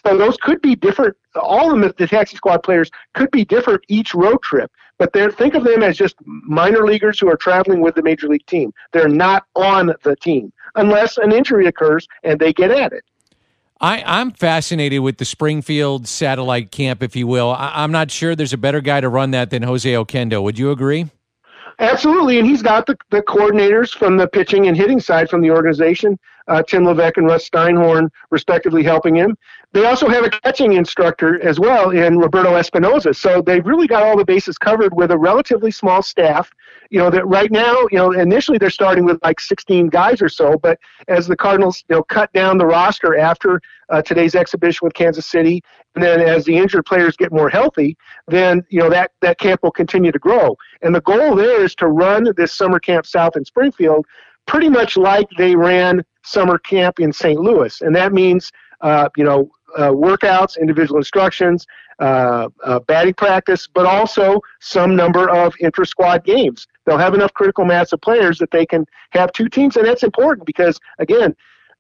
So 0.05 0.17
those 0.17 0.37
could 0.37 0.61
be 0.61 0.75
different. 0.75 1.15
All 1.35 1.71
of 1.71 1.95
the 1.97 2.07
taxi 2.07 2.35
squad 2.37 2.63
players, 2.63 2.89
could 3.13 3.31
be 3.31 3.45
different 3.45 3.83
each 3.87 4.13
road 4.13 4.41
trip. 4.41 4.71
But 4.97 5.13
they're, 5.13 5.31
think 5.31 5.55
of 5.55 5.63
them 5.63 5.81
as 5.81 5.97
just 5.97 6.15
minor 6.25 6.85
leaguers 6.85 7.19
who 7.19 7.27
are 7.27 7.35
traveling 7.37 7.81
with 7.81 7.95
the 7.95 8.03
major 8.03 8.27
league 8.27 8.45
team. 8.45 8.73
They're 8.91 9.09
not 9.09 9.45
on 9.55 9.93
the 10.03 10.15
team 10.15 10.53
unless 10.75 11.17
an 11.17 11.31
injury 11.31 11.65
occurs 11.65 12.07
and 12.23 12.39
they 12.39 12.53
get 12.53 12.71
at 12.71 12.93
it. 12.93 13.03
I, 13.79 14.03
I'm 14.05 14.31
fascinated 14.31 14.99
with 14.99 15.17
the 15.17 15.25
Springfield 15.25 16.07
satellite 16.07 16.71
camp, 16.71 17.01
if 17.01 17.15
you 17.15 17.25
will. 17.25 17.49
I, 17.49 17.83
am 17.83 17.91
not 17.91 18.11
sure 18.11 18.35
there's 18.35 18.53
a 18.53 18.57
better 18.57 18.79
guy 18.79 19.01
to 19.01 19.09
run 19.09 19.31
that 19.31 19.49
than 19.49 19.63
Jose 19.63 19.91
Oquendo. 19.91 20.43
Would 20.43 20.59
you 20.59 20.69
agree? 20.69 21.09
Absolutely, 21.79 22.37
and 22.37 22.47
he's 22.47 22.61
got 22.61 22.85
the, 22.85 22.95
the 23.09 23.23
coordinators 23.23 23.89
from 23.91 24.17
the 24.17 24.27
pitching 24.27 24.67
and 24.67 24.77
hitting 24.77 24.99
side 24.99 25.31
from 25.31 25.41
the 25.41 25.49
organization. 25.49 26.19
Uh, 26.51 26.61
Tim 26.61 26.83
Leveque 26.83 27.15
and 27.15 27.27
Russ 27.27 27.49
Steinhorn, 27.49 28.09
respectively, 28.29 28.83
helping 28.83 29.15
him. 29.15 29.37
They 29.71 29.85
also 29.85 30.09
have 30.09 30.25
a 30.25 30.29
catching 30.29 30.73
instructor 30.73 31.41
as 31.41 31.61
well 31.61 31.91
in 31.91 32.17
Roberto 32.17 32.49
Espinoza. 32.55 33.15
So 33.15 33.41
they've 33.41 33.65
really 33.65 33.87
got 33.87 34.03
all 34.03 34.17
the 34.17 34.25
bases 34.25 34.57
covered 34.57 34.93
with 34.93 35.11
a 35.11 35.17
relatively 35.17 35.71
small 35.71 36.01
staff. 36.01 36.51
You 36.89 36.99
know 36.99 37.09
that 37.09 37.25
right 37.25 37.49
now, 37.49 37.87
you 37.89 37.97
know, 37.97 38.11
initially 38.11 38.57
they're 38.57 38.69
starting 38.69 39.05
with 39.05 39.17
like 39.23 39.39
16 39.39 39.87
guys 39.87 40.21
or 40.21 40.27
so, 40.27 40.57
but 40.57 40.77
as 41.07 41.25
the 41.25 41.37
Cardinals, 41.37 41.85
you 41.87 41.95
know, 41.95 42.03
cut 42.03 42.33
down 42.33 42.57
the 42.57 42.65
roster 42.65 43.17
after 43.17 43.61
uh, 43.87 44.01
today's 44.01 44.35
exhibition 44.35 44.79
with 44.85 44.93
Kansas 44.93 45.25
City, 45.25 45.63
and 45.95 46.03
then 46.03 46.19
as 46.19 46.43
the 46.43 46.57
injured 46.57 46.85
players 46.85 47.15
get 47.15 47.31
more 47.31 47.49
healthy, 47.49 47.95
then 48.27 48.61
you 48.69 48.79
know 48.79 48.89
that 48.89 49.11
that 49.21 49.39
camp 49.39 49.63
will 49.63 49.71
continue 49.71 50.11
to 50.11 50.19
grow. 50.19 50.57
And 50.81 50.93
the 50.93 51.01
goal 51.01 51.33
there 51.33 51.63
is 51.63 51.75
to 51.75 51.87
run 51.87 52.27
this 52.35 52.51
summer 52.53 52.79
camp 52.79 53.05
south 53.05 53.37
in 53.37 53.45
Springfield 53.45 54.05
pretty 54.47 54.69
much 54.69 54.97
like 54.97 55.27
they 55.37 55.55
ran 55.55 56.03
summer 56.23 56.57
camp 56.57 56.99
in 56.99 57.11
St. 57.11 57.39
Louis, 57.39 57.81
and 57.81 57.95
that 57.95 58.13
means 58.13 58.51
uh, 58.81 59.09
you 59.15 59.23
know 59.23 59.51
uh, 59.77 59.89
workouts, 59.89 60.59
individual 60.59 60.97
instructions, 60.97 61.65
uh, 61.99 62.49
uh, 62.63 62.79
batting 62.79 63.13
practice, 63.13 63.67
but 63.67 63.85
also 63.85 64.41
some 64.59 64.95
number 64.95 65.29
of 65.29 65.53
intra 65.59 65.85
squad 65.85 66.25
games. 66.25 66.67
They'll 66.85 66.97
have 66.97 67.13
enough 67.13 67.33
critical 67.33 67.63
mass 67.63 67.93
of 67.93 68.01
players 68.01 68.37
that 68.39 68.51
they 68.51 68.65
can 68.65 68.85
have 69.11 69.31
two 69.33 69.47
teams, 69.47 69.77
and 69.77 69.85
that's 69.85 70.03
important 70.03 70.45
because, 70.45 70.79
again, 70.99 71.35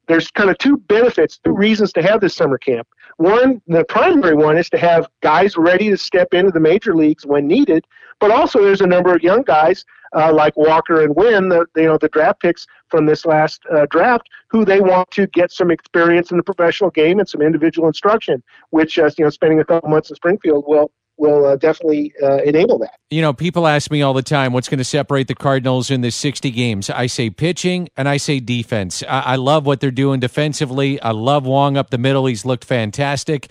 there's 0.07 0.31
kind 0.31 0.49
of 0.49 0.57
two 0.57 0.77
benefits, 0.77 1.37
two 1.37 1.53
reasons 1.53 1.93
to 1.93 2.01
have 2.01 2.21
this 2.21 2.35
summer 2.35 2.57
camp. 2.57 2.87
One, 3.17 3.61
the 3.67 3.85
primary 3.85 4.35
one 4.35 4.57
is 4.57 4.69
to 4.71 4.77
have 4.77 5.07
guys 5.21 5.55
ready 5.57 5.89
to 5.89 5.97
step 5.97 6.33
into 6.33 6.51
the 6.51 6.59
major 6.59 6.95
leagues 6.95 7.25
when 7.25 7.47
needed, 7.47 7.85
but 8.19 8.31
also 8.31 8.61
there's 8.61 8.81
a 8.81 8.87
number 8.87 9.13
of 9.15 9.21
young 9.21 9.43
guys 9.43 9.85
uh, 10.13 10.33
like 10.33 10.55
Walker 10.57 11.03
and 11.03 11.15
Winn, 11.15 11.49
the 11.49 11.65
you 11.75 11.85
know 11.85 11.97
the 11.97 12.09
draft 12.09 12.41
picks 12.41 12.67
from 12.89 13.05
this 13.05 13.25
last 13.25 13.61
uh, 13.73 13.85
draft, 13.89 14.27
who 14.49 14.65
they 14.65 14.81
want 14.81 15.09
to 15.11 15.27
get 15.27 15.51
some 15.51 15.71
experience 15.71 16.31
in 16.31 16.37
the 16.37 16.43
professional 16.43 16.89
game 16.89 17.19
and 17.19 17.29
some 17.29 17.41
individual 17.41 17.87
instruction, 17.87 18.43
which 18.71 18.99
uh, 18.99 19.09
you 19.17 19.23
know 19.23 19.29
spending 19.29 19.59
a 19.59 19.65
couple 19.65 19.89
months 19.89 20.09
in 20.09 20.15
Springfield 20.15 20.65
will 20.67 20.91
will 21.21 21.45
uh, 21.45 21.55
definitely 21.55 22.13
uh, 22.21 22.37
enable 22.37 22.77
that. 22.79 22.95
You 23.09 23.21
know, 23.21 23.31
people 23.31 23.67
ask 23.67 23.89
me 23.91 24.01
all 24.01 24.13
the 24.13 24.23
time, 24.23 24.51
what's 24.51 24.67
going 24.67 24.79
to 24.79 24.83
separate 24.83 25.27
the 25.27 25.35
Cardinals 25.35 25.89
in 25.89 26.01
the 26.01 26.11
60 26.11 26.51
games? 26.51 26.89
I 26.89 27.05
say 27.05 27.29
pitching 27.29 27.87
and 27.95 28.09
I 28.09 28.17
say 28.17 28.39
defense. 28.39 29.03
I, 29.03 29.19
I 29.21 29.35
love 29.35 29.65
what 29.65 29.79
they're 29.79 29.91
doing 29.91 30.19
defensively. 30.19 31.01
I 31.01 31.11
love 31.11 31.45
Wong 31.45 31.77
up 31.77 31.91
the 31.91 31.97
middle. 31.97 32.25
He's 32.25 32.43
looked 32.43 32.65
fantastic. 32.65 33.49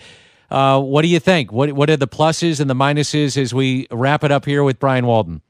Uh, 0.51 0.81
what 0.81 1.01
do 1.01 1.07
you 1.07 1.19
think? 1.19 1.51
What 1.51 1.71
What 1.71 1.89
are 1.89 1.97
the 1.97 2.09
pluses 2.09 2.59
and 2.59 2.69
the 2.69 2.75
minuses 2.75 3.37
as 3.37 3.53
we 3.53 3.87
wrap 3.89 4.23
it 4.23 4.31
up 4.31 4.43
here 4.45 4.63
with 4.63 4.79
Brian 4.79 5.05
Walton? 5.05 5.41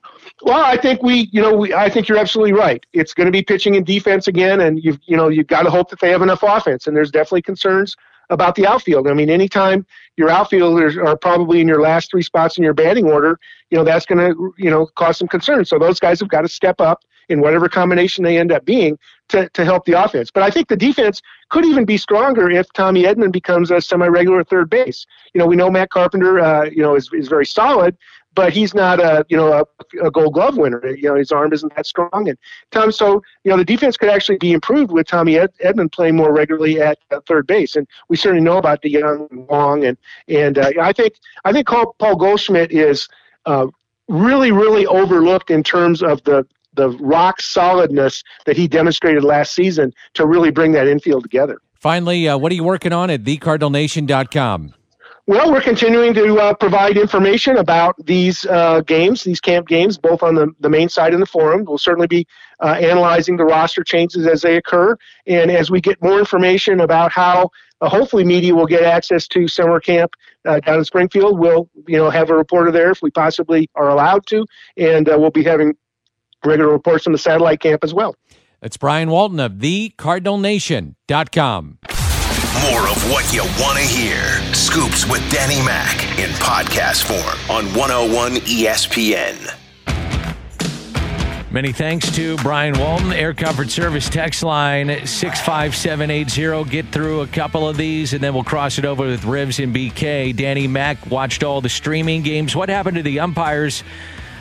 Well, 0.44 0.64
I 0.64 0.78
think 0.78 1.02
we, 1.02 1.30
you 1.32 1.42
know, 1.42 1.56
we, 1.56 1.74
I 1.74 1.90
think 1.90 2.08
you're 2.08 2.20
absolutely 2.20 2.54
right. 2.54 2.86
It's 2.94 3.14
going 3.14 3.26
to 3.26 3.32
be 3.32 3.42
pitching 3.42 3.76
and 3.76 3.86
defense 3.86 4.28
again, 4.28 4.62
and 4.62 4.84
you've, 4.84 5.00
you 5.06 5.18
know, 5.18 5.28
you've 5.28 5.48
got 5.48 5.64
to 5.64 5.72
hope 5.72 5.90
that 5.90 6.00
they 6.00 6.12
have 6.12 6.22
enough 6.22 6.44
offense. 6.44 6.86
And 6.86 6.96
there's 6.96 7.10
definitely 7.10 7.42
concerns 7.42 7.96
about 8.32 8.56
the 8.56 8.66
outfield. 8.66 9.08
I 9.08 9.14
mean, 9.14 9.30
anytime 9.30 9.86
your 10.18 10.30
outfielders 10.30 10.98
are 10.98 11.16
probably 11.18 11.62
in 11.62 11.68
your 11.68 11.82
last 11.82 12.10
three 12.10 12.24
spots 12.24 12.58
in 12.58 12.64
your 12.64 12.74
batting 12.74 13.06
order, 13.06 13.40
you 13.70 13.78
know, 13.78 13.84
that's 13.84 14.06
going 14.06 14.20
to, 14.20 14.54
you 14.58 14.72
know, 14.72 14.88
cause 14.96 15.18
some 15.18 15.28
concern. 15.28 15.66
So 15.66 15.78
those 15.78 16.00
guys 16.00 16.20
have 16.22 16.30
got 16.30 16.42
to 16.42 16.48
step 16.48 16.82
up 16.82 17.04
in 17.30 17.42
whatever 17.42 17.70
combination 17.70 18.24
they 18.24 18.38
end 18.38 18.52
up 18.52 18.66
being 18.66 18.98
to, 19.30 19.48
to 19.50 19.64
help 19.64 19.86
the 19.86 19.94
offense. 19.94 20.32
But 20.32 20.44
I 20.44 20.50
think 20.50 20.68
the 20.68 20.76
defense 20.76 21.22
could 21.50 21.66
even 21.66 21.86
be 21.86 21.98
stronger 21.98 22.50
if 22.50 22.72
Tommy 22.74 23.04
Edman 23.04 23.32
becomes 23.32 23.72
a 23.72 23.80
semi-regular 23.80 24.44
third 24.44 24.70
base. 24.70 25.06
You 25.34 25.40
know, 25.40 25.46
we 25.46 25.56
know 25.56 25.70
Matt 25.70 25.90
Carpenter, 25.92 26.40
uh, 26.40 26.66
you 26.66 26.82
know, 26.82 26.96
is, 26.96 27.10
is 27.14 27.28
very 27.28 27.46
solid, 27.46 27.98
but 28.34 28.54
he's 28.54 28.74
not 28.74 29.00
a 29.00 29.26
you 29.30 29.38
know 29.38 29.52
a, 29.54 30.06
a, 30.06 30.12
Gold 30.12 30.34
Glove 30.34 30.58
winner. 30.58 30.86
You 30.88 31.10
know 31.10 31.16
his 31.16 31.32
arm 31.32 31.54
isn't 31.54 31.76
that 31.76 31.86
strong, 31.86 32.28
and 32.28 32.38
Tom. 32.72 32.92
So 32.92 33.22
you 33.44 33.52
know 33.52 33.58
the 33.58 33.66
defense 33.66 33.98
could 33.98 34.10
actually 34.10 34.38
be 34.38 34.54
improved 34.54 34.92
with 34.92 35.08
Tommy 35.08 35.38
Ed, 35.38 35.52
Edman 35.64 35.92
playing 35.92 36.16
more 36.16 36.34
regularly 36.34 36.82
at 36.82 37.00
uh, 37.12 37.20
third 37.28 37.48
base, 37.48 37.76
and 37.76 37.88
we 38.10 38.18
certainly 38.18 38.44
know 38.44 38.58
about 38.58 38.82
DeJong 38.82 39.48
Wong, 39.50 39.84
and 39.84 39.98
and 40.28 40.58
uh, 40.58 40.72
I 40.82 40.94
think 40.94 41.16
I 41.46 41.52
think 41.52 41.68
Paul, 41.68 41.96
Paul 42.00 42.16
Goldschmidt 42.16 42.72
is 42.72 43.08
uh, 43.46 43.68
really 44.08 44.52
really 44.52 44.86
overlooked 44.86 45.52
in 45.52 45.64
terms 45.64 46.02
of 46.02 46.24
the 46.24 46.46
the 46.74 46.90
rock 47.00 47.42
solidness 47.42 48.24
that 48.46 48.56
he 48.56 48.68
demonstrated 48.68 49.24
last 49.24 49.54
season 49.54 49.94
to 50.14 50.26
really 50.26 50.52
bring 50.52 50.72
that 50.72 50.88
infield 50.88 51.24
together. 51.24 51.60
Finally, 51.74 52.30
uh, 52.30 52.38
what 52.38 52.52
are 52.52 52.56
you 52.56 52.64
working 52.64 52.94
on 52.94 53.10
at 53.10 53.24
thecardinalnation.com? 53.24 54.74
Well, 55.28 55.52
we're 55.52 55.62
continuing 55.62 56.16
to 56.16 56.40
uh, 56.40 56.56
provide 56.56 56.98
information 56.98 57.58
about 57.58 57.96
these 58.04 58.44
uh, 58.48 58.82
games, 58.82 59.24
these 59.24 59.40
camp 59.40 59.68
games, 59.68 59.96
both 59.98 60.24
on 60.24 60.34
the, 60.34 60.48
the 60.60 60.70
main 60.70 60.90
site 60.90 61.14
and 61.14 61.22
the 61.22 61.28
forum. 61.28 61.66
We'll 61.66 61.78
certainly 61.78 62.08
be 62.08 62.26
uh, 62.60 62.78
analyzing 62.80 63.38
the 63.38 63.46
roster 63.46 63.84
changes 63.84 64.26
as 64.26 64.42
they 64.42 64.58
occur. 64.58 64.98
And 65.28 65.52
as 65.52 65.70
we 65.70 65.80
get 65.80 66.02
more 66.02 66.18
information 66.18 66.80
about 66.80 67.12
how 67.12 67.52
uh, 67.82 67.90
hopefully 67.90 68.24
media 68.24 68.56
will 68.56 68.66
get 68.66 68.82
access 68.84 69.28
to 69.28 69.48
summer 69.48 69.80
camp 69.80 70.16
uh, 70.46 70.60
down 70.60 70.80
in 70.80 70.86
Springfield, 70.86 71.38
we'll 71.38 71.70
you 71.88 71.98
know 71.98 72.10
have 72.10 72.32
a 72.32 72.36
reporter 72.36 72.72
there 72.72 72.90
if 72.90 73.04
we 73.04 73.12
possibly 73.12 73.70
are 73.76 73.90
allowed 73.90 74.26
to. 74.28 74.44
And 74.76 75.08
uh, 75.08 75.18
we'll 75.20 75.30
be 75.30 75.44
having 75.44 75.76
regular 76.44 76.72
reports 76.72 77.04
from 77.04 77.14
the 77.14 77.20
satellite 77.20 77.60
camp 77.60 77.84
as 77.84 77.94
well. 77.94 78.16
That's 78.60 78.78
Brian 78.78 79.12
Walton 79.12 79.40
of 79.40 79.52
thecardinalnation.com. 79.54 81.78
More 82.52 82.90
of 82.90 83.10
what 83.10 83.32
you 83.34 83.44
want 83.62 83.78
to 83.78 83.84
hear. 83.84 84.22
Scoops 84.54 85.08
with 85.08 85.22
Danny 85.32 85.62
Mac 85.66 86.20
in 86.20 86.30
podcast 86.32 87.04
form 87.04 87.40
on 87.50 87.64
101 87.74 88.34
ESPN. 88.42 89.56
Many 91.50 91.72
thanks 91.72 92.12
to 92.12 92.36
Brian 92.38 92.78
Walton, 92.78 93.14
Air 93.14 93.34
Comfort 93.34 93.70
Service 93.70 94.10
text 94.10 94.44
line 94.44 94.90
65780. 95.08 96.70
Get 96.70 96.88
through 96.90 97.22
a 97.22 97.28
couple 97.28 97.70
of 97.70 97.78
these 97.78 98.12
and 98.12 98.22
then 98.22 98.34
we'll 98.34 98.44
cross 98.44 98.78
it 98.78 98.84
over 98.84 99.06
with 99.06 99.24
Ribs 99.24 99.58
and 99.60 99.74
BK. 99.74 100.36
Danny 100.36 100.68
Mac 100.68 101.10
watched 101.10 101.44
all 101.44 101.62
the 101.62 101.70
streaming 101.70 102.22
games. 102.22 102.54
What 102.54 102.68
happened 102.68 102.98
to 102.98 103.04
the 103.04 103.22
umpires 103.22 103.82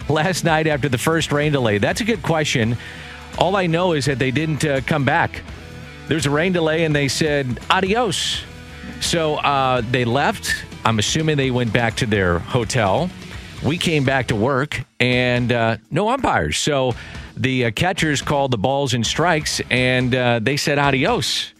last 0.08 0.42
night 0.42 0.66
after 0.66 0.88
the 0.88 0.98
first 0.98 1.30
rain 1.30 1.52
delay? 1.52 1.78
That's 1.78 2.00
a 2.00 2.04
good 2.04 2.24
question. 2.24 2.76
All 3.38 3.54
I 3.54 3.68
know 3.68 3.92
is 3.92 4.06
that 4.06 4.18
they 4.18 4.32
didn't 4.32 4.64
uh, 4.64 4.80
come 4.80 5.04
back 5.04 5.44
there's 6.10 6.26
a 6.26 6.30
rain 6.30 6.52
delay, 6.52 6.84
and 6.84 6.94
they 6.94 7.06
said 7.06 7.60
adios. 7.70 8.42
So 9.00 9.36
uh, 9.36 9.80
they 9.92 10.04
left. 10.04 10.52
I'm 10.84 10.98
assuming 10.98 11.36
they 11.36 11.52
went 11.52 11.72
back 11.72 11.94
to 11.98 12.06
their 12.06 12.40
hotel. 12.40 13.08
We 13.64 13.78
came 13.78 14.04
back 14.04 14.26
to 14.26 14.34
work, 14.34 14.82
and 14.98 15.52
uh, 15.52 15.76
no 15.88 16.08
umpires. 16.08 16.58
So 16.58 16.96
the 17.36 17.66
uh, 17.66 17.70
catchers 17.70 18.22
called 18.22 18.50
the 18.50 18.58
balls 18.58 18.92
and 18.92 19.06
strikes, 19.06 19.60
and 19.70 20.12
uh, 20.12 20.40
they 20.42 20.56
said 20.56 20.80
adios. 20.80 21.52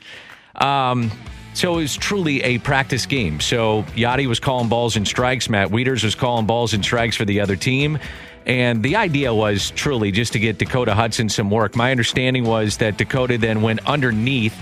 Um, 0.57 1.13
so 1.55 1.75
it 1.75 1.83
was 1.83 1.97
truly 1.97 2.43
a 2.43 2.59
practice 2.59 3.07
game. 3.07 3.39
So 3.39 3.85
Yadi 3.95 4.27
was 4.27 4.41
calling 4.41 4.69
balls 4.69 4.97
and 4.97 5.07
strikes. 5.07 5.49
Matt 5.49 5.69
Wieters 5.69 6.03
was 6.03 6.17
calling 6.17 6.47
balls 6.47 6.75
and 6.75 6.85
strikes 6.85 7.15
for 7.15 7.25
the 7.25 7.39
other 7.39 7.55
team. 7.55 8.01
And 8.47 8.83
the 8.83 8.97
idea 8.97 9.35
was 9.35 9.71
truly 9.73 10.11
just 10.11 10.33
to 10.33 10.39
get 10.39 10.59
Dakota 10.59 10.95
Hudson 10.95 11.29
some 11.29 11.51
work. 11.51 11.77
My 11.77 11.91
understanding 11.91 12.45
was 12.45 12.79
that 12.79 12.97
Dakota 12.97 13.39
then 13.39 13.63
went 13.63 13.87
underneath, 13.87 14.55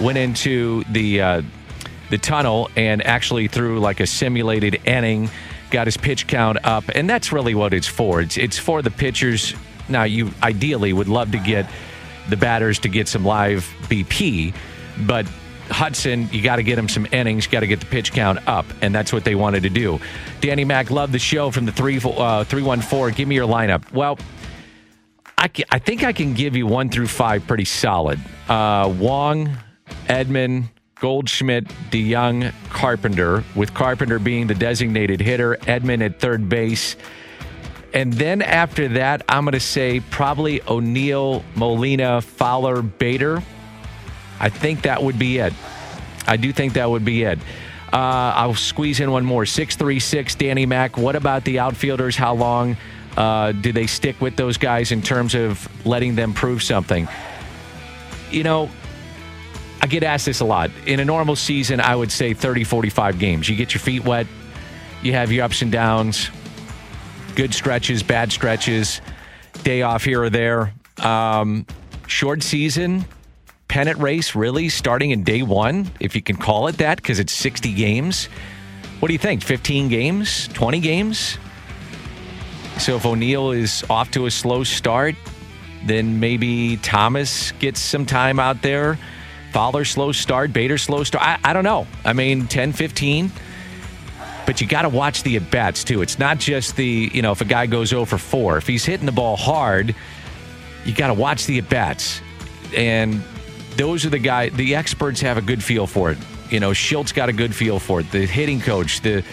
went 0.00 0.18
into 0.18 0.84
the 0.84 1.20
uh, 1.20 1.42
the 2.10 2.18
tunnel, 2.18 2.70
and 2.76 3.04
actually 3.06 3.48
threw 3.48 3.78
like 3.78 4.00
a 4.00 4.06
simulated 4.06 4.80
inning, 4.86 5.28
got 5.70 5.86
his 5.86 5.96
pitch 5.96 6.26
count 6.26 6.58
up, 6.64 6.84
and 6.94 7.08
that's 7.08 7.32
really 7.32 7.54
what 7.54 7.74
it's 7.74 7.86
for. 7.86 8.20
It's 8.20 8.36
it's 8.36 8.58
for 8.58 8.82
the 8.82 8.90
pitchers. 8.90 9.54
Now, 9.88 10.04
you 10.04 10.32
ideally 10.42 10.92
would 10.92 11.08
love 11.08 11.30
to 11.32 11.38
get 11.38 11.70
the 12.28 12.36
batters 12.36 12.78
to 12.80 12.88
get 12.88 13.06
some 13.06 13.24
live 13.24 13.72
BP, 13.82 14.54
but 15.06 15.26
Hudson, 15.68 16.28
you 16.32 16.42
got 16.42 16.56
to 16.56 16.62
get 16.62 16.78
him 16.78 16.88
some 16.88 17.06
innings, 17.12 17.46
got 17.46 17.60
to 17.60 17.66
get 17.66 17.80
the 17.80 17.86
pitch 17.86 18.12
count 18.12 18.38
up, 18.46 18.66
and 18.80 18.94
that's 18.94 19.12
what 19.12 19.24
they 19.24 19.34
wanted 19.34 19.62
to 19.64 19.70
do. 19.70 20.00
Danny 20.40 20.64
Mac, 20.64 20.90
love 20.90 21.12
the 21.12 21.18
show 21.18 21.50
from 21.50 21.66
the 21.66 21.72
three 21.72 22.00
uh, 22.02 22.44
three 22.44 22.62
one 22.62 22.80
four. 22.80 23.10
Give 23.10 23.28
me 23.28 23.34
your 23.34 23.48
lineup. 23.48 23.90
Well, 23.92 24.18
I, 25.38 25.50
I 25.70 25.78
think 25.78 26.04
I 26.04 26.12
can 26.12 26.34
give 26.34 26.56
you 26.56 26.66
one 26.66 26.88
through 26.88 27.08
five 27.08 27.46
pretty 27.46 27.64
solid. 27.64 28.18
Uh, 28.48 28.94
Wong, 28.98 29.56
Edman, 30.06 30.70
Goldschmidt, 30.98 31.66
DeJong, 31.90 32.52
Carpenter, 32.70 33.44
with 33.54 33.74
Carpenter 33.74 34.18
being 34.18 34.46
the 34.46 34.54
designated 34.54 35.20
hitter, 35.20 35.56
Edman 35.62 36.04
at 36.04 36.20
third 36.20 36.48
base. 36.48 36.96
And 37.92 38.12
then 38.12 38.40
after 38.42 38.88
that, 38.88 39.22
I'm 39.28 39.44
going 39.44 39.52
to 39.52 39.60
say 39.60 40.00
probably 40.10 40.62
O'Neill, 40.68 41.44
Molina, 41.54 42.20
Fowler, 42.20 42.82
Bader. 42.82 43.42
I 44.40 44.48
think 44.48 44.82
that 44.82 45.02
would 45.02 45.18
be 45.18 45.38
it. 45.38 45.52
I 46.26 46.36
do 46.36 46.52
think 46.52 46.74
that 46.74 46.90
would 46.90 47.04
be 47.04 47.22
it. 47.22 47.38
Uh, 47.92 48.32
I'll 48.34 48.54
squeeze 48.54 49.00
in 49.00 49.10
one 49.10 49.24
more. 49.24 49.46
636, 49.46 50.34
Danny 50.34 50.66
Mac. 50.66 50.98
What 50.98 51.16
about 51.16 51.44
the 51.44 51.60
outfielders? 51.60 52.16
How 52.16 52.34
long 52.34 52.76
uh, 53.16 53.52
do 53.52 53.72
they 53.72 53.86
stick 53.86 54.20
with 54.20 54.36
those 54.36 54.56
guys 54.56 54.92
in 54.92 55.02
terms 55.02 55.34
of 55.34 55.68
letting 55.86 56.14
them 56.14 56.34
prove 56.34 56.62
something? 56.62 57.08
You 58.30 58.42
know, 58.42 58.68
I 59.80 59.86
get 59.86 60.02
asked 60.02 60.26
this 60.26 60.40
a 60.40 60.44
lot. 60.44 60.70
In 60.86 61.00
a 61.00 61.04
normal 61.04 61.36
season, 61.36 61.80
I 61.80 61.94
would 61.94 62.10
say 62.10 62.34
30, 62.34 62.64
45 62.64 63.18
games. 63.18 63.48
You 63.48 63.56
get 63.56 63.72
your 63.72 63.80
feet 63.80 64.04
wet, 64.04 64.26
you 65.02 65.12
have 65.12 65.30
your 65.30 65.44
ups 65.44 65.62
and 65.62 65.70
downs, 65.70 66.28
good 67.36 67.54
stretches, 67.54 68.02
bad 68.02 68.32
stretches, 68.32 69.00
day 69.62 69.82
off 69.82 70.04
here 70.04 70.22
or 70.22 70.30
there. 70.30 70.72
Um, 70.98 71.66
short 72.08 72.42
season, 72.42 73.04
pennant 73.76 73.98
race 73.98 74.34
really 74.34 74.70
starting 74.70 75.10
in 75.10 75.22
day 75.22 75.42
one, 75.42 75.86
if 76.00 76.16
you 76.16 76.22
can 76.22 76.34
call 76.34 76.66
it 76.66 76.78
that, 76.78 76.96
because 76.96 77.18
it's 77.18 77.34
60 77.34 77.74
games. 77.74 78.24
What 79.00 79.08
do 79.08 79.12
you 79.12 79.18
think? 79.18 79.42
15 79.42 79.90
games? 79.90 80.48
20 80.54 80.80
games? 80.80 81.36
So 82.78 82.96
if 82.96 83.04
O'Neill 83.04 83.50
is 83.50 83.84
off 83.90 84.10
to 84.12 84.24
a 84.24 84.30
slow 84.30 84.64
start, 84.64 85.14
then 85.84 86.18
maybe 86.20 86.78
Thomas 86.78 87.52
gets 87.52 87.78
some 87.78 88.06
time 88.06 88.40
out 88.40 88.62
there. 88.62 88.98
Fowler 89.52 89.84
slow 89.84 90.10
start, 90.10 90.54
Bader 90.54 90.78
slow 90.78 91.04
start. 91.04 91.22
I, 91.22 91.38
I 91.44 91.52
don't 91.52 91.64
know. 91.64 91.86
I 92.02 92.14
mean, 92.14 92.46
10, 92.46 92.72
15. 92.72 93.30
But 94.46 94.58
you 94.58 94.66
got 94.66 94.82
to 94.82 94.88
watch 94.88 95.22
the 95.22 95.36
at 95.36 95.50
bats 95.50 95.84
too. 95.84 96.00
It's 96.00 96.18
not 96.18 96.38
just 96.38 96.76
the, 96.76 97.10
you 97.12 97.20
know, 97.20 97.32
if 97.32 97.42
a 97.42 97.44
guy 97.44 97.66
goes 97.66 97.92
over 97.92 98.16
4. 98.16 98.56
If 98.56 98.66
he's 98.66 98.86
hitting 98.86 99.04
the 99.04 99.12
ball 99.12 99.36
hard, 99.36 99.94
you 100.86 100.94
got 100.94 101.08
to 101.08 101.14
watch 101.14 101.44
the 101.44 101.58
at 101.58 101.68
bats. 101.68 102.22
And 102.74 103.22
those 103.76 104.04
are 104.04 104.10
the 104.10 104.18
guys, 104.18 104.52
the 104.52 104.74
experts 104.74 105.20
have 105.20 105.36
a 105.36 105.42
good 105.42 105.62
feel 105.62 105.86
for 105.86 106.10
it. 106.10 106.18
You 106.50 106.60
know, 106.60 106.70
Shildt 106.70 107.14
got 107.14 107.28
a 107.28 107.32
good 107.32 107.54
feel 107.54 107.78
for 107.78 108.00
it. 108.00 108.10
The 108.10 108.26
hitting 108.26 108.60
coach, 108.60 109.00
the, 109.00 109.24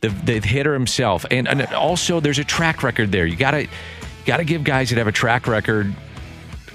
the, 0.00 0.08
the 0.08 0.40
hitter 0.40 0.72
himself. 0.72 1.24
And, 1.30 1.48
and 1.48 1.62
also, 1.74 2.20
there's 2.20 2.38
a 2.38 2.44
track 2.44 2.82
record 2.82 3.12
there. 3.12 3.26
You 3.26 3.36
got 3.36 3.52
to 3.52 3.66
got 4.24 4.36
to 4.38 4.44
give 4.44 4.62
guys 4.62 4.90
that 4.90 4.98
have 4.98 5.06
a 5.06 5.12
track 5.12 5.46
record 5.46 5.94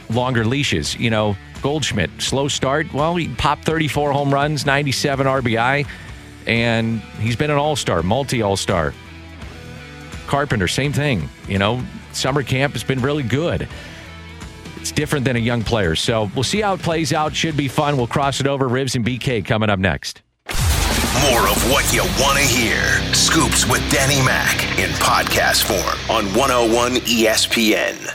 longer 0.10 0.46
leashes. 0.46 0.96
You 0.96 1.10
know, 1.10 1.38
Goldschmidt, 1.62 2.10
slow 2.20 2.48
start. 2.48 2.92
Well, 2.94 3.16
he 3.16 3.28
popped 3.30 3.66
34 3.66 4.12
home 4.12 4.34
runs, 4.34 4.66
97 4.66 5.28
RBI, 5.28 5.88
and 6.48 7.00
he's 7.20 7.36
been 7.36 7.52
an 7.52 7.58
all 7.58 7.76
star, 7.76 8.04
multi 8.04 8.42
all 8.42 8.58
star. 8.58 8.94
Carpenter, 10.28 10.68
same 10.68 10.94
thing. 10.94 11.30
You 11.48 11.60
know, 11.60 11.84
summer 12.12 12.44
camp 12.44 12.74
has 12.74 12.84
been 12.84 13.02
really 13.02 13.24
good. 13.24 13.68
It's 14.84 14.92
different 14.92 15.24
than 15.24 15.38
a 15.38 15.40
young 15.40 15.62
player. 15.62 15.96
So 15.96 16.30
we'll 16.36 16.44
see 16.44 16.60
how 16.60 16.74
it 16.74 16.82
plays 16.82 17.14
out. 17.14 17.34
Should 17.34 17.56
be 17.56 17.70
fun. 17.70 17.96
We'll 17.96 18.06
cross 18.06 18.42
it 18.42 18.48
over. 18.48 18.68
Ribs 18.68 18.96
and 18.96 19.06
BK 19.06 19.46
coming 19.46 19.70
up 19.70 19.80
next. 19.80 20.24
More 20.50 21.48
of 21.48 21.72
what 21.72 21.94
you 21.94 22.02
want 22.22 22.38
to 22.38 22.44
hear. 22.44 22.84
Scoops 23.14 23.66
with 23.66 23.80
Danny 23.90 24.22
Mac 24.26 24.62
in 24.78 24.90
podcast 24.96 25.64
form 25.64 25.98
on 26.14 26.26
101 26.38 26.96
ESPN. 26.96 28.14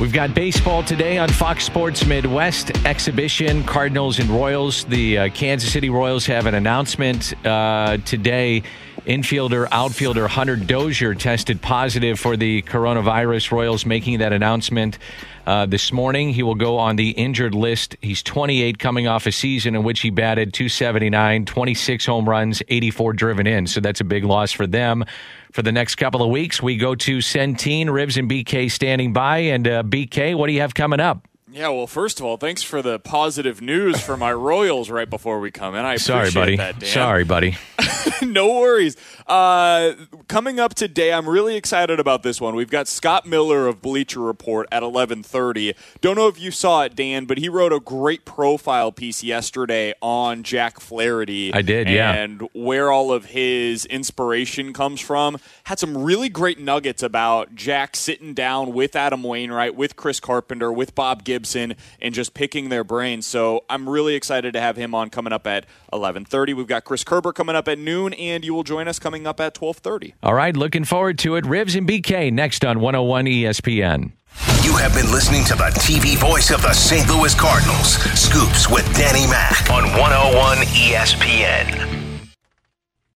We've 0.00 0.10
got 0.10 0.34
baseball 0.34 0.82
today 0.82 1.18
on 1.18 1.28
Fox 1.28 1.64
Sports 1.64 2.06
Midwest 2.06 2.70
exhibition. 2.86 3.64
Cardinals 3.64 4.20
and 4.20 4.30
Royals. 4.30 4.84
The 4.84 5.18
uh, 5.18 5.28
Kansas 5.28 5.70
City 5.70 5.90
Royals 5.90 6.24
have 6.24 6.46
an 6.46 6.54
announcement 6.54 7.34
uh, 7.46 7.98
today. 8.06 8.62
Infielder, 9.06 9.66
outfielder 9.72 10.28
Hunter 10.28 10.54
Dozier 10.54 11.14
tested 11.14 11.60
positive 11.60 12.20
for 12.20 12.36
the 12.36 12.62
coronavirus. 12.62 13.50
Royals 13.50 13.84
making 13.84 14.20
that 14.20 14.32
announcement 14.32 14.98
uh, 15.44 15.66
this 15.66 15.92
morning. 15.92 16.30
He 16.30 16.44
will 16.44 16.54
go 16.54 16.78
on 16.78 16.94
the 16.94 17.10
injured 17.10 17.54
list. 17.54 17.96
He's 18.00 18.22
28, 18.22 18.78
coming 18.78 19.08
off 19.08 19.26
a 19.26 19.32
season 19.32 19.74
in 19.74 19.82
which 19.82 20.00
he 20.00 20.10
batted 20.10 20.54
279, 20.54 21.46
26 21.46 22.06
home 22.06 22.28
runs, 22.28 22.62
84 22.68 23.12
driven 23.14 23.46
in. 23.48 23.66
So 23.66 23.80
that's 23.80 24.00
a 24.00 24.04
big 24.04 24.22
loss 24.24 24.52
for 24.52 24.68
them. 24.68 25.04
For 25.50 25.62
the 25.62 25.72
next 25.72 25.96
couple 25.96 26.22
of 26.22 26.30
weeks, 26.30 26.62
we 26.62 26.76
go 26.76 26.94
to 26.94 27.18
Centene, 27.18 27.90
Ribs 27.90 28.16
and 28.16 28.30
BK 28.30 28.70
standing 28.70 29.12
by. 29.12 29.38
And 29.38 29.66
uh, 29.66 29.82
BK, 29.82 30.36
what 30.36 30.46
do 30.46 30.52
you 30.52 30.60
have 30.60 30.74
coming 30.74 31.00
up? 31.00 31.26
Yeah, 31.52 31.68
well, 31.68 31.86
first 31.86 32.18
of 32.18 32.24
all, 32.24 32.38
thanks 32.38 32.62
for 32.62 32.80
the 32.80 32.98
positive 32.98 33.60
news 33.60 34.00
for 34.00 34.16
my 34.16 34.32
Royals 34.32 34.88
right 34.88 35.08
before 35.08 35.38
we 35.38 35.50
come 35.50 35.74
in. 35.74 35.84
I 35.84 35.96
Sorry, 35.96 36.30
buddy. 36.30 36.56
That, 36.56 36.78
Dan. 36.78 36.88
Sorry, 36.88 37.24
buddy. 37.24 37.58
no 38.22 38.60
worries. 38.60 38.96
Uh, 39.26 39.92
coming 40.28 40.58
up 40.58 40.74
today, 40.74 41.12
I'm 41.12 41.28
really 41.28 41.56
excited 41.56 42.00
about 42.00 42.22
this 42.22 42.40
one. 42.40 42.54
We've 42.54 42.70
got 42.70 42.88
Scott 42.88 43.26
Miller 43.26 43.66
of 43.66 43.82
Bleacher 43.82 44.20
Report 44.20 44.66
at 44.72 44.82
11:30. 44.82 45.74
Don't 46.00 46.16
know 46.16 46.28
if 46.28 46.40
you 46.40 46.50
saw 46.50 46.84
it, 46.84 46.96
Dan, 46.96 47.26
but 47.26 47.36
he 47.36 47.50
wrote 47.50 47.72
a 47.72 47.80
great 47.80 48.24
profile 48.24 48.90
piece 48.90 49.22
yesterday 49.22 49.92
on 50.00 50.44
Jack 50.44 50.80
Flaherty. 50.80 51.52
I 51.52 51.60
did, 51.60 51.86
yeah. 51.86 52.14
And 52.14 52.48
where 52.54 52.90
all 52.90 53.12
of 53.12 53.26
his 53.26 53.84
inspiration 53.84 54.72
comes 54.72 55.02
from. 55.02 55.38
Had 55.64 55.78
some 55.78 55.96
really 55.96 56.28
great 56.28 56.58
nuggets 56.58 57.02
about 57.02 57.54
Jack 57.54 57.94
sitting 57.94 58.34
down 58.34 58.72
with 58.72 58.96
Adam 58.96 59.22
Wainwright, 59.22 59.76
with 59.76 59.94
Chris 59.94 60.18
Carpenter, 60.18 60.72
with 60.72 60.94
Bob 60.94 61.22
Gibson, 61.22 61.76
and 62.00 62.12
just 62.12 62.34
picking 62.34 62.68
their 62.68 62.82
brains. 62.82 63.26
So 63.26 63.64
I'm 63.70 63.88
really 63.88 64.16
excited 64.16 64.54
to 64.54 64.60
have 64.60 64.76
him 64.76 64.92
on 64.92 65.08
coming 65.08 65.32
up 65.32 65.46
at 65.46 65.66
11:30. 65.92 66.52
We've 66.52 66.66
got 66.66 66.84
Chris 66.84 67.04
Kerber 67.04 67.32
coming 67.32 67.54
up 67.54 67.68
at 67.68 67.78
noon, 67.78 68.12
and 68.14 68.44
you 68.44 68.54
will 68.54 68.64
join 68.64 68.88
us 68.88 68.98
coming 68.98 69.24
up 69.26 69.38
at 69.40 69.54
12:30. 69.54 70.14
All 70.22 70.34
right, 70.34 70.56
looking 70.56 70.84
forward 70.84 71.18
to 71.20 71.36
it. 71.36 71.46
Ribs 71.46 71.76
and 71.76 71.86
BK 71.86 72.30
next 72.32 72.64
on 72.64 72.80
101 72.80 73.26
ESPN. 73.26 74.12
You 74.64 74.76
have 74.76 74.94
been 74.94 75.12
listening 75.12 75.44
to 75.44 75.54
the 75.54 75.70
TV 75.78 76.16
voice 76.16 76.50
of 76.50 76.62
the 76.62 76.72
St. 76.72 77.08
Louis 77.08 77.34
Cardinals, 77.34 77.98
Scoops 78.18 78.68
with 78.68 78.84
Danny 78.96 79.26
Mac 79.28 79.70
on 79.70 79.84
101 79.96 80.58
ESPN. 80.58 82.01